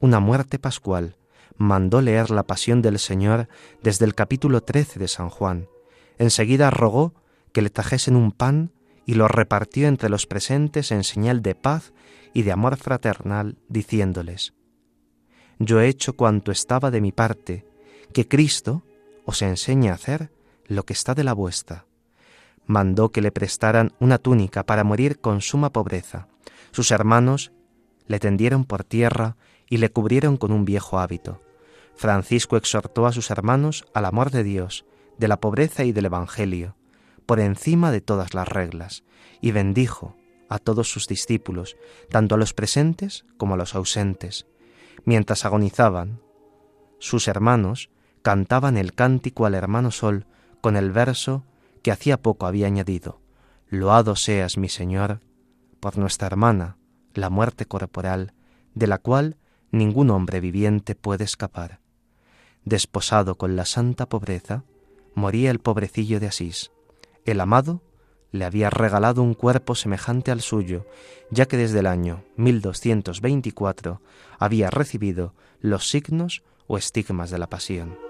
una 0.00 0.18
muerte 0.18 0.58
pascual. 0.58 1.18
Mandó 1.58 2.00
leer 2.00 2.30
la 2.30 2.46
pasión 2.46 2.80
del 2.80 2.98
Señor 2.98 3.48
desde 3.82 4.06
el 4.06 4.14
capítulo 4.14 4.62
13 4.62 4.98
de 4.98 5.08
San 5.08 5.28
Juan. 5.28 5.68
Enseguida 6.16 6.70
rogó 6.70 7.12
que 7.52 7.60
le 7.60 7.68
trajesen 7.68 8.16
un 8.16 8.32
pan 8.32 8.72
y 9.04 9.14
lo 9.14 9.28
repartió 9.28 9.88
entre 9.88 10.08
los 10.08 10.26
presentes 10.26 10.90
en 10.90 11.04
señal 11.04 11.42
de 11.42 11.54
paz 11.54 11.92
y 12.32 12.42
de 12.42 12.52
amor 12.52 12.78
fraternal, 12.78 13.58
diciéndoles, 13.68 14.54
Yo 15.58 15.80
he 15.80 15.88
hecho 15.88 16.14
cuanto 16.14 16.50
estaba 16.50 16.90
de 16.90 17.02
mi 17.02 17.12
parte, 17.12 17.66
que 18.14 18.26
Cristo 18.26 18.84
os 19.26 19.42
enseñe 19.42 19.90
a 19.90 19.94
hacer 19.94 20.30
lo 20.66 20.84
que 20.84 20.94
está 20.94 21.14
de 21.14 21.24
la 21.24 21.34
vuestra 21.34 21.84
mandó 22.66 23.10
que 23.10 23.22
le 23.22 23.32
prestaran 23.32 23.92
una 24.00 24.18
túnica 24.18 24.64
para 24.64 24.84
morir 24.84 25.20
con 25.20 25.40
suma 25.40 25.72
pobreza. 25.72 26.28
Sus 26.72 26.90
hermanos 26.90 27.52
le 28.06 28.18
tendieron 28.18 28.64
por 28.64 28.84
tierra 28.84 29.36
y 29.68 29.78
le 29.78 29.90
cubrieron 29.90 30.36
con 30.36 30.52
un 30.52 30.64
viejo 30.64 30.98
hábito. 30.98 31.40
Francisco 31.94 32.56
exhortó 32.56 33.06
a 33.06 33.12
sus 33.12 33.30
hermanos 33.30 33.86
al 33.94 34.04
amor 34.04 34.30
de 34.30 34.44
Dios, 34.44 34.84
de 35.18 35.28
la 35.28 35.40
pobreza 35.40 35.84
y 35.84 35.92
del 35.92 36.06
Evangelio, 36.06 36.76
por 37.24 37.40
encima 37.40 37.90
de 37.90 38.00
todas 38.00 38.34
las 38.34 38.48
reglas, 38.48 39.02
y 39.40 39.52
bendijo 39.52 40.14
a 40.48 40.58
todos 40.58 40.90
sus 40.90 41.08
discípulos, 41.08 41.76
tanto 42.10 42.34
a 42.34 42.38
los 42.38 42.52
presentes 42.52 43.24
como 43.36 43.54
a 43.54 43.56
los 43.56 43.74
ausentes. 43.74 44.46
Mientras 45.04 45.44
agonizaban, 45.44 46.20
sus 46.98 47.28
hermanos 47.28 47.90
cantaban 48.22 48.76
el 48.76 48.92
cántico 48.92 49.46
al 49.46 49.54
hermano 49.54 49.90
Sol 49.90 50.26
con 50.60 50.76
el 50.76 50.92
verso 50.92 51.44
que 51.86 51.92
hacía 51.92 52.20
poco 52.20 52.46
había 52.46 52.66
añadido, 52.66 53.20
Loado 53.68 54.16
seas, 54.16 54.58
mi 54.58 54.68
Señor, 54.68 55.20
por 55.78 55.98
nuestra 55.98 56.26
hermana, 56.26 56.78
la 57.14 57.30
muerte 57.30 57.64
corporal, 57.64 58.34
de 58.74 58.88
la 58.88 58.98
cual 58.98 59.36
ningún 59.70 60.10
hombre 60.10 60.40
viviente 60.40 60.96
puede 60.96 61.22
escapar. 61.22 61.78
Desposado 62.64 63.36
con 63.36 63.54
la 63.54 63.66
santa 63.66 64.08
pobreza, 64.08 64.64
moría 65.14 65.52
el 65.52 65.60
pobrecillo 65.60 66.18
de 66.18 66.26
Asís. 66.26 66.72
El 67.24 67.40
amado 67.40 67.82
le 68.32 68.46
había 68.46 68.68
regalado 68.68 69.22
un 69.22 69.34
cuerpo 69.34 69.76
semejante 69.76 70.32
al 70.32 70.40
suyo, 70.40 70.86
ya 71.30 71.46
que 71.46 71.56
desde 71.56 71.78
el 71.78 71.86
año 71.86 72.24
1224 72.34 74.02
había 74.40 74.70
recibido 74.70 75.34
los 75.60 75.88
signos 75.88 76.42
o 76.66 76.78
estigmas 76.78 77.30
de 77.30 77.38
la 77.38 77.48
pasión. 77.48 78.05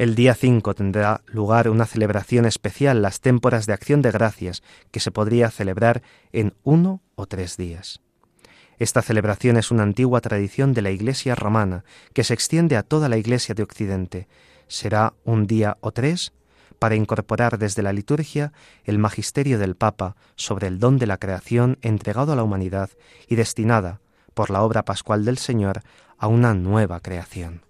El 0.00 0.14
día 0.14 0.34
5 0.34 0.72
tendrá 0.72 1.20
lugar 1.26 1.68
una 1.68 1.84
celebración 1.84 2.46
especial, 2.46 3.02
las 3.02 3.20
témporas 3.20 3.66
de 3.66 3.74
acción 3.74 4.00
de 4.00 4.10
gracias, 4.10 4.62
que 4.90 4.98
se 4.98 5.10
podría 5.10 5.50
celebrar 5.50 6.00
en 6.32 6.54
uno 6.62 7.02
o 7.16 7.26
tres 7.26 7.58
días. 7.58 8.00
Esta 8.78 9.02
celebración 9.02 9.58
es 9.58 9.70
una 9.70 9.82
antigua 9.82 10.22
tradición 10.22 10.72
de 10.72 10.80
la 10.80 10.90
Iglesia 10.90 11.34
romana 11.34 11.84
que 12.14 12.24
se 12.24 12.32
extiende 12.32 12.78
a 12.78 12.82
toda 12.82 13.10
la 13.10 13.18
Iglesia 13.18 13.54
de 13.54 13.62
Occidente. 13.62 14.26
Será 14.68 15.12
un 15.24 15.46
día 15.46 15.76
o 15.82 15.92
tres 15.92 16.32
para 16.78 16.94
incorporar 16.94 17.58
desde 17.58 17.82
la 17.82 17.92
liturgia 17.92 18.54
el 18.84 18.96
magisterio 18.96 19.58
del 19.58 19.76
Papa 19.76 20.16
sobre 20.34 20.68
el 20.68 20.78
don 20.78 20.96
de 20.96 21.08
la 21.08 21.18
creación 21.18 21.76
entregado 21.82 22.32
a 22.32 22.36
la 22.36 22.42
humanidad 22.42 22.88
y 23.28 23.34
destinada, 23.34 24.00
por 24.32 24.48
la 24.48 24.62
obra 24.62 24.82
pascual 24.82 25.26
del 25.26 25.36
Señor, 25.36 25.82
a 26.16 26.26
una 26.26 26.54
nueva 26.54 27.00
creación. 27.00 27.68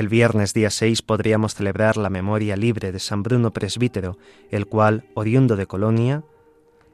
El 0.00 0.08
viernes 0.08 0.54
día 0.54 0.70
6 0.70 1.02
podríamos 1.02 1.54
celebrar 1.54 1.98
la 1.98 2.08
memoria 2.08 2.56
libre 2.56 2.90
de 2.90 2.98
San 2.98 3.22
Bruno 3.22 3.52
Presbítero, 3.52 4.16
el 4.50 4.64
cual, 4.64 5.04
oriundo 5.12 5.56
de 5.56 5.66
Colonia, 5.66 6.24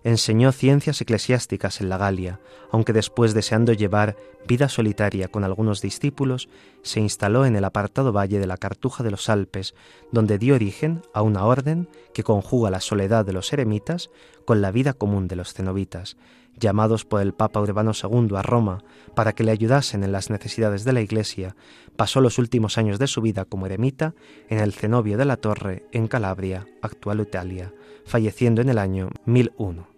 enseñó 0.02 0.50
ciencias 0.50 1.00
eclesiásticas 1.00 1.80
en 1.80 1.88
la 1.88 1.98
Galia, 1.98 2.40
aunque 2.72 2.92
después, 2.92 3.32
deseando 3.32 3.72
llevar 3.72 4.16
vida 4.48 4.68
solitaria 4.68 5.28
con 5.28 5.44
algunos 5.44 5.80
discípulos, 5.80 6.48
se 6.82 6.98
instaló 6.98 7.46
en 7.46 7.54
el 7.54 7.64
apartado 7.64 8.12
valle 8.12 8.40
de 8.40 8.48
la 8.48 8.56
Cartuja 8.56 9.04
de 9.04 9.12
los 9.12 9.28
Alpes, 9.28 9.76
donde 10.10 10.38
dio 10.38 10.56
origen 10.56 11.02
a 11.14 11.22
una 11.22 11.44
orden 11.44 11.88
que 12.12 12.24
conjuga 12.24 12.70
la 12.70 12.80
soledad 12.80 13.24
de 13.24 13.34
los 13.34 13.52
eremitas 13.52 14.10
con 14.44 14.60
la 14.60 14.72
vida 14.72 14.94
común 14.94 15.28
de 15.28 15.36
los 15.36 15.54
cenobitas, 15.54 16.16
llamados 16.58 17.04
por 17.04 17.20
el 17.20 17.32
Papa 17.32 17.60
Urbano 17.60 17.92
II 17.92 18.36
a 18.36 18.42
Roma 18.42 18.82
para 19.14 19.32
que 19.32 19.44
le 19.44 19.52
ayudasen 19.52 20.02
en 20.04 20.12
las 20.12 20.30
necesidades 20.30 20.84
de 20.84 20.92
la 20.92 21.00
Iglesia, 21.00 21.56
pasó 21.96 22.20
los 22.20 22.38
últimos 22.38 22.78
años 22.78 22.98
de 22.98 23.06
su 23.06 23.22
vida 23.22 23.44
como 23.44 23.66
eremita 23.66 24.14
en 24.48 24.58
el 24.58 24.72
cenobio 24.72 25.16
de 25.16 25.24
la 25.24 25.36
Torre, 25.36 25.84
en 25.92 26.08
Calabria, 26.08 26.66
actual 26.82 27.20
Italia, 27.20 27.72
falleciendo 28.04 28.60
en 28.60 28.68
el 28.68 28.78
año 28.78 29.10
1001. 29.24 29.96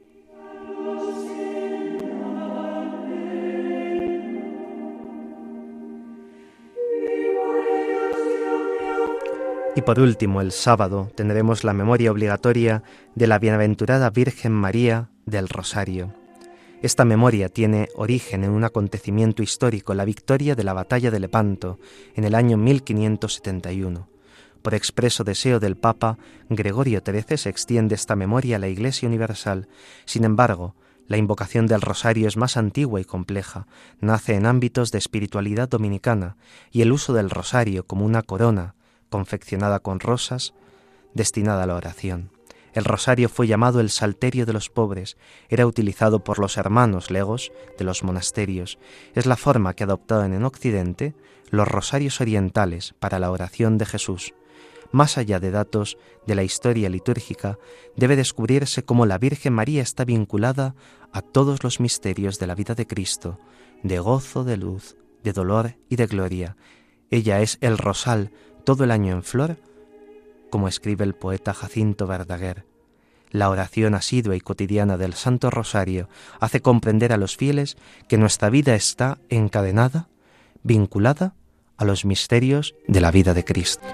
Y 9.79 9.83
por 9.83 10.01
último, 10.01 10.41
el 10.41 10.51
sábado 10.51 11.13
tendremos 11.15 11.63
la 11.63 11.73
memoria 11.73 12.11
obligatoria 12.11 12.83
de 13.15 13.29
la 13.29 13.39
bienaventurada 13.39 14.11
Virgen 14.11 14.51
María 14.51 15.11
del 15.25 15.49
Rosario. 15.49 16.18
Esta 16.81 17.05
memoria 17.05 17.49
tiene 17.49 17.89
origen 17.97 18.45
en 18.45 18.51
un 18.51 18.63
acontecimiento 18.63 19.43
histórico, 19.43 19.95
la 19.95 20.05
victoria 20.05 20.55
de 20.55 20.63
la 20.63 20.75
batalla 20.75 21.11
de 21.11 21.19
Lepanto, 21.19 21.81
en 22.15 22.23
el 22.23 22.37
año 22.37 22.57
1571. 22.57 24.09
Por 24.63 24.75
expreso 24.75 25.25
deseo 25.25 25.59
del 25.59 25.77
Papa, 25.77 26.19
Gregorio 26.49 27.03
XIII 27.05 27.37
se 27.37 27.49
extiende 27.49 27.97
esta 27.97 28.15
memoria 28.15 28.57
a 28.57 28.59
la 28.61 28.69
Iglesia 28.69 29.09
Universal. 29.09 29.67
Sin 30.05 30.23
embargo, 30.23 30.77
la 31.09 31.17
invocación 31.17 31.67
del 31.67 31.81
rosario 31.81 32.29
es 32.29 32.37
más 32.37 32.57
antigua 32.57 33.01
y 33.01 33.05
compleja, 33.05 33.67
nace 34.01 34.35
en 34.35 34.47
ámbitos 34.47 34.93
de 34.93 34.99
espiritualidad 34.99 35.69
dominicana, 35.69 36.37
y 36.71 36.83
el 36.83 36.93
uso 36.93 37.13
del 37.13 37.31
rosario 37.31 37.87
como 37.89 38.05
una 38.05 38.23
corona, 38.23 38.77
confeccionada 39.09 39.81
con 39.81 39.99
rosas, 39.99 40.55
destinada 41.13 41.65
a 41.65 41.67
la 41.67 41.75
oración. 41.75 42.38
El 42.79 42.85
rosario 42.85 43.29
fue 43.29 43.49
llamado 43.49 43.81
el 43.81 43.91
salterio 43.91 44.47
de 44.47 44.53
los 44.53 44.71
pobres, 44.71 45.17
era 45.49 45.67
utilizado 45.67 46.23
por 46.23 46.39
los 46.39 46.57
hermanos 46.57 47.11
legos 47.11 47.51
de 47.77 47.83
los 47.83 48.05
monasterios. 48.05 48.79
Es 49.17 49.27
la 49.27 49.35
forma 49.35 49.75
que 49.75 49.83
adoptaron 49.83 50.33
en 50.33 50.45
Occidente 50.45 51.13
los 51.51 51.67
rosarios 51.67 52.21
orientales 52.21 52.95
para 53.01 53.19
la 53.19 53.33
oración 53.33 53.79
de 53.79 53.87
Jesús. 53.87 54.33
Más 54.93 55.19
allá 55.19 55.41
de 55.41 55.51
datos 55.51 55.99
de 56.25 56.37
la 56.37 56.45
historia 56.45 56.89
litúrgica, 56.89 57.59
debe 57.97 58.15
descubrirse 58.15 58.85
cómo 58.85 59.07
la 59.07 59.19
Virgen 59.19 59.55
María 59.55 59.83
está 59.83 60.05
vinculada 60.05 60.77
a 61.13 61.21
todos 61.21 61.65
los 61.65 61.81
misterios 61.81 62.39
de 62.39 62.47
la 62.47 62.55
vida 62.55 62.77
de 62.77 62.87
Cristo, 62.87 63.41
de 63.83 63.99
gozo, 63.99 64.45
de 64.45 64.57
luz, 64.57 64.97
de 65.25 65.33
dolor 65.33 65.75
y 65.89 65.97
de 65.97 66.07
gloria. 66.07 66.57
Ella 67.11 67.41
es 67.41 67.59
el 67.61 67.77
rosal 67.77 68.31
todo 68.63 68.85
el 68.85 68.93
año 68.93 69.15
en 69.15 69.25
flor 69.25 69.57
como 70.49 70.69
escribe 70.69 71.05
el 71.05 71.15
poeta 71.15 71.55
Jacinto 71.55 72.07
Verdaguer. 72.07 72.68
La 73.31 73.51
oración 73.51 73.95
asidua 73.95 74.37
y 74.37 74.41
cotidiana 74.41 74.97
del 74.97 75.15
Santo 75.15 75.51
Rosario 75.51 76.09
hace 76.41 76.61
comprender 76.61 77.13
a 77.13 77.17
los 77.17 77.37
fieles 77.37 77.77
que 78.09 78.19
nuestra 78.19 78.51
vida 78.51 78.75
está 78.75 79.19
encadenada, 79.29 80.09
vinculada 80.63 81.35
a 81.77 81.85
los 81.85 82.05
misterios 82.05 82.75
de 82.87 83.01
la 83.01 83.11
vida 83.11 83.35
de 83.35 83.45
Cristo. 83.45 83.87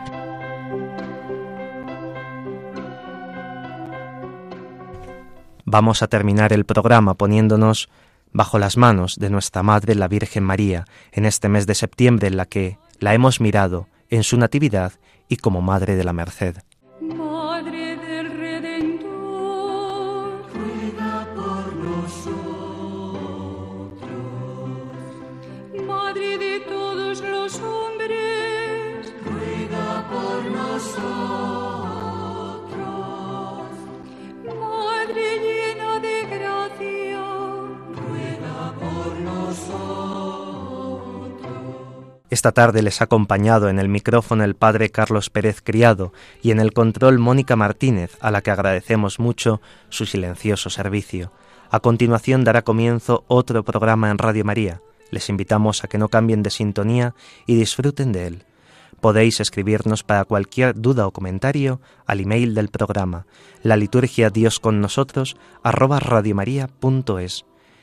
Vamos 5.67 6.03
a 6.03 6.07
terminar 6.09 6.53
el 6.53 6.65
programa 6.65 7.15
poniéndonos 7.15 7.89
bajo 8.33 8.59
las 8.59 8.77
manos 8.77 9.17
de 9.17 9.31
nuestra 9.31 9.63
Madre 9.63 9.95
la 9.95 10.09
Virgen 10.09 10.45
María 10.45 10.85
en 11.13 11.25
este 11.25 11.49
mes 11.49 11.67
de 11.67 11.75
septiembre 11.75 12.29
en 12.29 12.37
la 12.37 12.47
que 12.47 12.79
la 13.01 13.15
hemos 13.15 13.41
mirado 13.41 13.89
en 14.11 14.23
su 14.23 14.37
natividad 14.37 14.93
y 15.29 15.37
como 15.37 15.63
Madre 15.63 15.97
de 15.97 16.05
la 16.05 16.13
Merced. 16.13 16.59
Esta 42.35 42.51
tarde 42.51 42.83
les 42.83 43.01
ha 43.01 43.05
acompañado 43.05 43.69
en 43.69 43.79
el 43.79 43.89
micrófono 43.89 44.43
el 44.43 44.57
padre 44.57 44.91
Carlos 44.91 45.31
Pérez 45.31 45.61
Criado 45.63 46.13
y 46.43 46.51
en 46.51 46.59
el 46.59 46.73
control 46.73 47.21
Mónica 47.21 47.55
Martínez, 47.55 48.19
a 48.21 48.33
la 48.33 48.43
que 48.43 48.51
agradecemos 48.51 49.21
mucho 49.21 49.61
su 49.89 50.05
silencioso 50.05 50.69
servicio. 50.69 51.31
A 51.71 51.79
continuación 51.79 52.43
dará 52.43 52.63
comienzo 52.63 53.25
otro 53.29 53.63
programa 53.65 54.11
en 54.11 54.19
Radio 54.19 54.45
María. 54.45 54.83
Les 55.13 55.29
invitamos 55.29 55.85
a 55.85 55.87
que 55.87 55.97
no 55.97 56.09
cambien 56.09 56.43
de 56.43 56.51
sintonía 56.51 57.15
y 57.47 57.55
disfruten 57.55 58.11
de 58.11 58.27
él. 58.27 58.45
Podéis 59.01 59.39
escribirnos 59.39 60.03
para 60.03 60.25
cualquier 60.25 60.75
duda 60.75 61.07
o 61.07 61.13
comentario 61.13 61.81
al 62.05 62.19
email 62.19 62.57
del 62.57 62.69
programa, 62.69 63.27
la 63.63 63.77
liturgia 63.77 64.31
Dios 64.31 64.59
con 64.59 64.81
nosotros, 64.81 65.37
arroba. 65.63 66.01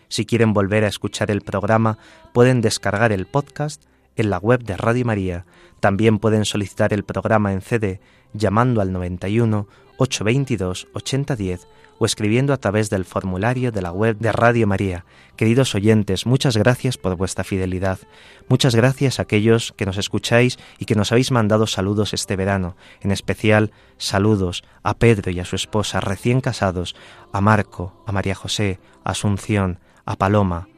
Si 0.10 0.26
quieren 0.26 0.52
volver 0.52 0.84
a 0.84 0.90
escuchar 0.90 1.32
el 1.32 1.40
programa, 1.40 2.00
pueden 2.34 2.60
descargar 2.60 3.14
el 3.14 3.28
podcast 3.28 3.84
en 4.16 4.30
la 4.30 4.38
web 4.38 4.64
de 4.64 4.78
Radio 4.78 5.06
María. 5.06 5.46
También 5.80 6.20
pueden 6.20 6.46
solicitar 6.46 6.94
el 6.94 7.04
programa 7.04 7.54
en 7.54 7.62
CD 7.62 8.00
llamando 8.34 8.82
al 8.82 8.92
91 8.92 9.68
822 9.98 10.88
8010 10.94 11.68
o 12.00 12.06
escribiendo 12.06 12.52
a 12.54 12.58
través 12.58 12.90
del 12.90 13.06
formulario 13.06 13.72
de 13.72 13.84
la 13.84 13.92
web 13.92 14.18
de 14.18 14.32
Radio 14.32 14.66
María. 14.66 15.06
Queridos 15.36 15.76
oyentes, 15.76 16.26
muchas 16.26 16.58
gracias 16.58 16.98
por 16.98 17.16
vuestra 17.16 17.44
fidelidad. 17.44 18.00
Muchas 18.48 18.74
gracias 18.74 19.20
a 19.20 19.22
aquellos 19.22 19.72
que 19.78 19.86
nos 19.86 19.98
escucháis 19.98 20.58
y 20.80 20.86
que 20.86 20.96
nos 20.96 21.12
habéis 21.12 21.30
mandado 21.30 21.68
saludos 21.68 22.16
este 22.16 22.36
verano. 22.36 22.76
En 23.02 23.12
especial, 23.12 23.72
saludos 23.98 24.64
a 24.82 24.96
Pedro 24.96 25.30
y 25.30 25.40
a 25.40 25.46
su 25.46 25.56
esposa 25.56 26.02
recién 26.02 26.42
casados, 26.42 26.96
a 27.32 27.40
Marco, 27.40 27.94
a 28.08 28.12
María 28.12 28.34
José, 28.34 28.80
a 29.04 29.12
Asunción, 29.12 29.78
a 30.04 30.16
Paloma, 30.16 30.70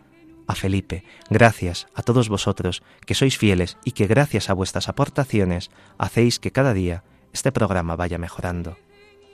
a 0.53 0.55
Felipe, 0.55 1.03
gracias 1.29 1.87
a 1.93 2.01
todos 2.01 2.29
vosotros 2.29 2.83
que 3.05 3.15
sois 3.15 3.37
fieles 3.37 3.77
y 3.83 3.91
que 3.91 4.07
gracias 4.07 4.49
a 4.49 4.53
vuestras 4.53 4.87
aportaciones 4.87 5.69
hacéis 5.97 6.39
que 6.39 6.51
cada 6.51 6.73
día 6.73 7.03
este 7.33 7.51
programa 7.51 7.97
vaya 7.97 8.17
mejorando. 8.17 8.77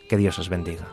Que 0.10 0.18
Dios 0.18 0.40
os 0.40 0.50
bendiga. 0.50 0.88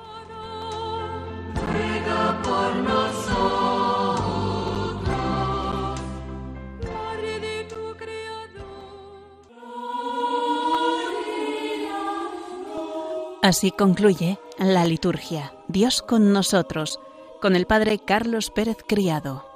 Así 13.42 13.70
concluye 13.70 14.40
la 14.58 14.84
liturgia. 14.84 15.54
Dios 15.68 16.02
con 16.02 16.32
nosotros, 16.32 16.98
con 17.40 17.54
el 17.54 17.66
Padre 17.66 18.00
Carlos 18.00 18.50
Pérez 18.50 18.78
Criado. 18.86 19.55